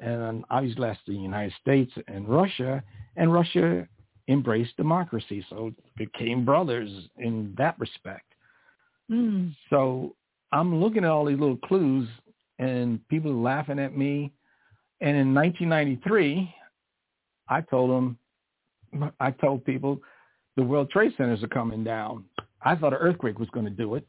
[0.00, 2.82] And obviously that's the United States and Russia.
[3.16, 3.86] And Russia
[4.28, 5.44] embraced democracy.
[5.48, 8.26] So became brothers in that respect.
[9.10, 9.54] Mm.
[9.70, 10.16] So
[10.52, 12.08] I'm looking at all these little clues
[12.58, 14.32] and people laughing at me.
[15.00, 16.54] And in 1993,
[17.48, 18.18] I told them,
[19.20, 20.00] I told people
[20.56, 22.24] the World Trade Centers are coming down.
[22.62, 24.06] I thought an earthquake was going to do it,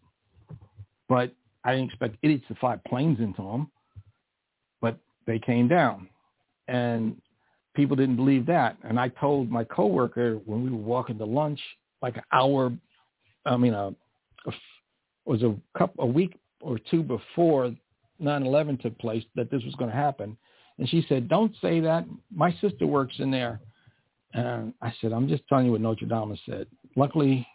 [1.10, 1.34] but
[1.64, 3.72] I didn't expect idiots to fly planes into them.
[4.82, 6.10] But they came down,
[6.68, 7.16] and
[7.76, 8.78] people didn't believe that.
[8.84, 11.60] And I told my coworker when we were walking to lunch,
[12.02, 12.72] like an hour,
[13.46, 13.88] I mean, a,
[14.46, 14.52] a
[15.26, 17.74] was a couple a week or two before
[18.22, 20.38] 9/11 took place that this was going to happen.
[20.78, 22.06] And she said, "Don't say that.
[22.34, 23.60] My sister works in there."
[24.34, 27.48] And I said, "I'm just telling you what Notre Dame said." Luckily,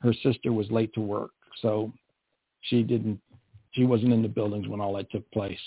[0.00, 1.32] her sister was late to work,
[1.62, 1.92] so
[2.60, 3.20] she didn't.
[3.72, 5.60] She wasn't in the buildings when all that took place.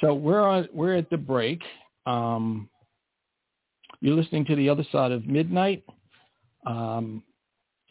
[0.00, 0.68] So we're on.
[0.72, 1.62] We're at the break.
[2.06, 2.68] Um,
[4.00, 5.84] you're listening to the other side of midnight.
[6.66, 7.22] Um,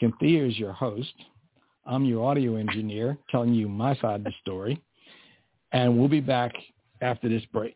[0.02, 1.14] Kynthea is your host.
[1.86, 4.82] I'm your audio engineer, telling you my side of the story.
[5.76, 6.54] And we'll be back
[7.02, 7.76] after this break.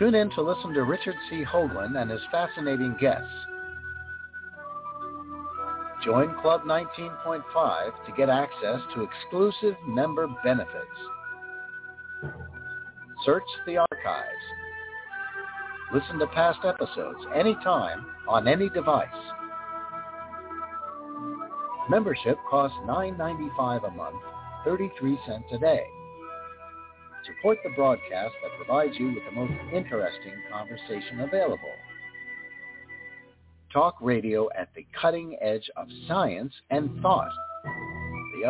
[0.00, 1.44] Tune in to listen to Richard C.
[1.44, 3.28] Hoagland and his fascinating guests.
[6.02, 10.86] Join Club 19.5 to get access to exclusive member benefits.
[13.26, 14.26] Search the archives.
[15.92, 19.08] Listen to past episodes anytime on any device.
[21.90, 24.16] Membership costs $9.95 a month,
[24.64, 25.84] 33 cents a day.
[27.26, 31.74] Support the broadcast that provides you with the most interesting conversation available.
[33.72, 37.30] Talk radio at the cutting edge of science and thought.
[37.64, 38.46] The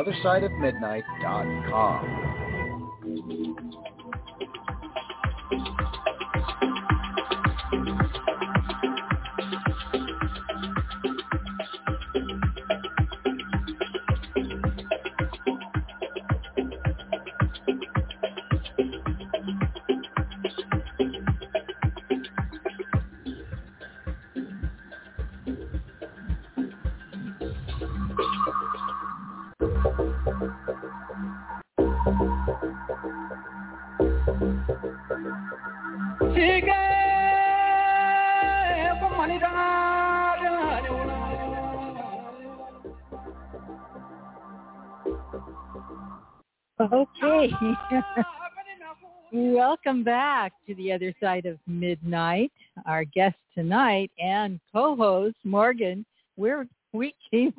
[47.30, 47.54] Okay.
[49.32, 52.50] Welcome back to the other side of midnight.
[52.86, 56.04] Our guest tonight and co-host Morgan,
[56.36, 57.54] we're we keep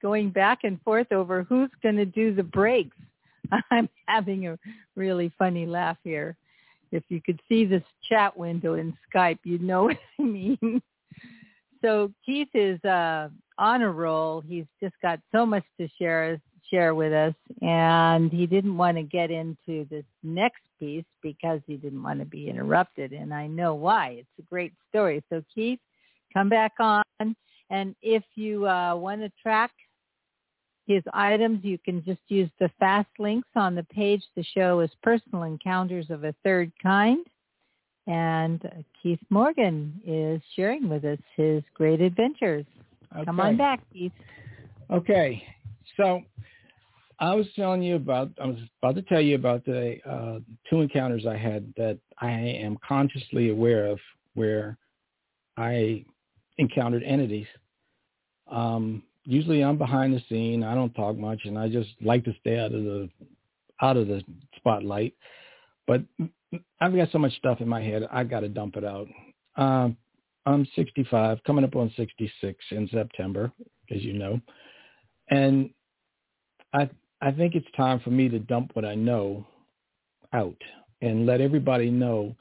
[0.00, 2.96] going back and forth over who's going to do the breaks.
[3.72, 4.58] I'm having a
[4.94, 6.36] really funny laugh here.
[6.92, 10.80] If you could see this chat window in Skype, you'd know what I mean.
[11.82, 14.40] So Keith is uh, on a roll.
[14.46, 16.40] He's just got so much to share
[16.70, 17.34] share with us.
[17.62, 22.26] And he didn't want to get into this next piece because he didn't want to
[22.26, 23.12] be interrupted.
[23.12, 24.16] And I know why.
[24.18, 25.22] It's a great story.
[25.30, 25.80] So Keith,
[26.32, 27.02] come back on.
[27.70, 29.72] And if you uh, want to track
[30.86, 34.22] his items, you can just use the fast links on the page.
[34.36, 37.26] The show is Personal Encounters of a Third Kind.
[38.06, 42.64] And Keith Morgan is sharing with us his great adventures.
[43.12, 43.24] Okay.
[43.24, 44.12] Come on back, Keith.
[44.92, 45.42] Okay.
[45.96, 46.22] So
[47.18, 50.38] I was telling you about, I was about to tell you about the uh,
[50.68, 53.98] two encounters I had that I am consciously aware of
[54.34, 54.76] where
[55.56, 56.04] I
[56.58, 57.46] encountered entities.
[58.50, 60.62] Um, usually I'm behind the scene.
[60.62, 63.08] I don't talk much and I just like to stay out of the,
[63.80, 64.22] out of the
[64.56, 65.14] spotlight.
[65.86, 66.02] But
[66.80, 68.06] I've got so much stuff in my head.
[68.12, 69.08] I got to dump it out.
[69.56, 69.96] Um,
[70.44, 73.50] I'm 65, coming up on 66 in September,
[73.90, 74.40] as you know.
[75.28, 75.70] And
[76.72, 76.88] I
[77.20, 79.46] I think it's time for me to dump what I know
[80.32, 80.60] out
[81.00, 82.36] and let everybody know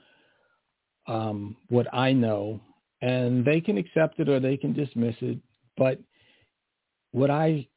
[1.07, 2.60] um, what I know,
[3.02, 5.38] and they can accept it or they can dismiss it.
[5.77, 5.99] But
[7.11, 7.68] what I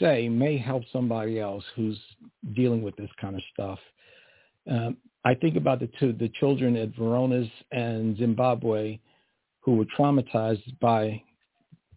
[0.00, 1.98] say may help somebody else who's
[2.54, 3.78] dealing with this kind of stuff.
[4.70, 8.98] Um, I think about the two, the children at Verona's and Zimbabwe
[9.60, 11.22] who were traumatized by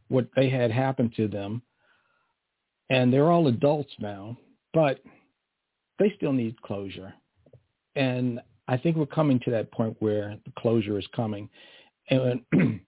[0.08, 1.62] what they had happened to them
[2.90, 4.38] and they're all adults now,
[4.74, 5.00] but
[6.00, 7.14] they still need closure.
[7.96, 11.50] And I think we're coming to that point where the closure is coming.
[12.10, 12.42] And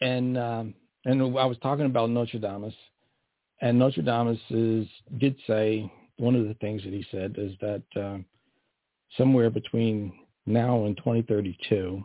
[0.00, 2.74] and um, and I was talking about Nostradamus,
[3.60, 4.88] and Notre Dame is
[5.18, 8.18] did say one of the things that he said is that uh,
[9.16, 10.12] somewhere between
[10.46, 12.02] now and 2032,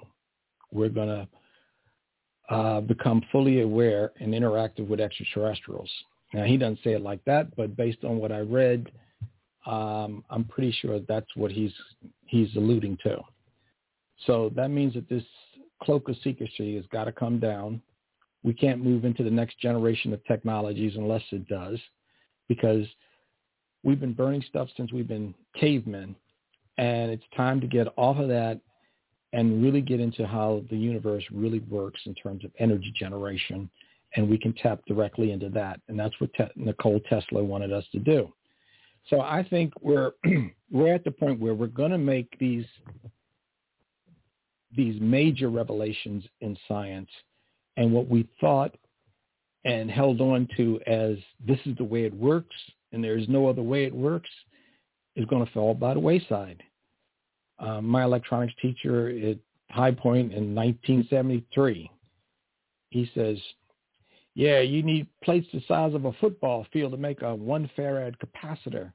[0.71, 1.27] we're going to
[2.53, 5.89] uh, become fully aware and interactive with extraterrestrials.
[6.33, 8.91] Now he doesn't say it like that, but based on what I read,
[9.65, 11.73] um, I'm pretty sure that's what he's
[12.25, 13.17] he's alluding to.
[14.25, 15.23] So that means that this
[15.81, 17.81] cloak of secrecy has got to come down.
[18.43, 21.79] We can't move into the next generation of technologies unless it does.
[22.47, 22.85] because
[23.83, 26.15] we've been burning stuff since we've been cavemen.
[26.77, 28.59] And it's time to get off of that
[29.31, 33.69] and really get into how the universe really works in terms of energy generation.
[34.15, 35.79] And we can tap directly into that.
[35.87, 38.31] And that's what Te- Nikola Tesla wanted us to do.
[39.09, 40.11] So I think we're
[40.71, 42.65] we're at the point where we're going to make these
[44.75, 47.09] these major revelations in science
[47.77, 48.75] and what we thought
[49.65, 52.55] and held on to as this is the way it works
[52.91, 54.29] and there's no other way it works
[55.15, 56.61] is going to fall by the wayside.
[57.59, 59.37] Um, my electronics teacher at
[59.69, 61.89] High Point in 1973,
[62.89, 63.37] he says,
[64.35, 68.15] yeah, you need plates the size of a football field to make a one farad
[68.17, 68.91] capacitor.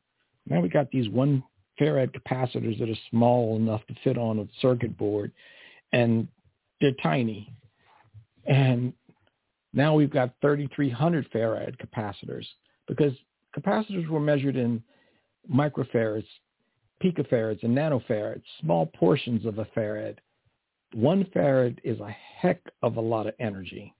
[0.46, 1.42] Now we got these one
[1.80, 5.32] farad capacitors that are small enough to fit on a circuit board,
[5.92, 6.26] and
[6.80, 7.52] they're tiny.
[8.46, 8.92] And
[9.72, 12.46] now we've got 3,300 farad capacitors
[12.88, 13.12] because
[13.56, 14.82] capacitors were measured in
[15.52, 16.26] microfarads,
[17.02, 20.16] picofarads, and nanofarads, small portions of a farad.
[20.94, 22.10] One farad is a
[22.40, 23.94] heck of a lot of energy.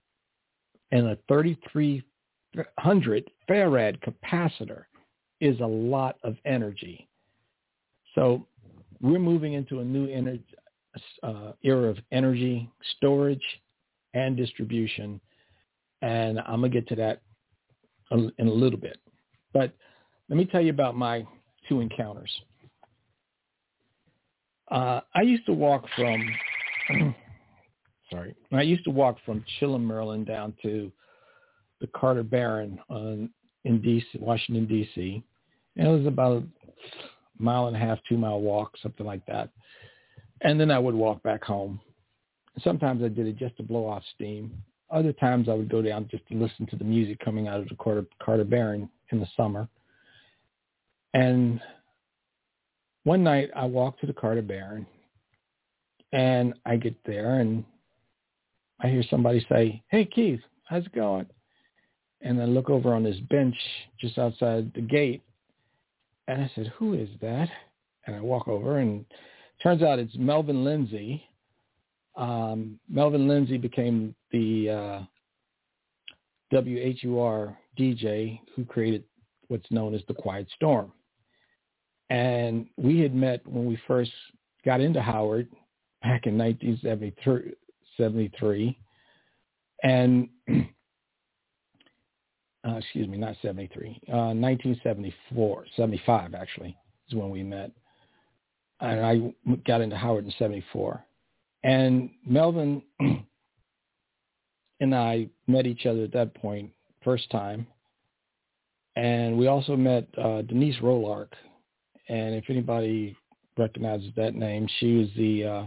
[0.91, 4.83] And a 3,300 farad capacitor
[5.39, 7.07] is a lot of energy.
[8.15, 8.47] So
[9.01, 10.43] we're moving into a new energy,
[11.23, 13.41] uh, era of energy storage
[14.13, 15.21] and distribution.
[16.01, 17.21] And I'm going to get to that
[18.11, 18.97] in a little bit.
[19.53, 19.73] But
[20.29, 21.25] let me tell you about my
[21.67, 22.31] two encounters.
[24.71, 27.15] Uh, I used to walk from,
[28.11, 30.91] sorry, I used to walk from Chillum, Maryland down to
[31.81, 33.29] the Carter Barron on,
[33.65, 35.23] in DC, Washington, D.C.
[35.77, 36.43] And it was about a
[37.41, 39.49] mile and a half, two mile walk, something like that.
[40.41, 41.79] And then I would walk back home.
[42.63, 44.51] Sometimes I did it just to blow off steam.
[44.91, 47.69] Other times I would go down just to listen to the music coming out of
[47.69, 49.67] the Carter, Carter Barron in the summer.
[51.13, 51.61] And
[53.03, 54.85] one night I walked to the Carter Barron
[56.11, 57.63] and I get there and
[58.81, 61.25] I hear somebody say, hey, Keith, how's it going?
[62.21, 63.55] And I look over on this bench
[63.99, 65.21] just outside the gate
[66.29, 67.49] and I said, who is that?
[68.05, 69.03] And I walk over and
[69.63, 71.23] turns out it's Melvin Lindsey.
[72.15, 74.99] Um, Melvin Lindsey became the uh,
[76.51, 79.03] WHUR DJ who created
[79.47, 80.91] what's known as the Quiet Storm.
[82.11, 84.11] And we had met when we first
[84.63, 85.47] got into Howard
[86.03, 87.53] back in 1973.
[89.83, 90.63] And, uh,
[92.77, 96.75] excuse me, not 73, uh, 1974, 75 actually
[97.07, 97.71] is when we met.
[98.81, 99.33] And I
[99.67, 101.03] got into Howard in 74.
[101.63, 102.81] And Melvin
[104.79, 106.71] and I met each other at that point,
[107.03, 107.67] first time.
[108.95, 111.29] And we also met uh, Denise Rolark.
[112.07, 113.15] And if anybody
[113.57, 115.63] recognizes that name, she was the uh,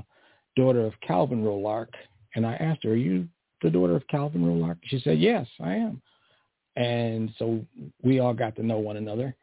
[0.57, 1.89] daughter of Calvin Rolark.
[2.35, 3.29] And I asked her, are you
[3.63, 4.79] the daughter of Calvin Rolark?
[4.85, 6.03] She said, yes, I am.
[6.77, 7.65] And so
[8.03, 9.35] we all got to know one another.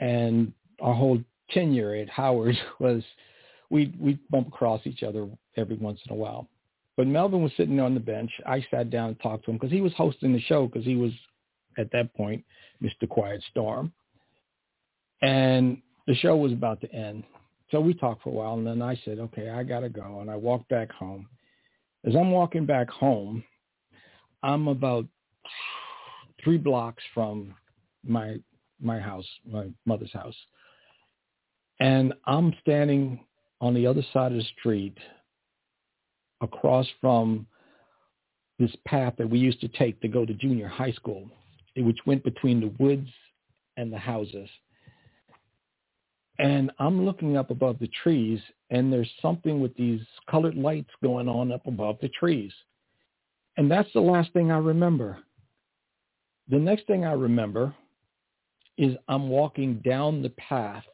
[0.00, 3.02] And our whole tenure at Howard was
[3.70, 6.48] we we bump across each other every once in a while.
[6.96, 8.30] But Melvin was sitting on the bench.
[8.44, 10.96] I sat down and talked to him because he was hosting the show because he
[10.96, 11.12] was
[11.78, 12.44] at that point
[12.82, 13.08] Mr.
[13.08, 13.92] Quiet Storm.
[15.22, 17.22] And the show was about to end.
[17.70, 20.20] So we talked for a while and then I said, okay, I got to go.
[20.20, 21.28] And I walked back home.
[22.04, 23.42] As I'm walking back home,
[24.42, 25.06] I'm about
[26.42, 27.54] three blocks from
[28.04, 28.36] my
[28.80, 30.36] my house, my mother's house.
[31.80, 33.24] And I'm standing
[33.60, 34.96] on the other side of the street
[36.40, 37.46] across from
[38.58, 41.28] this path that we used to take to go to junior high school,
[41.76, 43.08] which went between the woods
[43.76, 44.48] and the houses.
[46.38, 48.40] And I'm looking up above the trees,
[48.70, 50.00] and there's something with these
[50.30, 52.52] colored lights going on up above the trees.
[53.56, 55.18] And that's the last thing I remember.
[56.48, 57.74] The next thing I remember
[58.76, 60.84] is I'm walking down the path,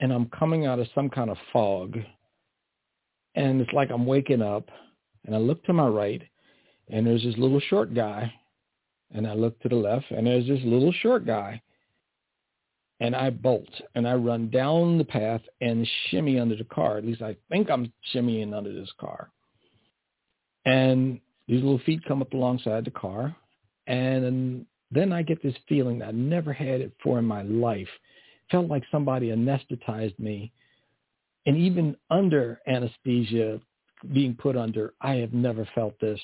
[0.00, 1.96] and I'm coming out of some kind of fog
[3.34, 4.68] and it's like I'm waking up
[5.24, 6.22] and I look to my right
[6.88, 8.32] and there's this little short guy
[9.12, 11.62] and I look to the left and there's this little short guy
[13.02, 16.98] and I bolt and I run down the path and shimmy under the car.
[16.98, 19.28] At least I think I'm shimmying under this car.
[20.64, 23.34] And these little feet come up alongside the car
[23.88, 27.88] and then I get this feeling that I never had it for in my life.
[28.52, 30.52] Felt like somebody anesthetized me
[31.44, 33.60] and even under anesthesia
[34.12, 36.20] being put under, I have never felt this.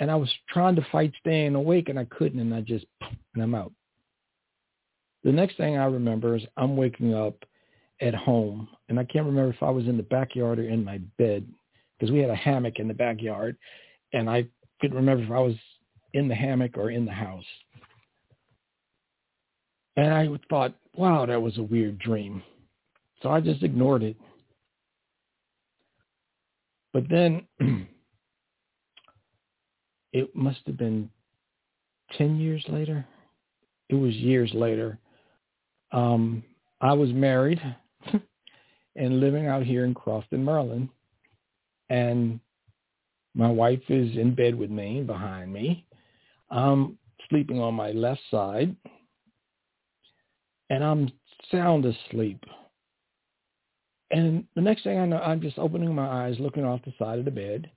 [0.00, 2.86] And I was trying to fight staying awake and I couldn't and I just,
[3.34, 3.72] and I'm out.
[5.24, 7.44] The next thing I remember is I'm waking up
[8.00, 10.98] at home, and I can't remember if I was in the backyard or in my
[11.18, 11.46] bed
[11.98, 13.56] because we had a hammock in the backyard,
[14.12, 14.46] and I
[14.80, 15.56] couldn't remember if I was
[16.14, 17.44] in the hammock or in the house.
[19.96, 22.42] And I thought, wow, that was a weird dream.
[23.22, 24.16] So I just ignored it.
[26.92, 27.46] But then
[30.12, 31.10] it must have been
[32.16, 33.04] 10 years later.
[33.88, 34.98] It was years later.
[35.92, 36.42] Um,
[36.80, 37.60] I was married
[38.96, 40.88] and living out here in Crofton, Maryland.
[41.90, 42.40] And
[43.34, 45.86] my wife is in bed with me behind me.
[46.50, 46.98] I'm
[47.28, 48.74] sleeping on my left side.
[50.70, 51.10] And I'm
[51.50, 52.44] sound asleep.
[54.10, 57.18] And the next thing I know, I'm just opening my eyes, looking off the side
[57.18, 57.70] of the bed.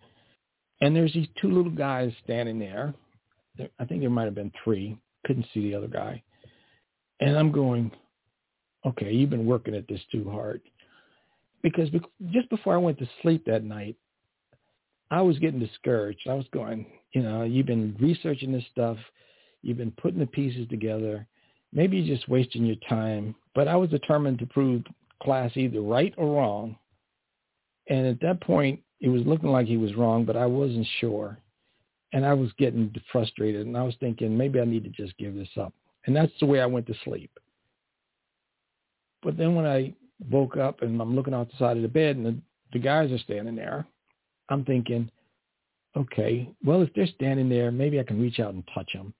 [0.81, 2.93] And there's these two little guys standing there.
[3.79, 4.97] I think there might have been three.
[5.25, 6.23] Couldn't see the other guy.
[7.19, 7.91] And I'm going,
[8.85, 10.61] okay, you've been working at this too hard.
[11.61, 11.89] Because
[12.31, 13.95] just before I went to sleep that night,
[15.11, 16.27] I was getting discouraged.
[16.27, 18.97] I was going, you know, you've been researching this stuff.
[19.61, 21.27] You've been putting the pieces together.
[21.73, 23.35] Maybe you're just wasting your time.
[23.53, 24.83] But I was determined to prove
[25.21, 26.77] Klass either right or wrong.
[27.87, 31.37] And at that point, it was looking like he was wrong, but I wasn't sure.
[32.13, 35.35] And I was getting frustrated, and I was thinking maybe I need to just give
[35.35, 35.73] this up.
[36.05, 37.31] And that's the way I went to sleep.
[39.23, 39.93] But then when I
[40.29, 42.35] woke up and I'm looking out the side of the bed and the,
[42.73, 43.85] the guys are standing there,
[44.49, 45.09] I'm thinking,
[45.95, 49.13] okay, well, if they're standing there, maybe I can reach out and touch them.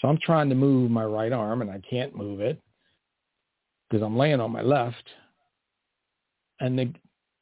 [0.00, 2.60] So I'm trying to move my right arm and I can't move it
[3.88, 5.02] because I'm laying on my left.
[6.60, 6.92] And the,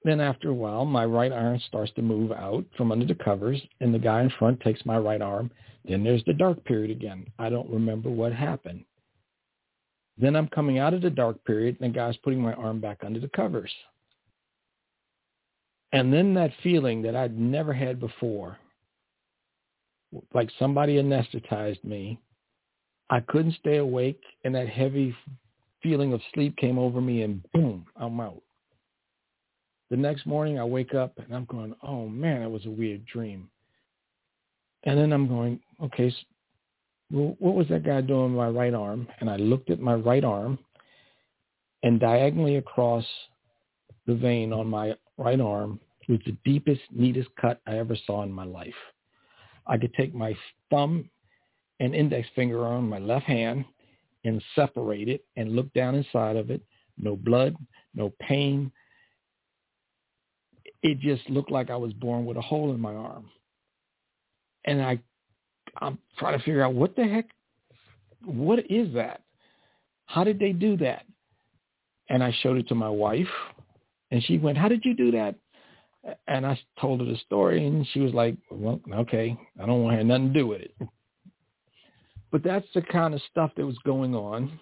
[0.05, 3.61] then after a while, my right arm starts to move out from under the covers,
[3.81, 5.51] and the guy in front takes my right arm.
[5.85, 7.27] Then there's the dark period again.
[7.39, 8.85] I don't remember what happened.
[10.19, 12.99] Then I'm coming out of the dark period, and the guy's putting my arm back
[13.05, 13.73] under the covers.
[15.93, 18.59] And then that feeling that I'd never had before,
[20.35, 22.21] like somebody anesthetized me.
[23.09, 25.15] I couldn't stay awake, and that heavy
[25.83, 28.43] feeling of sleep came over me, and boom, I'm out.
[29.91, 33.07] The next morning I wake up and I'm going, oh man, that was a weird
[33.07, 33.49] dream.
[34.85, 36.13] And then I'm going, okay,
[37.11, 39.09] well, what was that guy doing with my right arm?
[39.21, 40.59] And I looked at my right arm
[41.83, 43.05] and diagonally across
[44.07, 48.33] the vein on my right arm was the deepest, neatest cut I ever saw in
[48.33, 48.75] my life.
[49.67, 50.37] I could take my
[50.71, 51.11] thumb
[51.81, 53.65] and index finger on my left hand
[54.25, 56.63] and separate it and look down inside of it.
[56.99, 57.57] No blood,
[57.95, 58.71] no pain,
[60.83, 63.31] it just looked like I was born with a hole in my arm.
[64.65, 65.01] And I,
[65.81, 67.27] I'm trying to figure out what the heck,
[68.25, 69.23] what is that?
[70.07, 71.05] How did they do that?
[72.09, 73.29] And I showed it to my wife,
[74.11, 75.35] and she went, "How did you do that?"
[76.29, 79.95] And I told her the story, and she was like, "Well, okay, I don't want
[79.95, 80.75] to have nothing to do with it."
[82.31, 84.61] But that's the kind of stuff that was going on,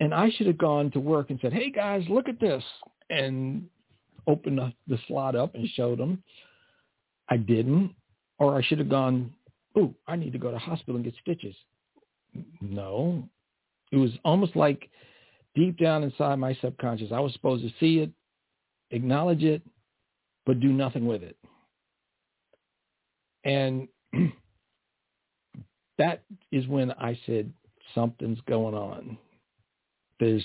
[0.00, 2.64] and I should have gone to work and said, "Hey guys, look at this,"
[3.10, 3.68] and
[4.26, 6.22] opened the, the slot up and showed them.
[7.28, 7.94] I didn't,
[8.38, 9.34] or I should have gone,
[9.76, 11.54] oh, I need to go to hospital and get stitches.
[12.60, 13.28] No,
[13.92, 14.90] it was almost like
[15.54, 18.10] deep down inside my subconscious, I was supposed to see it,
[18.90, 19.62] acknowledge it,
[20.46, 21.36] but do nothing with it.
[23.44, 23.88] And
[25.98, 27.52] that is when I said,
[27.94, 29.18] something's going on.
[30.18, 30.44] There's,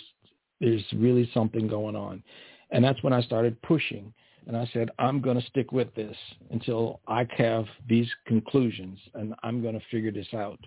[0.60, 2.24] there's really something going on.
[2.72, 4.14] And that's when I started pushing.
[4.50, 6.18] And I said, I'm going to stick with this
[6.50, 10.58] until I have these conclusions and I'm going to figure this out.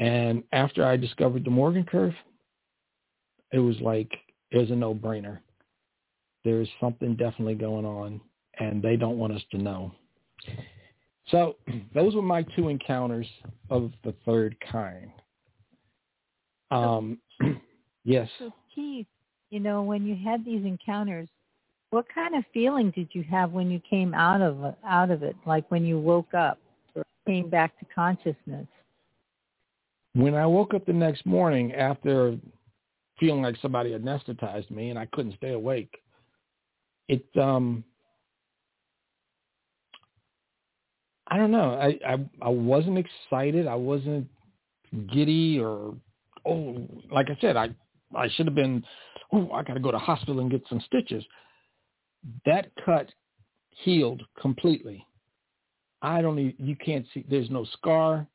[0.00, 2.14] And after I discovered the Morgan curve,
[3.52, 4.10] it was like,
[4.52, 5.40] it was a no-brainer.
[6.46, 8.22] There's something definitely going on
[8.58, 9.92] and they don't want us to know.
[11.26, 11.56] So
[11.94, 13.26] those were my two encounters
[13.68, 15.10] of the third kind.
[16.70, 17.18] Um,
[18.06, 18.30] yes.
[18.38, 19.06] So Keith,
[19.50, 21.28] you know, when you had these encounters,
[21.92, 25.36] what kind of feeling did you have when you came out of out of it?
[25.44, 26.58] Like when you woke up
[26.94, 28.66] or came back to consciousness?
[30.14, 32.38] When I woke up the next morning after
[33.20, 35.98] feeling like somebody anesthetized me and I couldn't stay awake,
[37.08, 37.84] it um
[41.26, 41.74] I don't know.
[41.74, 43.66] I, I I wasn't excited.
[43.66, 44.28] I wasn't
[45.12, 45.94] giddy or
[46.46, 47.68] oh like I said, I
[48.16, 48.82] I should have been
[49.30, 51.22] oh, I got to go to hospital and get some stitches.
[52.44, 53.10] That cut
[53.70, 55.06] healed completely.
[56.02, 58.26] I don't even, you can't see, there's no scar.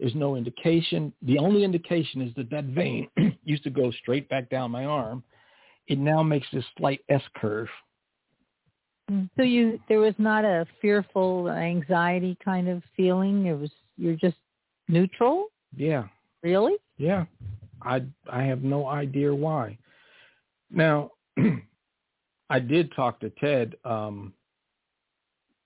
[0.00, 1.12] There's no indication.
[1.22, 3.08] The only indication is that that vein
[3.44, 5.22] used to go straight back down my arm.
[5.86, 7.68] It now makes this slight S curve.
[9.10, 9.28] Mm.
[9.36, 13.46] So you there was not a fearful anxiety kind of feeling.
[13.46, 14.36] It was you're just
[14.88, 15.46] neutral.
[15.76, 16.04] Yeah.
[16.42, 16.74] Really?
[16.96, 17.26] Yeah.
[17.82, 19.78] I I have no idea why.
[20.70, 21.10] Now,
[22.54, 23.74] I did talk to Ted.
[23.84, 24.32] Um,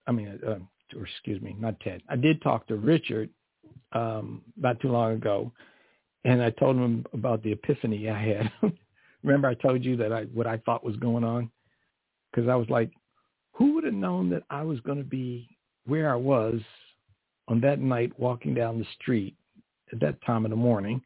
[0.06, 0.56] I mean, uh,
[0.98, 2.00] or excuse me, not Ted.
[2.08, 3.28] I did talk to Richard
[3.92, 5.52] um, not too long ago,
[6.24, 8.52] and I told him about the epiphany I had.
[9.22, 11.50] Remember, I told you that I what I thought was going on
[12.30, 12.90] because I was like,
[13.52, 15.46] who would have known that I was going to be
[15.84, 16.58] where I was
[17.48, 19.36] on that night walking down the street
[19.92, 21.02] at that time of the morning?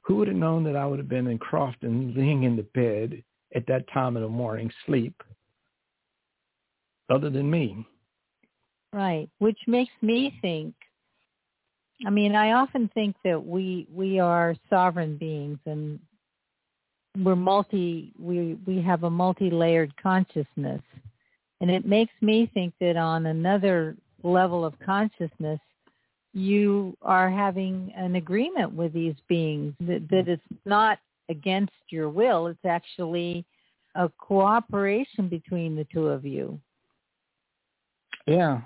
[0.00, 3.22] Who would have known that I would have been in Crofton laying in the bed
[3.54, 5.22] at that time of the morning, sleep,
[7.10, 7.86] other than me?
[8.92, 10.74] Right, which makes me think
[12.06, 15.98] I mean, I often think that we we are sovereign beings and
[17.22, 20.82] we're multi we we have a multi-layered consciousness.
[21.60, 25.60] And it makes me think that on another level of consciousness
[26.32, 30.98] you are having an agreement with these beings that, that it's not
[31.28, 33.44] against your will, it's actually
[33.94, 36.58] a cooperation between the two of you.
[38.26, 38.60] Yeah.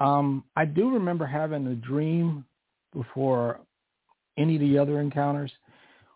[0.00, 2.44] Um, I do remember having a dream
[2.92, 3.60] before
[4.36, 5.52] any of the other encounters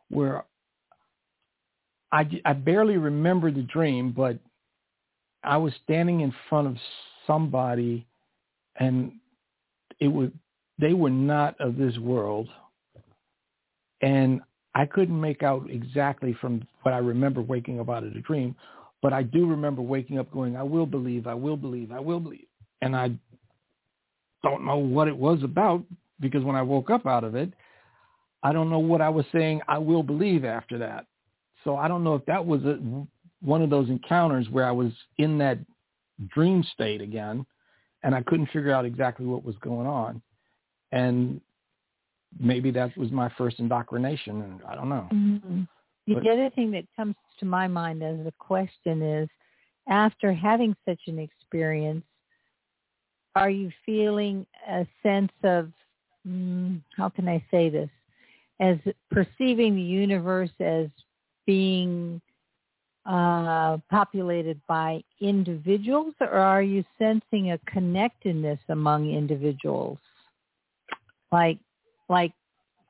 [0.09, 0.45] where
[2.13, 4.39] I, I barely remember the dream, but
[5.43, 6.77] I was standing in front of
[7.27, 8.07] somebody
[8.79, 9.13] and
[10.01, 10.31] it was
[10.79, 12.49] they were not of this world
[14.03, 14.41] and
[14.77, 18.55] I couldn't make out exactly from what I remember waking up out of the dream,
[19.01, 22.21] but I do remember waking up going, I will believe, I will believe, I will
[22.21, 22.45] believe.
[22.83, 23.13] And I
[24.43, 25.83] don't know what it was about
[26.21, 27.55] because when I woke up out of it,
[28.43, 31.07] I don't know what I was saying I will believe after that.
[31.65, 32.79] So I don't know if that was a,
[33.41, 35.59] one of those encounters where I was in that
[36.29, 37.47] dream state again
[38.03, 40.21] and I couldn't figure out exactly what was going on.
[40.93, 41.41] And
[42.39, 45.09] maybe that was my first indoctrination and I don't know.
[45.13, 45.63] Mm-hmm.
[46.09, 49.29] But, the other thing that comes to my mind as a question is
[49.89, 52.05] after having such an experience,
[53.35, 55.71] are you feeling a sense of
[56.27, 57.91] mm, how can I say this,
[58.61, 58.79] as
[59.11, 60.87] perceiving the universe as
[61.47, 62.21] being
[63.05, 69.99] uh, populated by individuals, or are you sensing a connectedness among individuals?
[71.31, 71.59] Like,
[72.09, 72.33] like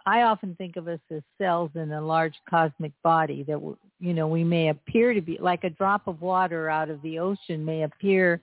[0.06, 3.60] I often think of us as cells in a large cosmic body that
[3.98, 7.18] you know we may appear to be like a drop of water out of the
[7.18, 8.40] ocean may appear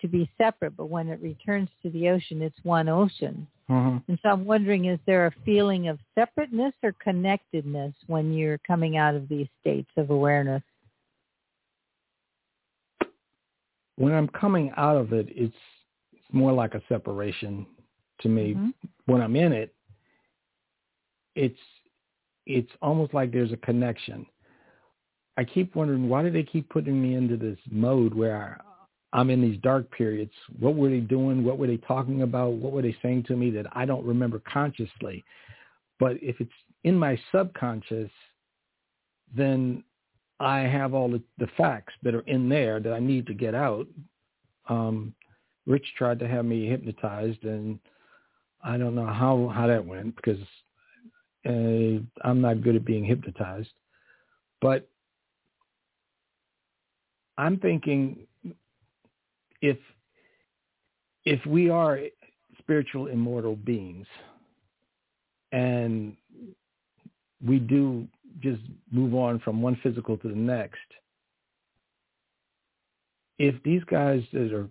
[0.00, 3.46] to be separate, but when it returns to the ocean, it's one ocean.
[3.70, 3.98] Mm-hmm.
[4.08, 8.96] And so I'm wondering, is there a feeling of separateness or connectedness when you're coming
[8.96, 10.62] out of these states of awareness?
[13.96, 15.54] When I'm coming out of it, it's,
[16.12, 17.66] it's more like a separation
[18.20, 18.54] to me.
[18.54, 18.68] Mm-hmm.
[19.06, 19.74] When I'm in it,
[21.38, 21.58] it's
[22.46, 24.26] it's almost like there's a connection.
[25.36, 28.60] I keep wondering why do they keep putting me into this mode where
[29.12, 30.32] I'm in these dark periods.
[30.58, 31.44] What were they doing?
[31.44, 32.52] What were they talking about?
[32.52, 35.24] What were they saying to me that I don't remember consciously?
[35.98, 36.50] But if it's
[36.84, 38.10] in my subconscious,
[39.34, 39.82] then
[40.40, 43.54] I have all the, the facts that are in there that I need to get
[43.54, 43.86] out.
[44.68, 45.14] Um,
[45.66, 47.78] Rich tried to have me hypnotized, and
[48.62, 50.38] I don't know how how that went because
[51.46, 53.72] uh, I'm not good at being hypnotized.
[54.60, 54.88] But
[57.36, 58.26] I'm thinking
[59.62, 59.78] if
[61.24, 62.00] if we are
[62.58, 64.06] spiritual immortal beings
[65.52, 66.16] and
[67.44, 68.06] we do
[68.40, 68.60] just
[68.90, 70.78] move on from one physical to the next
[73.38, 74.68] if these guys that are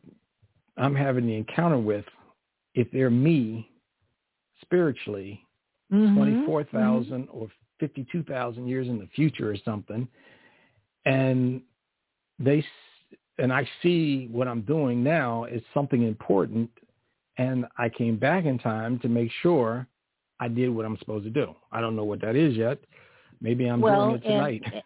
[0.77, 2.05] i'm having the encounter with
[2.75, 3.69] if they're me
[4.61, 5.41] spiritually
[5.91, 6.15] mm-hmm.
[6.15, 7.37] 24,000 mm-hmm.
[7.37, 7.47] or
[7.79, 10.07] 52,000 years in the future or something
[11.07, 11.61] and
[12.39, 12.63] they
[13.39, 16.69] and I see what I'm doing now is something important,
[17.37, 19.87] and I came back in time to make sure
[20.39, 21.55] I did what I'm supposed to do.
[21.71, 22.79] I don't know what that is yet.
[23.39, 24.63] Maybe I'm well, doing it tonight.
[24.65, 24.83] It,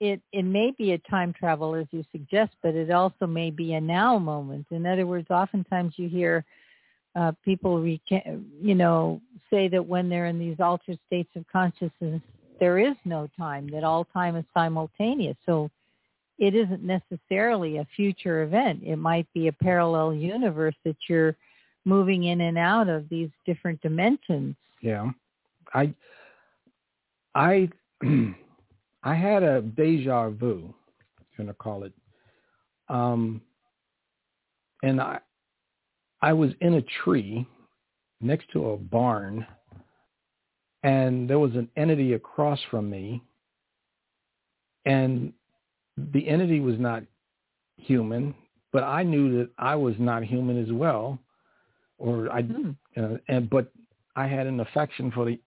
[0.00, 3.74] it it may be a time travel as you suggest, but it also may be
[3.74, 4.66] a now moment.
[4.70, 6.44] In other words, oftentimes you hear
[7.14, 9.20] uh, people, reca- you know,
[9.50, 12.22] say that when they're in these altered states of consciousness,
[12.58, 15.36] there is no time; that all time is simultaneous.
[15.44, 15.70] So
[16.38, 18.82] it isn't necessarily a future event.
[18.84, 21.36] It might be a parallel universe that you're
[21.84, 24.56] moving in and out of these different dimensions.
[24.80, 25.10] Yeah.
[25.74, 25.94] I
[27.34, 27.68] I
[29.02, 30.74] I had a deja vu,
[31.18, 31.92] I'm gonna call it.
[32.88, 33.40] Um
[34.82, 35.20] and I
[36.22, 37.46] I was in a tree
[38.20, 39.46] next to a barn
[40.84, 43.22] and there was an entity across from me
[44.84, 45.32] and
[45.96, 47.02] the entity was not
[47.76, 48.34] human
[48.72, 51.18] but i knew that i was not human as well
[51.98, 52.74] or i mm.
[52.96, 53.70] uh, and but
[54.16, 55.38] i had an affection for the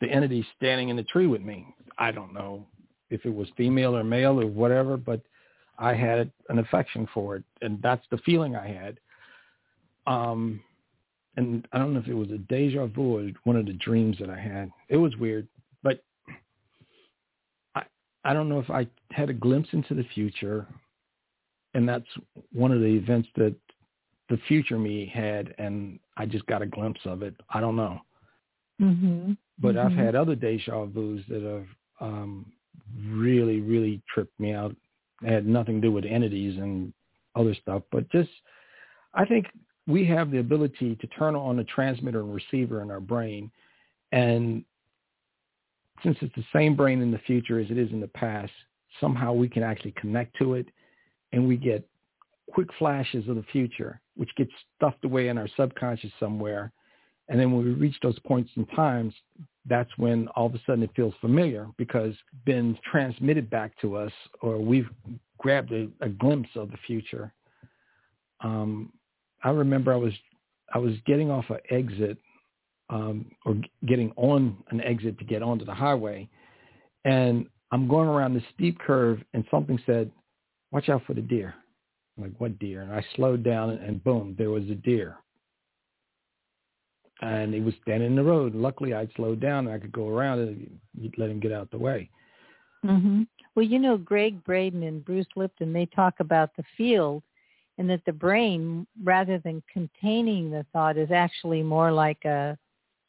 [0.00, 1.66] the entity standing in the tree with me
[1.98, 2.66] i don't know
[3.10, 5.20] if it was female or male or whatever but
[5.78, 8.98] i had an affection for it and that's the feeling i had
[10.06, 10.60] um
[11.36, 14.16] and I don't know if it was a deja vu or one of the dreams
[14.20, 14.70] that I had.
[14.88, 15.48] It was weird,
[15.82, 16.02] but
[17.74, 17.82] I
[18.24, 20.66] I don't know if I had a glimpse into the future,
[21.74, 22.06] and that's
[22.52, 23.54] one of the events that
[24.28, 27.34] the future me had, and I just got a glimpse of it.
[27.50, 28.00] I don't know.
[28.80, 29.32] Mm-hmm.
[29.58, 29.86] But mm-hmm.
[29.86, 31.66] I've had other deja vus that have
[32.00, 32.52] um,
[33.06, 34.74] really, really tripped me out.
[35.22, 36.92] It had nothing to do with entities and
[37.36, 38.30] other stuff, but just
[39.14, 39.46] I think
[39.86, 43.50] we have the ability to turn on a transmitter and receiver in our brain.
[44.12, 44.64] And
[46.02, 48.52] since it's the same brain in the future as it is in the past,
[49.00, 50.66] somehow we can actually connect to it
[51.32, 51.86] and we get
[52.52, 56.72] quick flashes of the future, which gets stuffed away in our subconscious somewhere.
[57.28, 59.14] And then when we reach those points in times,
[59.66, 64.12] that's when all of a sudden it feels familiar because been transmitted back to us
[64.42, 64.88] or we've
[65.38, 67.32] grabbed a, a glimpse of the future.
[68.40, 68.92] Um,
[69.44, 70.12] I remember I was
[70.72, 72.18] I was getting off an exit
[72.90, 73.56] um, or
[73.86, 76.28] getting on an exit to get onto the highway,
[77.04, 80.10] and I'm going around this steep curve, and something said,
[80.72, 81.54] "Watch out for the deer."
[82.16, 85.18] I'm like, "What deer?" And I slowed down, and boom, there was a deer,
[87.20, 88.54] and he was standing in the road.
[88.54, 90.80] Luckily, I'd slowed down, and I could go around and
[91.18, 92.10] let him get out the way.
[92.84, 93.22] Mm-hmm.
[93.54, 97.22] Well, you know, Gregg Braden and Bruce Lipton, they talk about the field
[97.78, 102.56] and that the brain rather than containing the thought is actually more like a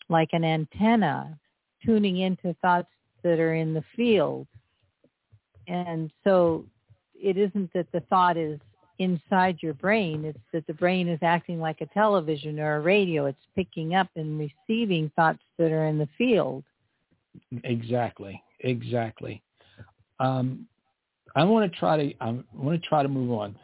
[0.10, 1.38] like an antenna
[1.84, 2.90] tuning into thoughts
[3.24, 4.48] that are in the field.
[5.68, 6.66] And so
[7.16, 8.60] it isn't that the thought is
[9.00, 13.26] inside your brain it's that the brain is acting like a television or a radio.
[13.26, 16.64] It's picking up and receiving thoughts that are in the field.
[17.64, 18.42] Exactly.
[18.62, 19.44] Exactly.
[20.20, 20.68] Um,
[21.36, 23.56] i want to try to i want to try to move on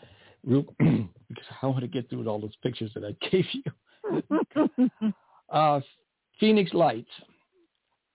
[0.45, 5.11] real because I want to get through with all those pictures that I gave you.
[5.49, 5.79] uh,
[6.39, 7.09] Phoenix Lights.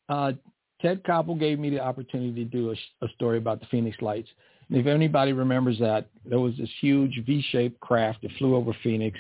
[0.08, 0.32] Uh,
[0.80, 4.28] Ted Koppel gave me the opportunity to do a, a, story about the Phoenix Lights.
[4.68, 9.18] And if anybody remembers that, there was this huge V-shaped craft that flew over Phoenix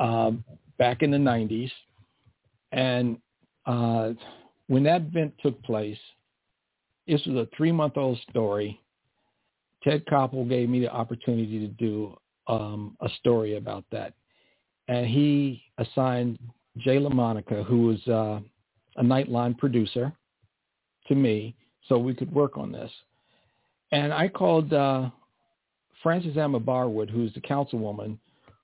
[0.00, 0.42] um,
[0.78, 1.70] back in the 90s.
[2.72, 3.18] And
[3.66, 4.12] uh,
[4.68, 5.98] when that event took place,
[7.06, 8.80] this was a three-month-old story.
[9.82, 12.16] Ted Koppel gave me the opportunity to do
[12.48, 14.14] um, a story about that.
[14.88, 16.38] And he assigned
[16.78, 18.40] Jay LaMonica, who was uh,
[18.96, 20.12] a Nightline producer,
[21.08, 21.54] to me
[21.88, 22.90] so we could work on this.
[23.92, 25.10] And I called uh,
[26.02, 28.18] Frances Emma Barwood, who's the councilwoman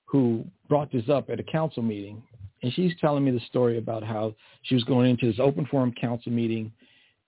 [0.04, 2.22] who brought this up at a council meeting.
[2.62, 5.92] And she's telling me the story about how she was going into this open forum
[5.98, 6.72] council meeting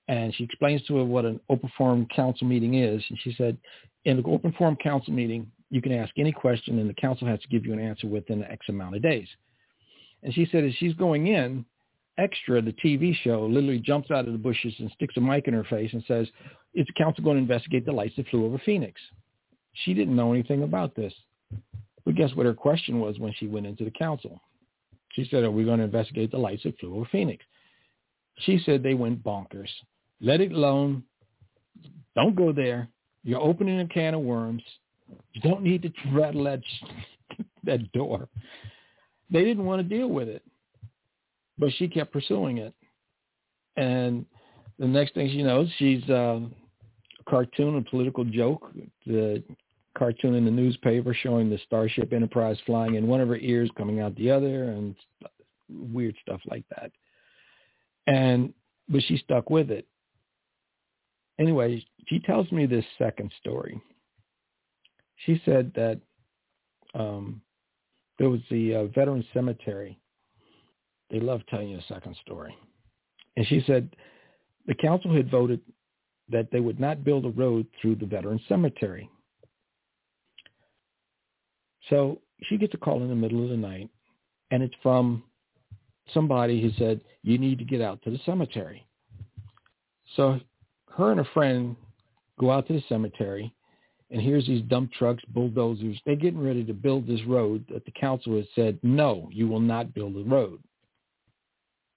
[0.09, 3.03] and she explains to her what an open forum council meeting is.
[3.09, 3.57] And she said,
[4.05, 7.41] in the open forum council meeting, you can ask any question and the council has
[7.41, 9.29] to give you an answer within X amount of days.
[10.23, 11.65] And she said as she's going in,
[12.19, 15.55] Extra, the TV show, literally jumps out of the bushes and sticks a mic in
[15.55, 16.27] her face and says,
[16.73, 18.99] is the council going to investigate the lights that flew over Phoenix?
[19.85, 21.13] She didn't know anything about this.
[22.05, 24.41] But guess what her question was when she went into the council?
[25.13, 27.45] She said, are we going to investigate the lights that flew over Phoenix?
[28.39, 29.69] She said they went bonkers.
[30.21, 31.03] Let it alone.
[32.15, 32.89] Don't go there.
[33.25, 34.63] You're opening a can of worms.
[35.33, 36.61] You don't need to rattle that
[37.65, 38.29] that door.
[39.31, 40.43] They didn't want to deal with it,
[41.59, 42.75] but she kept pursuing it.
[43.77, 44.25] And
[44.79, 46.41] the next thing she knows, she's uh,
[47.21, 48.73] a cartoon, a political joke.
[49.07, 49.43] The
[49.99, 54.01] cartoon in the newspaper showing the Starship Enterprise flying in one of her ears, coming
[54.01, 54.95] out the other, and
[55.69, 56.93] weird stuff like that.
[58.07, 58.55] And
[58.89, 59.87] but she stuck with it.
[61.39, 63.81] Anyway, she tells me this second story
[65.25, 66.01] she said that
[66.95, 67.41] um,
[68.19, 69.99] there was the uh, veteran cemetery.
[71.11, 72.57] They love telling you a second story.
[73.37, 73.95] And she said
[74.67, 75.61] the council had voted
[76.29, 79.09] that they would not build a road through the veteran cemetery.
[81.89, 83.89] So she gets a call in the middle of the night,
[84.51, 85.23] and it's from
[86.13, 88.85] somebody who said, you need to get out to the cemetery.
[90.17, 90.41] So
[90.97, 91.77] her and a friend
[92.41, 93.53] go out to the cemetery,
[94.11, 96.01] and here's these dump trucks, bulldozers.
[96.05, 99.61] They're getting ready to build this road that the council has said, no, you will
[99.61, 100.61] not build the road.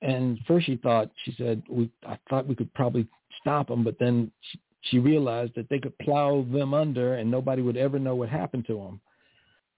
[0.01, 3.07] And first she thought, she said, we, I thought we could probably
[3.39, 7.61] stop them, but then she, she realized that they could plow them under and nobody
[7.61, 9.01] would ever know what happened to them.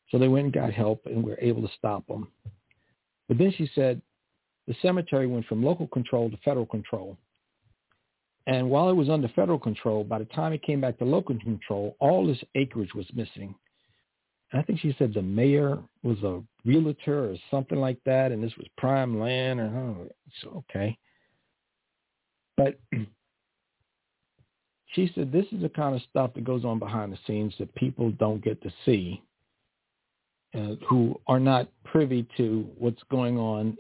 [0.10, 2.28] So they went and got help and were able to stop them.
[3.28, 4.02] But then she said
[4.68, 7.18] the cemetery went from local control to federal control.
[8.48, 11.38] And while it was under federal control, by the time it came back to local
[11.40, 13.54] control, all this acreage was missing.
[14.52, 18.44] And I think she said the mayor was a realtor or something like that, and
[18.44, 19.66] this was prime land, or
[20.46, 20.98] oh, okay.
[22.58, 22.80] But
[24.88, 27.74] she said this is the kind of stuff that goes on behind the scenes that
[27.76, 29.22] people don't get to see,
[30.56, 33.78] uh, who are not privy to what's going on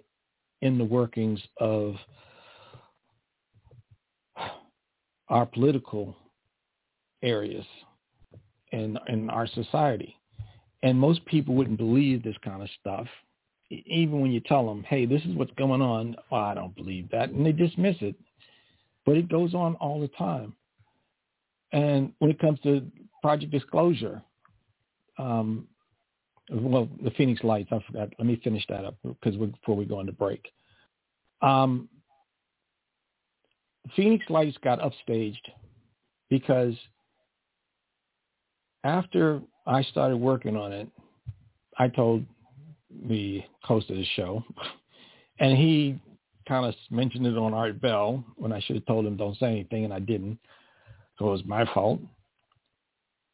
[0.62, 1.96] in the workings of
[5.32, 6.16] our political
[7.24, 7.66] areas
[8.72, 10.16] in in our society.
[10.84, 13.08] And most people wouldn't believe this kind of stuff,
[13.70, 17.10] even when you tell them, "Hey, this is what's going on." Well, I don't believe
[17.12, 18.16] that, and they dismiss it.
[19.06, 20.56] But it goes on all the time.
[21.72, 22.86] And when it comes to
[23.22, 24.22] project disclosure,
[25.18, 25.68] um,
[26.52, 28.10] well, the Phoenix Lights, I forgot.
[28.18, 30.52] Let me finish that up because before we go into break.
[31.42, 31.88] Um,
[33.96, 35.42] Phoenix Lights got upstaged
[36.30, 36.76] because
[38.84, 40.88] after I started working on it,
[41.78, 42.26] I told
[43.08, 44.44] the host of the show,
[45.40, 46.00] and he
[46.48, 49.48] kind of mentioned it on Art Bell when I should have told him don't say
[49.48, 50.38] anything, and I didn't.
[51.18, 52.00] So it was my fault.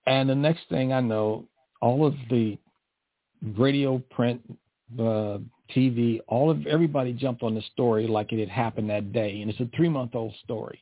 [0.05, 1.45] And the next thing I know,
[1.81, 2.57] all of the
[3.57, 4.41] radio, print,
[4.99, 5.39] uh,
[5.75, 9.49] TV, all of everybody jumped on the story like it had happened that day, and
[9.49, 10.81] it's a three-month-old story.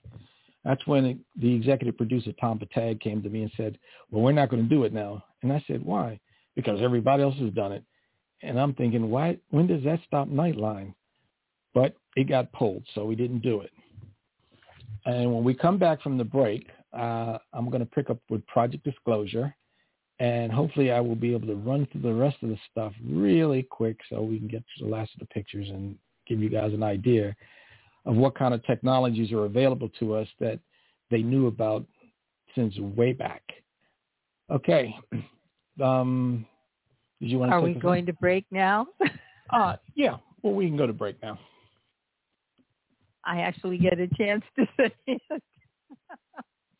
[0.64, 3.78] That's when it, the executive producer Tom Bettag came to me and said,
[4.12, 6.20] "Well, we're not going to do it now." And I said, "Why?"
[6.56, 7.84] Because everybody else has done it.
[8.42, 9.38] And I'm thinking, why?
[9.50, 10.94] When does that stop Nightline?
[11.74, 13.72] But it got pulled, so we didn't do it.
[15.06, 18.46] And when we come back from the break, uh, I'm going to pick up with
[18.48, 19.54] Project Disclosure
[20.20, 23.64] and hopefully I will be able to run through the rest of the stuff really
[23.64, 25.98] quick so we can get to the last of the pictures and
[26.28, 27.36] give you guys an idea
[28.06, 30.60] of what kind of technologies are available to us that
[31.12, 31.86] they knew about
[32.56, 33.44] since way back.
[34.52, 34.96] Okay.
[35.84, 36.46] Um,
[37.20, 38.88] did you want to Are we going to break now?
[39.50, 40.16] uh, yeah.
[40.42, 41.38] Well, we can go to break now.
[43.26, 45.44] I actually get a chance to say it.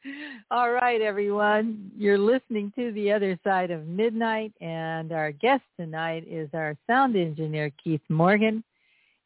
[0.52, 1.92] All right, everyone.
[1.98, 7.16] You're listening to The Other Side of Midnight, and our guest tonight is our sound
[7.16, 8.64] engineer, Keith Morgan,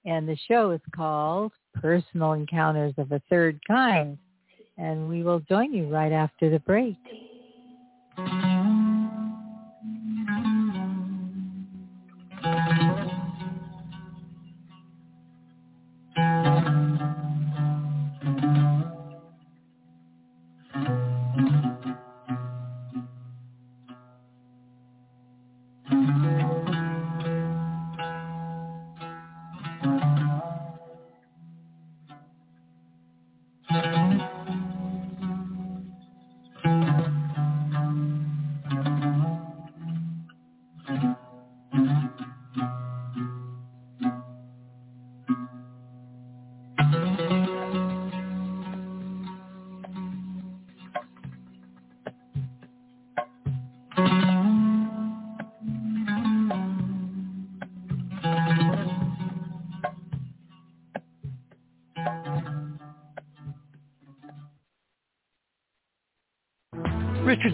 [0.06, 4.18] and the show is called Personal Encounters of a Third Kind,
[4.78, 6.98] and we will join you right after the break.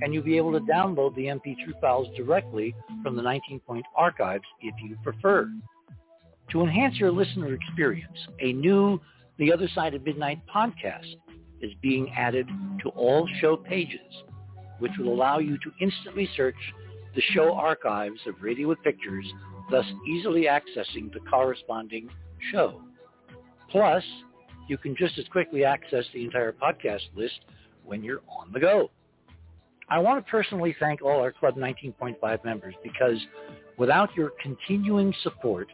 [0.00, 4.74] and you'll be able to download the MP3 files directly from the 19-point archives if
[4.82, 5.48] you prefer.
[6.50, 9.00] To enhance your listener experience, a new
[9.38, 11.16] The Other Side of Midnight podcast
[11.60, 12.48] is being added
[12.82, 14.00] to all show pages,
[14.78, 16.54] which will allow you to instantly search
[17.14, 19.24] the show archives of Radio with Pictures,
[19.70, 22.08] thus easily accessing the corresponding
[22.52, 22.82] show.
[23.70, 24.04] Plus,
[24.68, 27.40] you can just as quickly access the entire podcast list
[27.84, 28.90] when you're on the go.
[29.88, 33.18] I want to personally thank all our Club 19.5 members because
[33.78, 35.68] without your continuing support,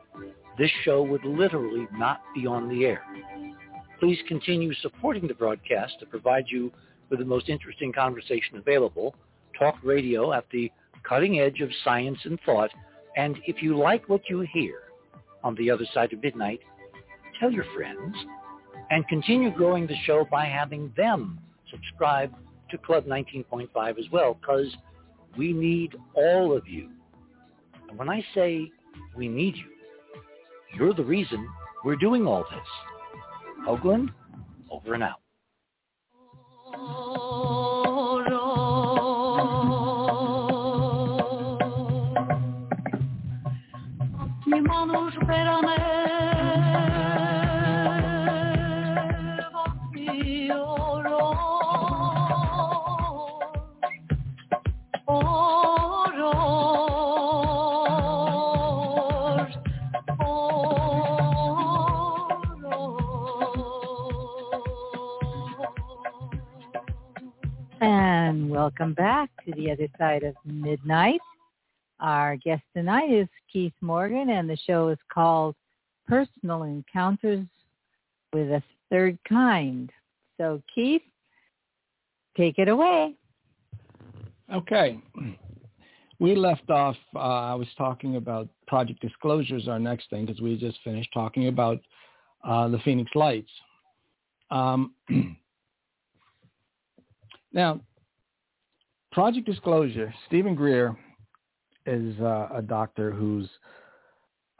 [0.58, 3.02] this show would literally not be on the air.
[3.98, 6.70] Please continue supporting the broadcast to provide you
[7.08, 9.14] with the most interesting conversation available,
[9.58, 10.70] talk radio at the
[11.08, 12.70] cutting edge of science and thought,
[13.16, 14.80] and if you like what you hear
[15.42, 16.60] on the other side of midnight,
[17.40, 18.14] tell your friends
[18.90, 21.38] and continue growing the show by having them
[21.70, 22.34] subscribe
[22.72, 24.74] to Club 19.5 as well because
[25.36, 26.88] we need all of you.
[27.88, 28.68] And when I say
[29.16, 29.70] we need you,
[30.76, 31.46] you're the reason
[31.84, 32.60] we're doing all this.
[33.68, 34.08] Hoagland,
[34.70, 35.20] over and out.
[68.32, 71.20] Welcome back to the other side of midnight.
[72.00, 75.54] Our guest tonight is Keith Morgan, and the show is called
[76.08, 77.46] Personal Encounters
[78.32, 79.92] with a Third Kind.
[80.38, 81.02] So, Keith,
[82.34, 83.14] take it away.
[84.52, 84.98] Okay.
[86.18, 90.56] We left off, uh, I was talking about Project Disclosures, our next thing, because we
[90.56, 91.80] just finished talking about
[92.44, 93.50] uh, the Phoenix Lights.
[94.50, 94.94] Um,
[97.52, 97.80] now,
[99.12, 100.96] Project Disclosure, Steven Greer
[101.84, 103.48] is uh, a doctor who's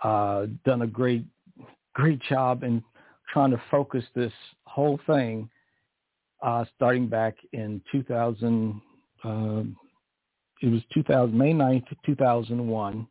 [0.05, 1.25] uh, done a great,
[1.95, 2.85] great job in
[3.33, 4.33] trying to focus this
[4.65, 5.49] whole thing
[6.43, 8.79] uh, starting back in 2000.
[9.25, 9.63] Uh,
[10.61, 13.07] it was 2000, May 9th, 2001.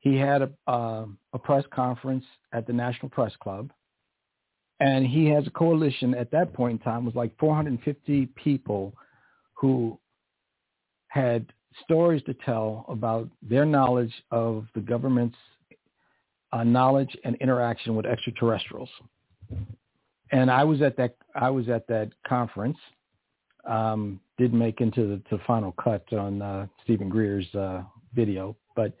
[0.00, 3.72] He had a, uh, a press conference at the National Press Club.
[4.80, 8.92] And he has a coalition at that point in time was like 450 people
[9.54, 9.98] who
[11.16, 11.46] had
[11.84, 15.36] stories to tell about their knowledge of the government's
[16.52, 18.90] uh, knowledge and interaction with extraterrestrials.
[20.32, 22.78] And I was at that I was at that conference.
[23.66, 27.82] Um, did make into the, final cut on uh, Steven Greer's uh,
[28.14, 28.92] video, but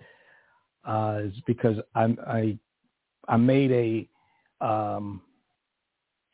[0.84, 2.58] uh, it's because I I
[3.28, 5.20] I made a um,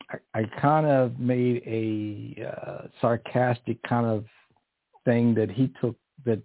[0.09, 4.25] I, I kind of made a uh, sarcastic kind of
[5.05, 6.41] thing that he took that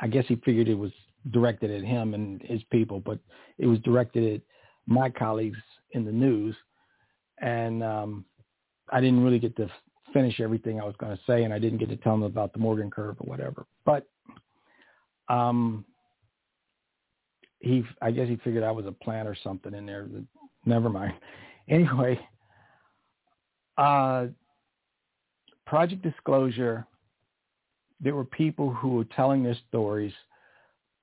[0.00, 0.92] I guess he figured it was
[1.30, 3.18] directed at him and his people, but
[3.58, 4.40] it was directed at
[4.86, 5.58] my colleagues
[5.92, 6.54] in the news.
[7.38, 8.24] And um,
[8.90, 9.68] I didn't really get to
[10.12, 12.52] finish everything I was going to say, and I didn't get to tell them about
[12.52, 13.66] the Morgan curve or whatever.
[13.84, 14.06] But
[15.28, 15.84] um,
[17.60, 20.08] he, I guess he figured I was a plant or something in there.
[20.66, 21.14] Never mind.
[21.68, 22.18] Anyway,
[23.78, 24.26] uh,
[25.64, 26.84] Project Disclosure
[28.02, 30.12] there were people who were telling their stories.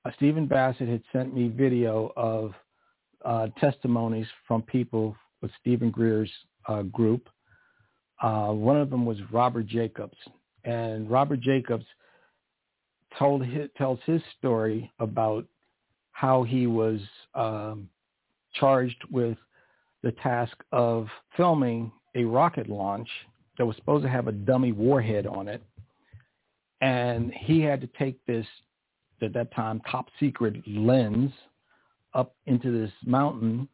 [0.04, 2.52] Uh, Stephen Bassett had sent me video of
[3.24, 6.30] uh, testimonies from people with Steven Greer's
[6.68, 7.28] uh, group.
[8.22, 10.16] Uh, one of them was Robert Jacobs,
[10.64, 11.86] and Robert Jacobs
[13.18, 15.46] told his, tells his story about
[16.12, 17.00] how he was
[17.34, 17.88] um,
[18.54, 19.38] charged with
[20.02, 23.08] the task of filming a rocket launch
[23.56, 25.62] that was supposed to have a dummy warhead on it
[26.80, 28.46] and he had to take this
[29.22, 31.32] at that time top secret lens
[32.14, 33.68] up into this mountain.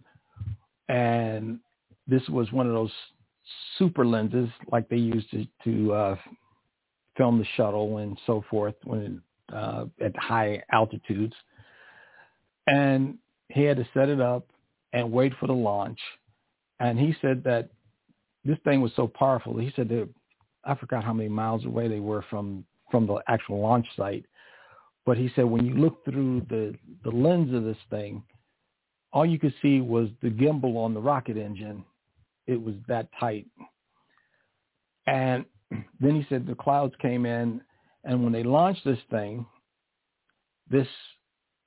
[0.88, 1.60] And
[2.06, 2.92] this was one of those
[3.78, 6.16] super lenses like they used to, to uh,
[7.16, 9.22] film the shuttle and so forth when
[9.52, 11.34] uh, at high altitudes.
[12.66, 13.18] And
[13.48, 14.48] he had to set it up
[14.92, 16.00] and wait for the launch.
[16.80, 17.70] And he said that
[18.46, 20.08] this thing was so powerful he said that
[20.64, 24.24] i forgot how many miles away they were from from the actual launch site.
[25.04, 28.22] But he said when you look through the, the lens of this thing,
[29.12, 31.84] all you could see was the gimbal on the rocket engine.
[32.46, 33.46] It was that tight.
[35.06, 35.44] And
[36.00, 37.60] then he said the clouds came in,
[38.04, 39.46] and when they launched this thing,
[40.68, 40.88] this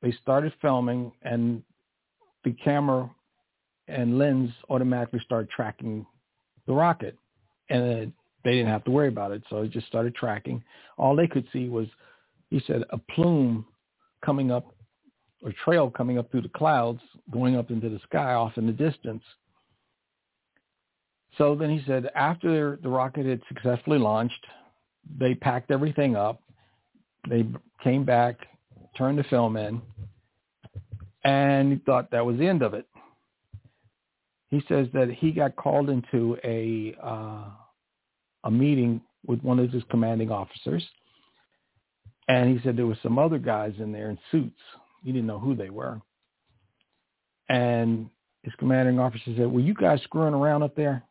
[0.02, 1.62] they started filming, and
[2.46, 3.10] the camera
[3.88, 6.06] and lens automatically started tracking
[6.68, 7.18] the rocket,
[7.70, 8.14] and
[8.44, 9.44] they didn't have to worry about it.
[9.50, 10.64] So it just started tracking.
[10.98, 11.88] All they could see was,
[12.50, 13.66] he said, a plume
[14.24, 14.74] coming up,
[15.44, 17.02] or trail coming up through the clouds,
[17.32, 19.24] going up into the sky off in the distance.
[21.38, 24.46] So then he said after the rocket had successfully launched,
[25.18, 26.42] they packed everything up.
[27.30, 27.46] They
[27.84, 28.38] came back,
[28.98, 29.82] turned the film in,
[31.24, 32.86] and he thought that was the end of it.
[34.50, 37.46] He says that he got called into a uh,
[38.44, 40.84] a meeting with one of his commanding officers,
[42.28, 44.60] and he said there were some other guys in there in suits.
[45.04, 46.02] He didn't know who they were,
[47.50, 48.10] and
[48.44, 51.04] his commanding officer said, "Were you guys screwing around up there?"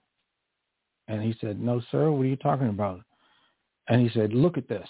[1.09, 3.01] And he said, no, sir, what are you talking about?
[3.89, 4.87] And he said, look at this.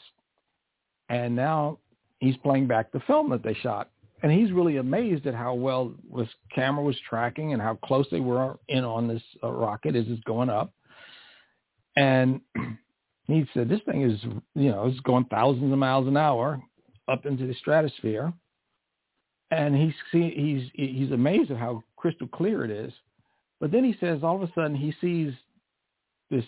[1.09, 1.79] And now
[2.19, 3.91] he's playing back the film that they shot.
[4.23, 8.19] And he's really amazed at how well this camera was tracking and how close they
[8.19, 10.73] were in on this uh, rocket as it's going up.
[11.97, 12.41] And
[13.27, 14.21] he said, this thing is,
[14.55, 16.63] you know, it's going thousands of miles an hour
[17.09, 18.33] up into the stratosphere.
[19.51, 22.93] And he's, he's, he's amazed at how crystal clear it is.
[23.61, 25.33] But then he says all of a sudden he sees
[26.31, 26.45] this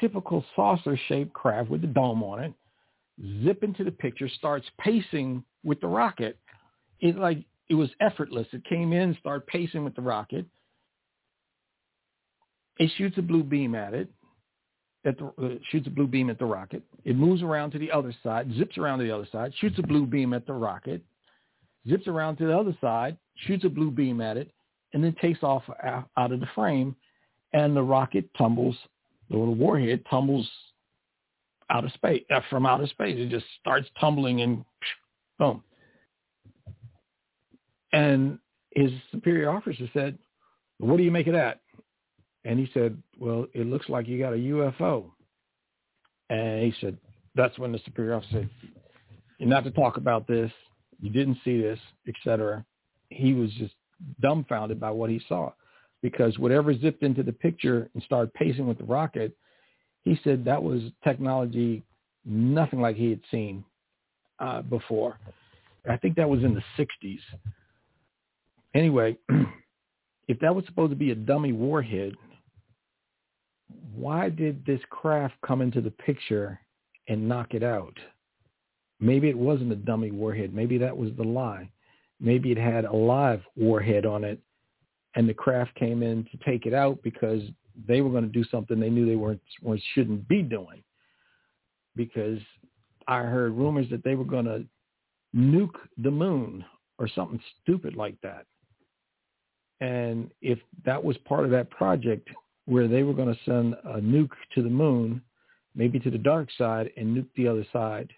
[0.00, 2.52] typical saucer-shaped craft with the dome on it,
[3.44, 6.38] zip into the picture, starts pacing with the rocket.
[7.00, 8.46] It like it was effortless.
[8.52, 10.46] It came in, started pacing with the rocket.
[12.78, 14.10] It shoots a blue beam at it.
[15.04, 16.82] At the, uh, shoots a blue beam at the rocket.
[17.04, 19.82] It moves around to the other side, zips around to the other side, shoots a
[19.82, 21.02] blue beam at the rocket,
[21.88, 23.16] zips around to the other side,
[23.46, 24.52] shoots a blue beam at it,
[24.92, 26.94] and then takes off out of the frame,
[27.52, 28.76] and the rocket tumbles
[29.32, 30.48] the little warhead tumbles
[31.70, 33.16] out of space uh, from outer space.
[33.18, 34.64] It just starts tumbling and
[35.38, 35.64] boom.
[37.92, 38.38] And
[38.70, 40.18] his superior officer said,
[40.78, 41.61] "What do you make of that?"
[42.44, 45.10] And he said, "Well, it looks like you got a UFO."
[46.30, 46.98] And he said,
[47.34, 48.50] "That's when the superior officer said,
[49.38, 50.52] you're not to talk about this.
[51.00, 51.78] You didn't see this,
[52.08, 52.64] etc."
[53.10, 53.74] He was just
[54.20, 55.52] dumbfounded by what he saw
[56.02, 59.36] because whatever zipped into the picture and started pacing with the rocket,
[60.02, 61.84] he said that was technology
[62.24, 63.64] nothing like he had seen
[64.38, 65.18] uh, before.
[65.88, 67.18] I think that was in the 60s.
[68.74, 69.16] Anyway,
[70.28, 72.14] if that was supposed to be a dummy warhead,
[73.94, 76.60] why did this craft come into the picture
[77.08, 77.96] and knock it out?
[79.00, 80.54] Maybe it wasn't a dummy warhead.
[80.54, 81.70] Maybe that was the lie.
[82.20, 84.40] Maybe it had a live warhead on it
[85.14, 87.42] and the craft came in to take it out because
[87.86, 89.40] they were going to do something they knew they weren't,
[89.94, 90.82] shouldn't be doing.
[91.96, 92.38] Because
[93.06, 94.64] I heard rumors that they were going to
[95.36, 96.64] nuke the moon
[96.98, 98.46] or something stupid like that.
[99.80, 102.28] And if that was part of that project
[102.66, 105.20] where they were going to send a nuke to the moon,
[105.74, 108.10] maybe to the dark side and nuke the other side,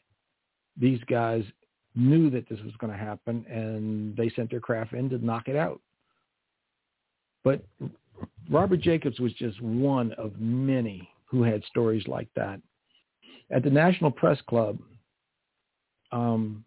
[0.76, 1.44] these guys
[1.94, 5.48] knew that this was going to happen and they sent their craft in to knock
[5.48, 5.80] it out.
[7.44, 7.62] But
[8.50, 12.60] Robert Jacobs was just one of many who had stories like that.
[13.50, 14.78] At the National Press Club,
[16.10, 16.64] um,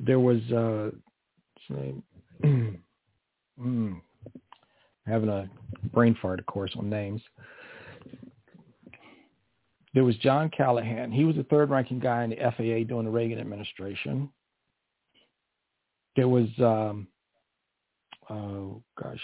[0.00, 0.90] there was uh,
[3.60, 4.00] mm,
[5.06, 5.48] having a
[5.92, 7.20] brain fart, of course, on names.
[9.94, 11.12] There was John Callahan.
[11.12, 14.30] He was the third-ranking guy in the FAA during the Reagan administration.
[16.16, 17.08] There was um,
[18.30, 19.20] oh gosh,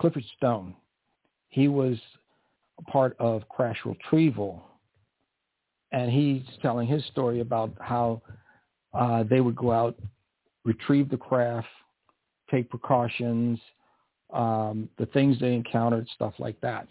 [0.00, 0.74] Clifford Stone.
[1.48, 1.96] He was
[2.90, 4.64] part of crash retrieval,
[5.92, 8.22] and he's telling his story about how
[8.92, 9.96] uh, they would go out,
[10.64, 11.68] retrieve the craft,
[12.50, 13.58] take precautions,
[14.34, 16.88] um, the things they encountered, stuff like that.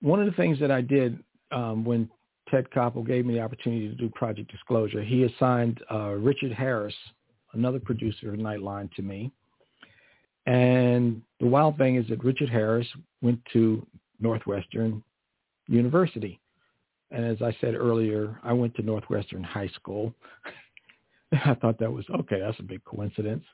[0.00, 1.18] One of the things that I did
[1.50, 2.10] um, when
[2.50, 6.94] Ted Koppel gave me the opportunity to do Project Disclosure, he assigned uh, Richard Harris
[7.54, 9.32] another producer of Nightline to me.
[10.46, 12.86] And the wild thing is that Richard Harris
[13.22, 13.86] went to
[14.20, 15.02] Northwestern
[15.66, 16.40] University.
[17.10, 20.14] And as I said earlier, I went to Northwestern High School.
[21.32, 23.44] I thought that was, okay, that's a big coincidence.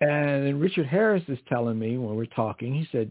[0.00, 3.10] And Richard Harris is telling me when we're talking, he said,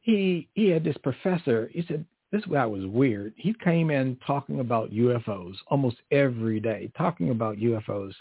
[0.00, 3.34] he, he had this professor, he said, this guy was weird.
[3.36, 8.12] He came in talking about UFOs almost every day, talking about UFOs.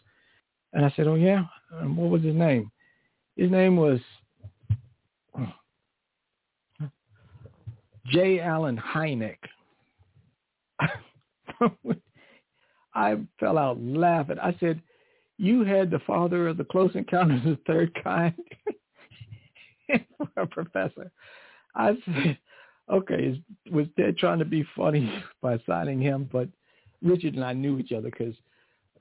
[0.73, 1.43] And I said, oh, yeah?
[1.81, 2.71] What was his name?
[3.35, 3.99] His name was
[8.07, 8.39] J.
[8.39, 9.37] Allen Hynek.
[12.95, 14.39] I fell out laughing.
[14.39, 14.81] I said,
[15.39, 18.33] you had the father of the Close Encounters of the Third Kind
[19.87, 21.09] for a professor.
[21.73, 22.37] I said,
[22.91, 23.41] okay,
[23.71, 25.11] was Ted trying to be funny
[25.41, 26.29] by signing him?
[26.29, 26.49] But
[27.01, 28.35] Richard and I knew each other because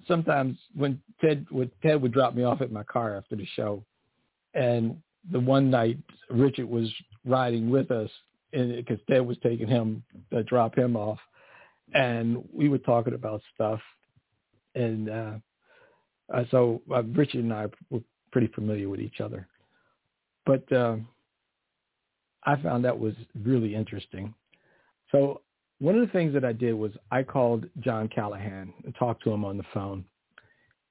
[0.06, 3.84] sometimes when Ted would Ted would drop me off at my car after the show,
[4.54, 4.96] and
[5.32, 5.98] the one night
[6.30, 6.88] Richard was
[7.26, 8.10] riding with us
[8.52, 11.18] because Ted was taking him to drop him off,
[11.94, 13.80] and we were talking about stuff,
[14.76, 15.32] and uh,
[16.32, 18.00] uh, so uh, Richard and I were
[18.32, 19.46] pretty familiar with each other,
[20.46, 20.96] but uh,
[22.44, 24.34] I found that was really interesting.
[25.10, 25.42] So
[25.78, 29.30] one of the things that I did was I called John Callahan and talked to
[29.30, 30.04] him on the phone,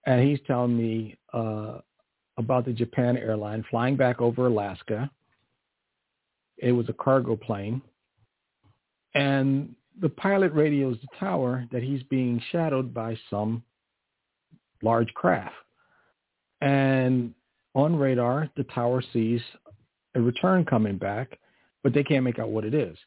[0.05, 1.79] and he's telling me uh,
[2.37, 5.09] about the Japan airline flying back over Alaska.
[6.57, 7.81] It was a cargo plane,
[9.13, 13.63] and the pilot radios the tower that he's being shadowed by some
[14.81, 15.55] large craft.
[16.61, 17.33] And
[17.75, 19.41] on radar, the tower sees
[20.15, 21.37] a return coming back,
[21.83, 22.97] but they can't make out what it is.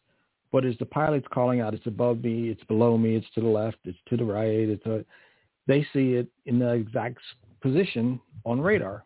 [0.52, 3.48] But as the pilot's calling out, it's above me, it's below me, it's to the
[3.48, 5.04] left, it's to the right, it's a,
[5.66, 7.18] they see it in the exact
[7.60, 9.04] position on radar.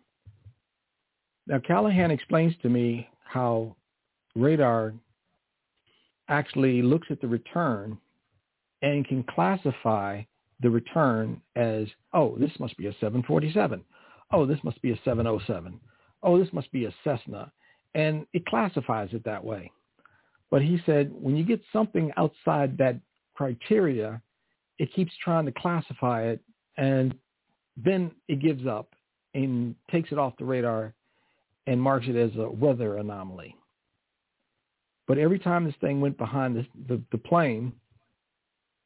[1.47, 3.77] Now Callahan explains to me how
[4.35, 4.95] radar
[6.29, 7.99] actually looks at the return
[8.81, 10.23] and can classify
[10.61, 13.83] the return as, oh, this must be a 747.
[14.33, 15.81] Oh, this must be a 707.
[16.23, 17.53] Oh, this must be a Cessna.
[17.95, 19.71] And it classifies it that way.
[20.51, 22.97] But he said when you get something outside that
[23.35, 24.21] criteria,
[24.79, 26.41] it keeps trying to classify it
[26.77, 27.15] and
[27.77, 28.95] then it gives up
[29.35, 30.95] and takes it off the radar
[31.67, 33.57] and marks it as a weather anomaly.
[35.07, 37.73] But every time this thing went behind the, the, the plane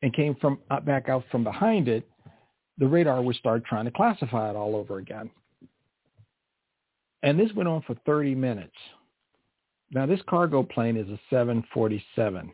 [0.03, 2.09] and came from uh, back out from behind it,
[2.79, 5.31] the radar would start trying to classify it all over again.
[7.23, 8.77] And this went on for 30 minutes.
[9.91, 12.53] Now this cargo plane is a 747.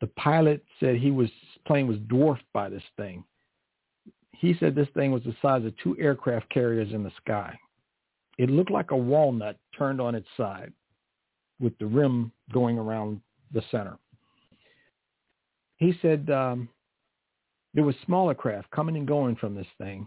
[0.00, 1.30] The pilot said he was
[1.66, 3.24] plane was dwarfed by this thing.
[4.32, 7.58] He said this thing was the size of two aircraft carriers in the sky.
[8.38, 10.72] It looked like a walnut turned on its side
[11.60, 13.20] with the rim going around
[13.52, 13.96] the center.
[15.76, 16.68] He said um,
[17.74, 20.06] there was smaller craft coming and going from this thing.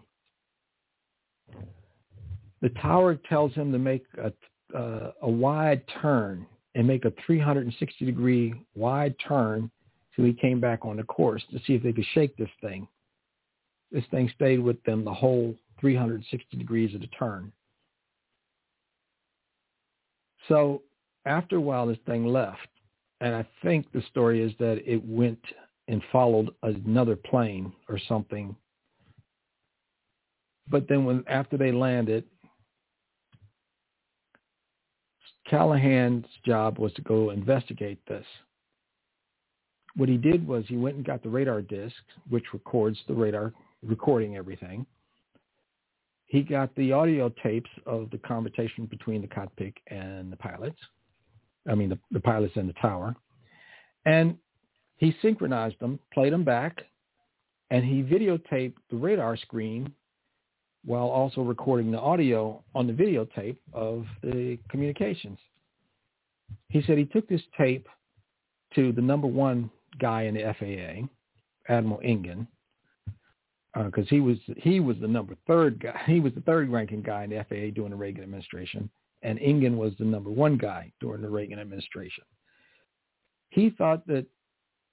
[2.61, 4.31] The tower tells him to make a
[4.75, 6.45] uh, a wide turn
[6.75, 9.71] and make a 360 degree wide turn
[10.15, 12.87] till he came back on the course to see if they could shake this thing.
[13.91, 17.51] This thing stayed with them the whole 360 degrees of the turn.
[20.47, 20.81] So
[21.25, 22.67] after a while, this thing left.
[23.21, 25.39] And I think the story is that it went
[25.87, 28.55] and followed another plane or something.
[30.69, 32.25] But then when after they landed,
[35.49, 38.25] Callahan's job was to go investigate this.
[39.95, 41.95] What he did was he went and got the radar disc,
[42.29, 44.85] which records the radar recording everything.
[46.25, 50.77] He got the audio tapes of the conversation between the cockpit and the pilots.
[51.69, 53.15] I mean, the, the pilots and the tower.
[54.05, 54.37] And
[54.97, 56.81] he synchronized them, played them back,
[57.69, 59.91] and he videotaped the radar screen
[60.85, 65.37] while also recording the audio on the videotape of the communications.
[66.69, 67.87] He said he took this tape
[68.75, 69.69] to the number one
[69.99, 72.47] guy in the FAA, Admiral Engen,
[73.75, 76.01] because uh, he was he was the number third guy.
[76.07, 78.89] He was the third ranking guy in the FAA during the Reagan administration,
[79.21, 82.23] and Engen was the number one guy during the Reagan administration.
[83.49, 84.25] He thought that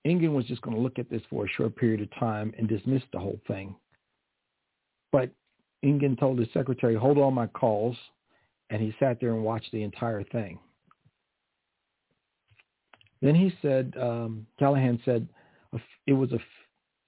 [0.05, 2.69] Engen was just going to look at this for a short period of time and
[2.69, 3.75] dismiss the whole thing.
[5.13, 5.31] But
[5.83, 7.97] Engen told his secretary, hold all my calls,
[8.71, 10.59] and he sat there and watched the entire thing.
[13.21, 15.29] Then he said, um, Callahan said,
[16.07, 16.39] it was a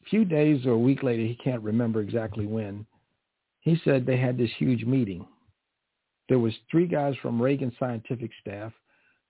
[0.09, 2.87] few days or a week later, he can't remember exactly when,
[3.61, 5.27] he said they had this huge meeting.
[6.29, 8.73] There was three guys from Reagan's scientific staff,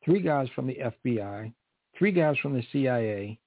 [0.05, 1.53] three guys from the FBI,
[1.99, 3.39] three guys from the CIA,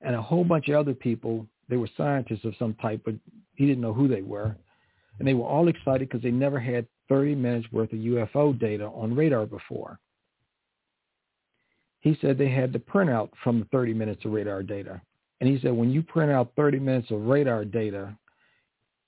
[0.00, 1.46] and a whole bunch of other people.
[1.68, 3.14] They were scientists of some type, but
[3.54, 4.56] he didn't know who they were.
[5.18, 8.86] And they were all excited because they never had 30 minutes worth of UFO data
[8.86, 9.98] on radar before.
[12.00, 15.00] He said they had to print out from the 30 minutes of radar data.
[15.40, 18.16] And he said when you print out 30 minutes of radar data,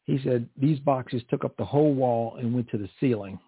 [0.05, 3.39] He said these boxes took up the whole wall and went to the ceiling.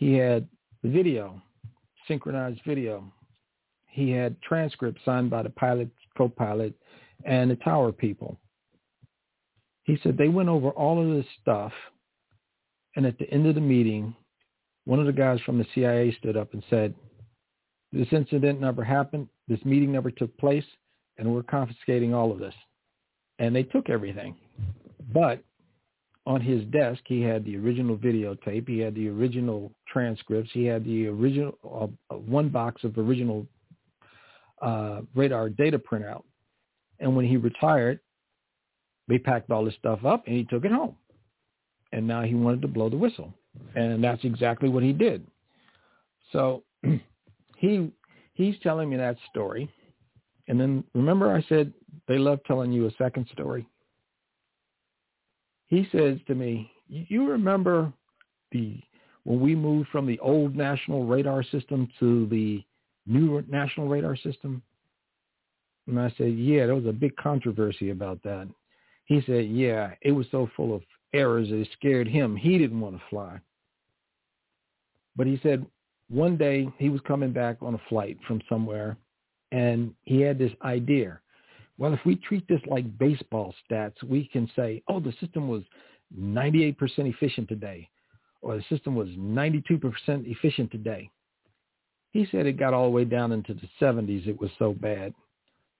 [0.00, 0.48] He had
[0.82, 1.42] video,
[2.08, 3.12] synchronized video.
[3.86, 6.72] He had transcripts signed by the pilot, co-pilot,
[7.26, 8.40] and the tower people.
[9.82, 11.72] He said they went over all of this stuff,
[12.96, 14.16] and at the end of the meeting,
[14.86, 16.94] one of the guys from the CIA stood up and said,
[17.92, 20.64] this incident never happened, this meeting never took place,
[21.18, 22.54] and we're confiscating all of this.
[23.38, 24.34] And they took everything.
[25.12, 25.44] But
[26.30, 28.68] on his desk, he had the original videotape.
[28.68, 30.50] He had the original transcripts.
[30.52, 33.44] He had the original uh, one box of original
[34.62, 36.22] uh, radar data printout.
[37.00, 37.98] And when he retired,
[39.08, 40.94] they packed all this stuff up and he took it home.
[41.90, 43.34] And now he wanted to blow the whistle.
[43.74, 45.26] And that's exactly what he did.
[46.30, 46.62] So
[47.56, 47.90] he
[48.34, 49.68] he's telling me that story.
[50.46, 51.72] And then remember I said
[52.06, 53.66] they love telling you a second story
[55.70, 57.92] he says to me, you remember
[58.52, 58.80] the
[59.24, 62.62] when we moved from the old national radar system to the
[63.06, 64.62] new national radar system?
[65.86, 68.48] And I said, yeah, there was a big controversy about that.
[69.04, 70.82] He said, yeah, it was so full of
[71.14, 72.36] errors that it scared him.
[72.36, 73.40] He didn't want to fly.
[75.16, 75.66] But he said
[76.08, 78.96] one day he was coming back on a flight from somewhere
[79.52, 81.20] and he had this idea.
[81.80, 85.62] Well, if we treat this like baseball stats, we can say, oh, the system was
[86.16, 87.88] 98% efficient today,
[88.42, 89.80] or the system was 92%
[90.26, 91.10] efficient today.
[92.12, 94.28] He said it got all the way down into the 70s.
[94.28, 95.14] It was so bad.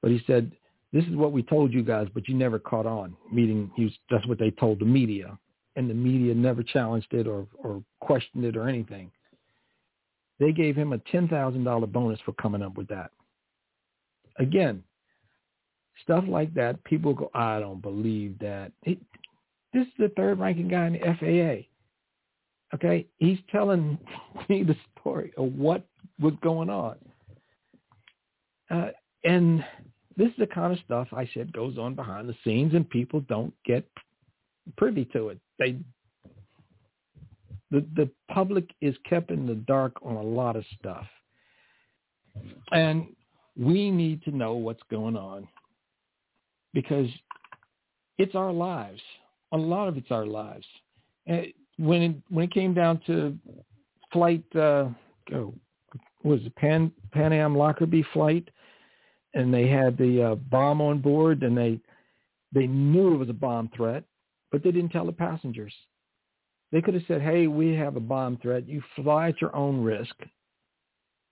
[0.01, 0.51] But he said,
[0.91, 3.15] this is what we told you guys, but you never caught on.
[3.31, 5.39] Meaning was, that's what they told the media.
[5.77, 9.11] And the media never challenged it or, or questioned it or anything.
[10.39, 13.11] They gave him a $10,000 bonus for coming up with that.
[14.39, 14.83] Again,
[16.03, 18.73] Stuff like that, people go, I don't believe that.
[18.85, 18.97] This
[19.75, 21.67] is the third ranking guy in the FAA.
[22.75, 23.99] Okay, he's telling
[24.49, 25.85] me the story of what
[26.21, 26.97] was going on.
[28.71, 28.91] Uh,
[29.25, 29.65] and
[30.17, 33.21] this is the kind of stuff I said goes on behind the scenes, and people
[33.23, 33.85] don't get
[34.77, 35.39] privy to it.
[35.59, 35.77] They
[37.71, 41.07] the the public is kept in the dark on a lot of stuff,
[42.73, 43.07] and
[43.57, 45.49] we need to know what's going on
[46.73, 47.09] because
[48.19, 49.01] it's our lives.
[49.53, 50.67] A lot of it's our lives.
[51.27, 51.47] And
[51.79, 53.37] when it, when it came down to
[54.13, 54.89] flight, uh,
[55.35, 55.55] oh,
[56.23, 58.49] was it Pan Pan Am Lockerbie flight,
[59.35, 61.81] and they had the uh, bomb on board, and they
[62.53, 64.05] they knew it was a bomb threat,
[64.53, 65.73] but they didn't tell the passengers.
[66.73, 68.69] They could have said, "Hey, we have a bomb threat.
[68.69, 70.15] You fly at your own risk."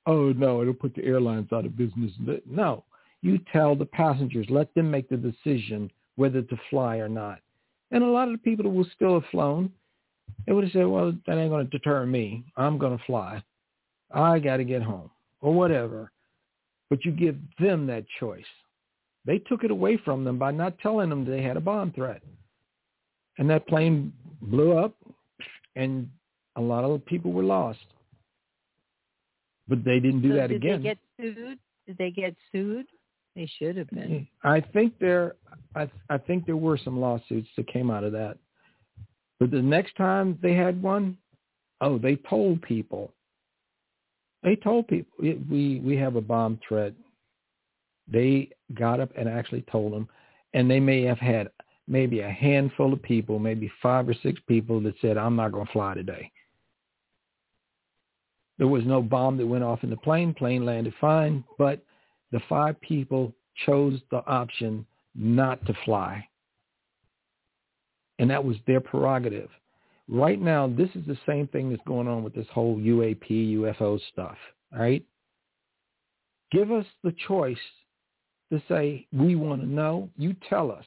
[0.06, 2.12] Oh no, it'll put the airlines out of business.
[2.46, 2.84] No,
[3.22, 7.40] you tell the passengers, let them make the decision whether to fly or not.
[7.90, 9.72] And a lot of the people who will still have flown,
[10.46, 12.44] they would have said, well, that ain't going to deter me.
[12.56, 13.42] I'm going to fly.
[14.12, 16.10] I got to get home or whatever.
[16.90, 18.44] But you give them that choice.
[19.24, 22.22] They took it away from them by not telling them they had a bomb threat.
[23.38, 24.94] And that plane blew up
[25.76, 26.08] and
[26.56, 27.78] a lot of people were lost.
[29.68, 30.82] But they didn't do so that did again.
[30.82, 31.58] Did they get sued?
[31.86, 32.86] Did they get sued?
[33.38, 34.26] They should have been.
[34.42, 34.48] Mm-hmm.
[34.48, 35.36] I think there,
[35.76, 38.36] I I think there were some lawsuits that came out of that.
[39.38, 41.16] But the next time they had one,
[41.80, 43.12] oh, they told people.
[44.42, 45.12] They told people
[45.48, 46.94] we we have a bomb threat.
[48.08, 50.08] They got up and actually told them,
[50.54, 51.48] and they may have had
[51.86, 55.66] maybe a handful of people, maybe five or six people that said, "I'm not going
[55.66, 56.32] to fly today."
[58.58, 60.34] There was no bomb that went off in the plane.
[60.34, 61.84] Plane landed fine, but
[62.32, 63.32] the five people
[63.66, 66.26] chose the option not to fly.
[68.18, 69.50] And that was their prerogative.
[70.08, 74.00] Right now, this is the same thing that's going on with this whole UAP, UFO
[74.12, 74.36] stuff,
[74.72, 75.04] right?
[76.50, 77.58] Give us the choice
[78.50, 80.08] to say, we want to know.
[80.16, 80.84] You tell us.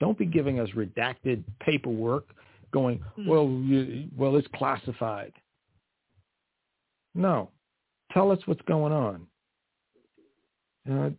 [0.00, 2.26] Don't be giving us redacted paperwork
[2.72, 3.26] going, hmm.
[3.26, 5.32] well, you, well, it's classified.
[7.14, 7.50] No.
[8.12, 9.26] Tell us what's going on.
[10.90, 11.10] Uh,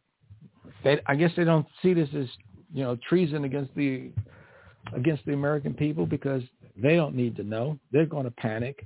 [0.84, 2.28] they, I guess they don't see this as
[2.74, 4.12] you know treason against the
[4.96, 6.44] against the American people because
[6.82, 7.80] they don't need to know.
[7.92, 8.86] They're going to panic.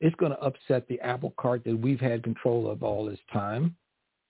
[0.00, 3.76] It's going to upset the apple cart that we've had control of all this time.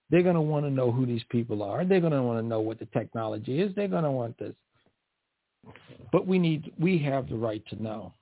[0.09, 1.83] They're going to want to know who these people are.
[1.83, 3.73] They're going to want to know what the technology is.
[3.75, 4.53] They're going to want this.
[6.11, 8.13] But we need, we have the right to know.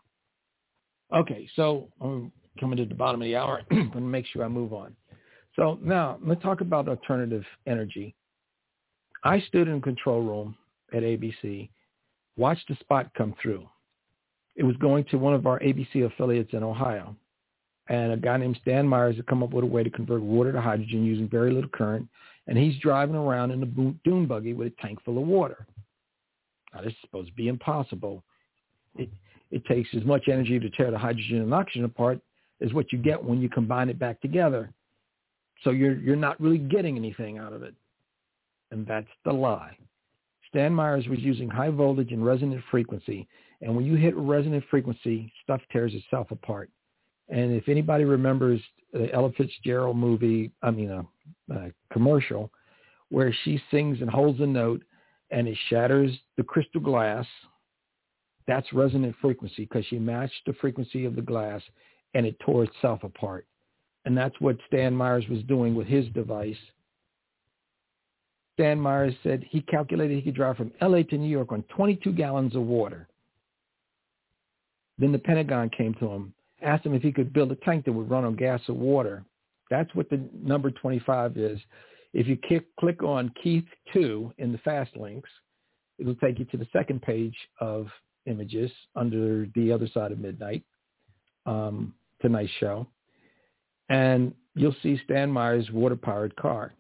[1.13, 3.61] Okay, so I'm coming to the bottom of the hour.
[3.71, 4.95] I'm going to make sure I move on.
[5.55, 8.15] So now let's talk about alternative energy.
[9.23, 10.55] I stood in control room
[10.93, 11.69] at ABC
[12.38, 13.67] watched the spot come through.
[14.55, 17.15] It was going to one of our ABC affiliates in Ohio.
[17.88, 20.51] And a guy named Stan Meyers had come up with a way to convert water
[20.51, 22.07] to hydrogen using very little current.
[22.47, 25.67] And he's driving around in a dune buggy with a tank full of water.
[26.73, 28.23] Now, this is supposed to be impossible.
[28.97, 29.09] It,
[29.51, 32.19] it takes as much energy to tear the hydrogen and oxygen apart
[32.61, 34.71] as what you get when you combine it back together.
[35.64, 37.75] So you're, you're not really getting anything out of it.
[38.72, 39.77] And that's the lie.
[40.48, 43.27] Stan Meyers was using high voltage and resonant frequency.
[43.61, 46.69] And when you hit resonant frequency, stuff tears itself apart.
[47.30, 48.59] And if anybody remembers
[48.91, 51.06] the Ella Fitzgerald movie, I mean a,
[51.53, 52.51] a commercial,
[53.09, 54.83] where she sings and holds a note
[55.30, 57.25] and it shatters the crystal glass,
[58.48, 61.61] that's resonant frequency because she matched the frequency of the glass
[62.14, 63.45] and it tore itself apart.
[64.05, 66.57] And that's what Stan Meyers was doing with his device.
[68.53, 72.11] Stan Meyers said he calculated he could drive from LA to New York on 22
[72.11, 73.07] gallons of water.
[74.97, 77.93] Then the Pentagon came to him, asked him if he could build a tank that
[77.93, 79.23] would run on gas or water.
[79.69, 81.59] That's what the number 25 is.
[82.13, 82.38] If you
[82.80, 85.30] click on Keith 2 in the fast links,
[85.97, 87.88] it'll take you to the second page of
[88.25, 90.63] images under the other side of midnight,
[91.45, 92.85] um, tonight's show.
[93.90, 96.74] And you'll see Stan Meyer's water-powered car.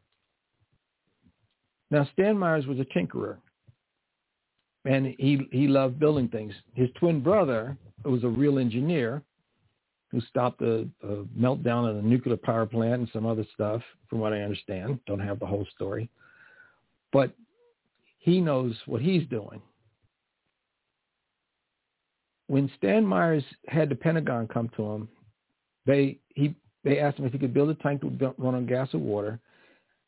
[1.89, 3.37] Now, Stan Meyers was a tinkerer,
[4.85, 6.53] and he he loved building things.
[6.73, 9.21] His twin brother was a real engineer
[10.09, 14.19] who stopped the, the meltdown of a nuclear power plant and some other stuff, from
[14.19, 14.99] what I understand.
[15.05, 16.09] Don't have the whole story,
[17.11, 17.31] but
[18.19, 19.61] he knows what he's doing.
[22.47, 25.09] When Stan Meyers had the Pentagon come to him,
[25.85, 28.65] they he they asked him if he could build a tank that would run on
[28.65, 29.39] gas or water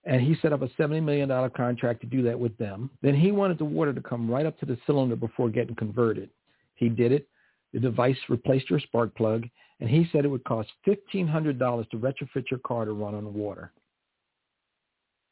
[0.06, 2.90] and he set up a $70 million contract to do that with them.
[3.02, 6.30] Then he wanted the water to come right up to the cylinder before getting converted.
[6.76, 7.28] He did it.
[7.74, 9.48] The device replaced your spark plug,
[9.80, 13.72] and he said it would cost $1,500 to retrofit your car to run on water.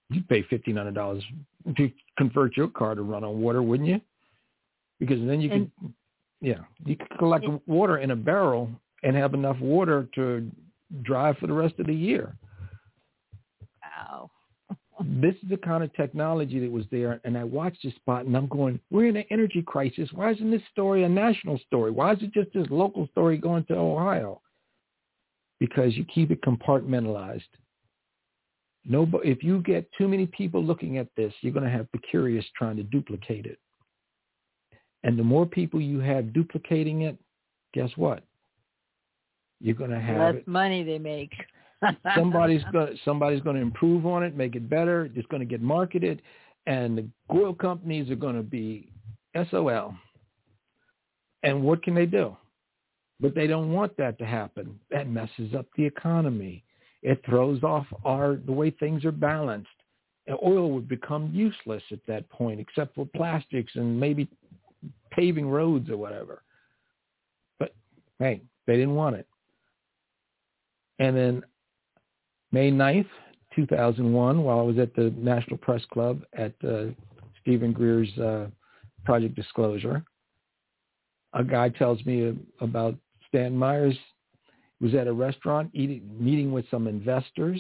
[0.10, 1.22] You'd pay $1,500
[1.78, 4.02] to convert your car to run on water, wouldn't you?
[5.00, 5.72] Because then you could,
[6.42, 8.70] yeah, you could collect water in a barrel
[9.04, 10.50] and have enough water to
[11.04, 12.36] drive for the rest of the year
[14.02, 14.30] Wow.
[15.04, 17.22] this is the kind of technology that was there.
[17.24, 20.10] And I watched this spot and I'm going, we're in an energy crisis.
[20.14, 21.92] Why isn't this story a national story?
[21.92, 24.42] Why is it just this local story going to Ohio?
[25.60, 27.42] Because you keep it compartmentalized.
[28.84, 32.00] No, if you get too many people looking at this, you're going to have the
[32.00, 33.60] curious trying to duplicate it.
[35.04, 37.18] And the more people you have duplicating it,
[37.74, 38.24] guess what?
[39.62, 40.48] You're going to have less it.
[40.48, 41.32] money they make
[42.16, 45.10] somebody's going somebody's going to improve on it, make it better.
[45.16, 46.22] It's going to get marketed,
[46.68, 48.92] and the oil companies are going to be
[49.50, 49.96] SOL.
[51.44, 52.38] And what can they do?
[53.20, 54.80] But they don't want that to happen.
[54.90, 56.64] That messes up the economy.
[57.02, 59.70] It throws off our the way things are balanced.
[60.28, 64.28] And oil would become useless at that point, except for plastics and maybe
[65.10, 66.44] paving roads or whatever.
[67.58, 67.74] But
[68.20, 69.28] hey, they didn't want it.
[71.02, 71.44] And then
[72.52, 73.08] May 9th,
[73.56, 76.86] 2001, while I was at the National Press Club at uh,
[77.42, 78.48] Steven Greer's uh,
[79.04, 80.04] Project Disclosure.
[81.34, 82.96] A guy tells me about
[83.28, 83.98] Stan Meyers
[84.80, 87.60] was at a restaurant eating, meeting with some investors.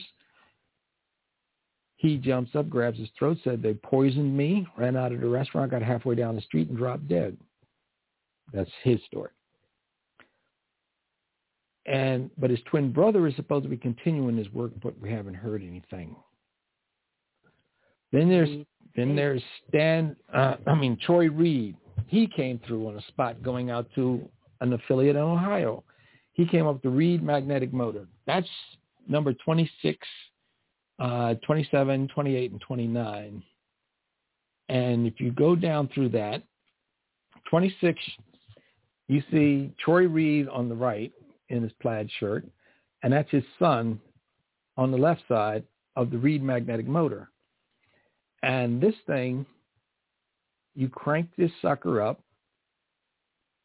[1.95, 5.71] He jumps up, grabs his throat, said they poisoned me, ran out of the restaurant,
[5.71, 7.35] got halfway down the street and dropped dead.
[8.53, 9.31] That's his story
[11.85, 15.33] and but his twin brother is supposed to be continuing his work, but we haven't
[15.33, 16.15] heard anything.
[18.11, 20.15] Then there's then there's Stan.
[20.33, 21.75] Uh, I mean Troy Reed.
[22.07, 24.21] He came through on a spot going out to
[24.59, 25.83] an affiliate in Ohio.
[26.33, 28.07] He came up with the Reed magnetic motor.
[28.25, 28.47] That's
[29.07, 29.97] number 26,
[30.99, 33.43] uh, 27, 28, and 29.
[34.69, 36.43] And if you go down through that,
[37.49, 37.99] 26,
[39.07, 41.11] you see Troy Reed on the right,
[41.51, 42.45] in his plaid shirt,
[43.03, 43.99] and that's his son
[44.77, 45.63] on the left side
[45.95, 47.29] of the Reed magnetic motor.
[48.43, 49.45] And this thing,
[50.73, 52.21] you crank this sucker up,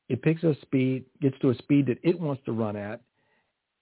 [0.09, 3.01] it picks up speed, gets to a speed that it wants to run at,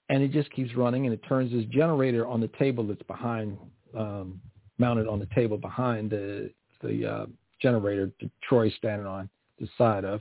[0.08, 3.58] and it just keeps running, and it turns this generator on the table that's behind,
[3.97, 4.41] um,
[4.78, 6.50] mounted on the table behind the
[6.83, 7.26] the uh,
[7.62, 10.20] generator that Troy's standing on the side of,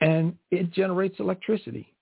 [0.00, 1.92] and it generates electricity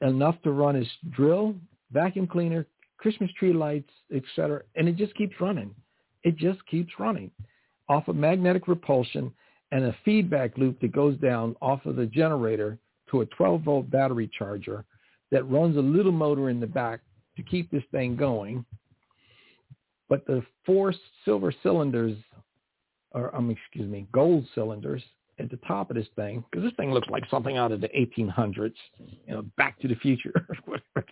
[0.00, 1.54] enough to run his drill,
[1.92, 2.66] vacuum cleaner,
[2.98, 4.62] Christmas tree lights, etc.
[4.76, 5.74] And it just keeps running.
[6.22, 7.30] It just keeps running
[7.88, 9.32] off of magnetic repulsion.
[9.72, 12.78] and a feedback loop that goes down off of the generator
[13.10, 14.84] to a 12 volt battery charger
[15.30, 17.00] that runs a little motor in the back
[17.36, 18.64] to keep this thing going.
[20.08, 22.16] But the four silver cylinders,
[23.10, 25.02] or um, excuse me, gold cylinders
[25.38, 27.88] at the top of this thing, because this thing looks like something out of the
[27.88, 31.06] 1800s, you know, Back to the Future or whatever.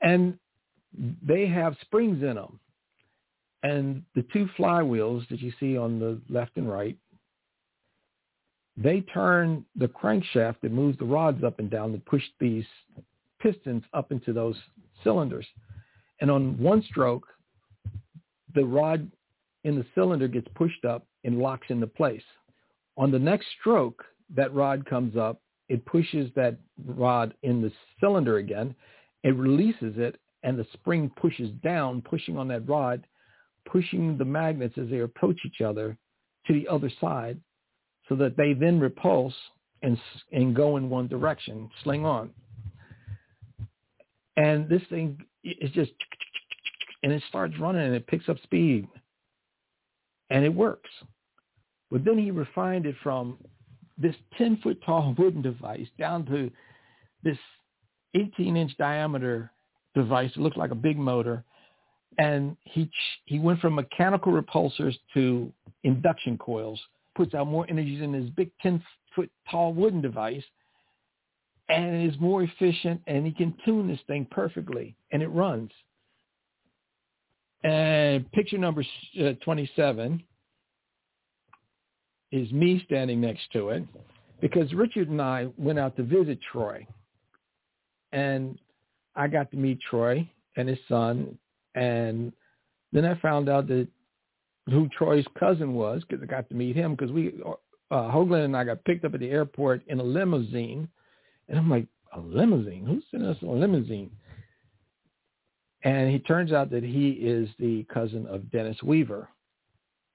[0.00, 0.38] And
[1.22, 2.58] they have springs in them.
[3.62, 6.96] And the two flywheels that you see on the left and right,
[8.76, 12.64] they turn the crankshaft that moves the rods up and down to push these
[13.40, 14.56] pistons up into those
[15.02, 15.46] cylinders.
[16.20, 17.26] And on one stroke,
[18.54, 19.10] the rod
[19.64, 22.22] in the cylinder gets pushed up and locks into place.
[22.98, 24.04] On the next stroke,
[24.34, 28.74] that rod comes up, it pushes that rod in the cylinder again,
[29.22, 33.06] it releases it, and the spring pushes down, pushing on that rod,
[33.70, 35.96] pushing the magnets as they approach each other
[36.46, 37.38] to the other side
[38.08, 39.34] so that they then repulse
[39.82, 39.98] and,
[40.32, 42.30] and go in one direction, sling on.
[44.36, 45.92] And this thing is just,
[47.02, 48.88] and it starts running and it picks up speed
[50.30, 50.90] and it works.
[51.90, 53.38] But then he refined it from
[53.96, 56.50] this 10 foot tall wooden device down to
[57.22, 57.38] this
[58.14, 59.50] 18 inch diameter
[59.94, 60.30] device.
[60.34, 61.44] It looked like a big motor.
[62.18, 62.90] And he,
[63.26, 65.52] he went from mechanical repulsors to
[65.84, 66.80] induction coils,
[67.14, 68.82] puts out more energy in his big 10
[69.14, 70.42] foot tall wooden device
[71.68, 75.70] and it is more efficient and he can tune this thing perfectly and it runs.
[77.64, 78.84] And picture number
[79.20, 80.22] uh, 27
[82.32, 83.84] is me standing next to it
[84.40, 86.86] because Richard and I went out to visit Troy
[88.12, 88.58] and
[89.16, 91.38] I got to meet Troy and his son
[91.74, 92.32] and
[92.92, 93.88] then I found out that
[94.66, 97.40] who Troy's cousin was because I got to meet him because we
[97.90, 100.88] uh, Hoagland and I got picked up at the airport in a limousine
[101.48, 102.84] and I'm like, a limousine?
[102.86, 104.10] Who's sending us a limousine?
[105.84, 109.28] And he turns out that he is the cousin of Dennis Weaver.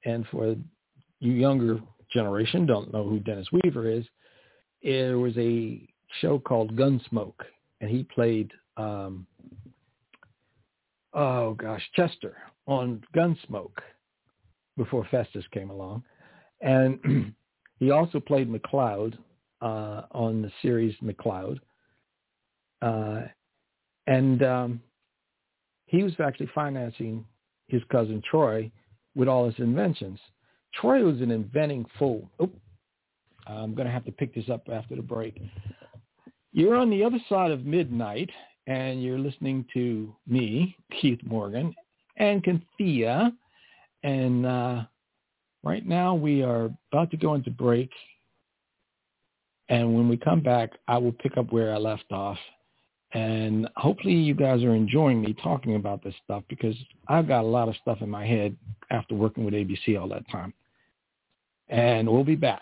[0.06, 0.56] And for
[1.20, 1.80] you younger
[2.14, 4.06] generation don't know who Dennis Weaver is,
[4.84, 5.88] there was a
[6.22, 7.42] show called Gunsmoke,
[7.82, 9.26] and he played, um,
[11.14, 13.80] oh gosh, Chester on Gunsmoke
[14.78, 16.04] before Festus came along.
[16.62, 17.34] And
[17.80, 19.18] he also played McCloud
[19.62, 21.60] uh, on the series McCloud.
[22.82, 23.22] Uh,
[24.08, 24.82] and um,
[25.86, 27.26] he was actually financing
[27.68, 28.70] his cousin Troy
[29.16, 30.20] with all his inventions.
[30.76, 32.30] Troy was an inventing fool.
[33.48, 35.42] I'm going to have to pick this up after the break.
[36.52, 38.30] You're on the other side of midnight,
[38.68, 41.74] and you're listening to me, Keith Morgan,
[42.18, 43.32] and Kynthea.
[44.04, 44.84] And uh,
[45.64, 47.90] right now we are about to go into break,
[49.70, 52.38] and when we come back, I will pick up where I left off.
[53.14, 56.76] And hopefully you guys are enjoying me talking about this stuff because
[57.08, 58.58] I've got a lot of stuff in my head
[58.90, 60.54] after working with ABC all that time.
[61.74, 62.62] And we'll be back.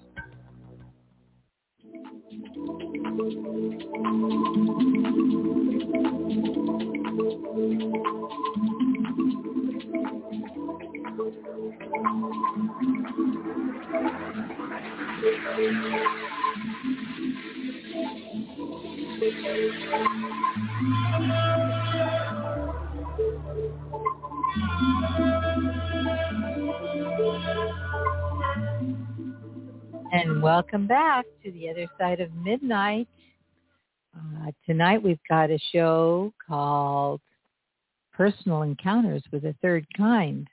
[30.13, 33.07] And welcome back to the other side of midnight.
[34.15, 37.21] Uh, tonight we've got a show called
[38.13, 40.47] Personal Encounters with a Third Kind.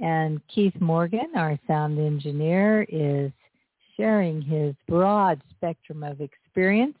[0.00, 3.32] And Keith Morgan, our sound engineer, is
[3.96, 6.96] sharing his broad spectrum of experience.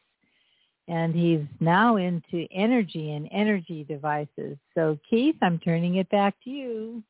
[0.86, 4.56] And he's now into energy and energy devices.
[4.74, 7.02] So Keith, I'm turning it back to you.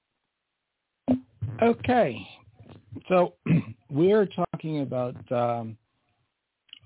[1.63, 2.27] Okay.
[3.09, 3.35] So
[3.91, 5.77] we're talking about, um,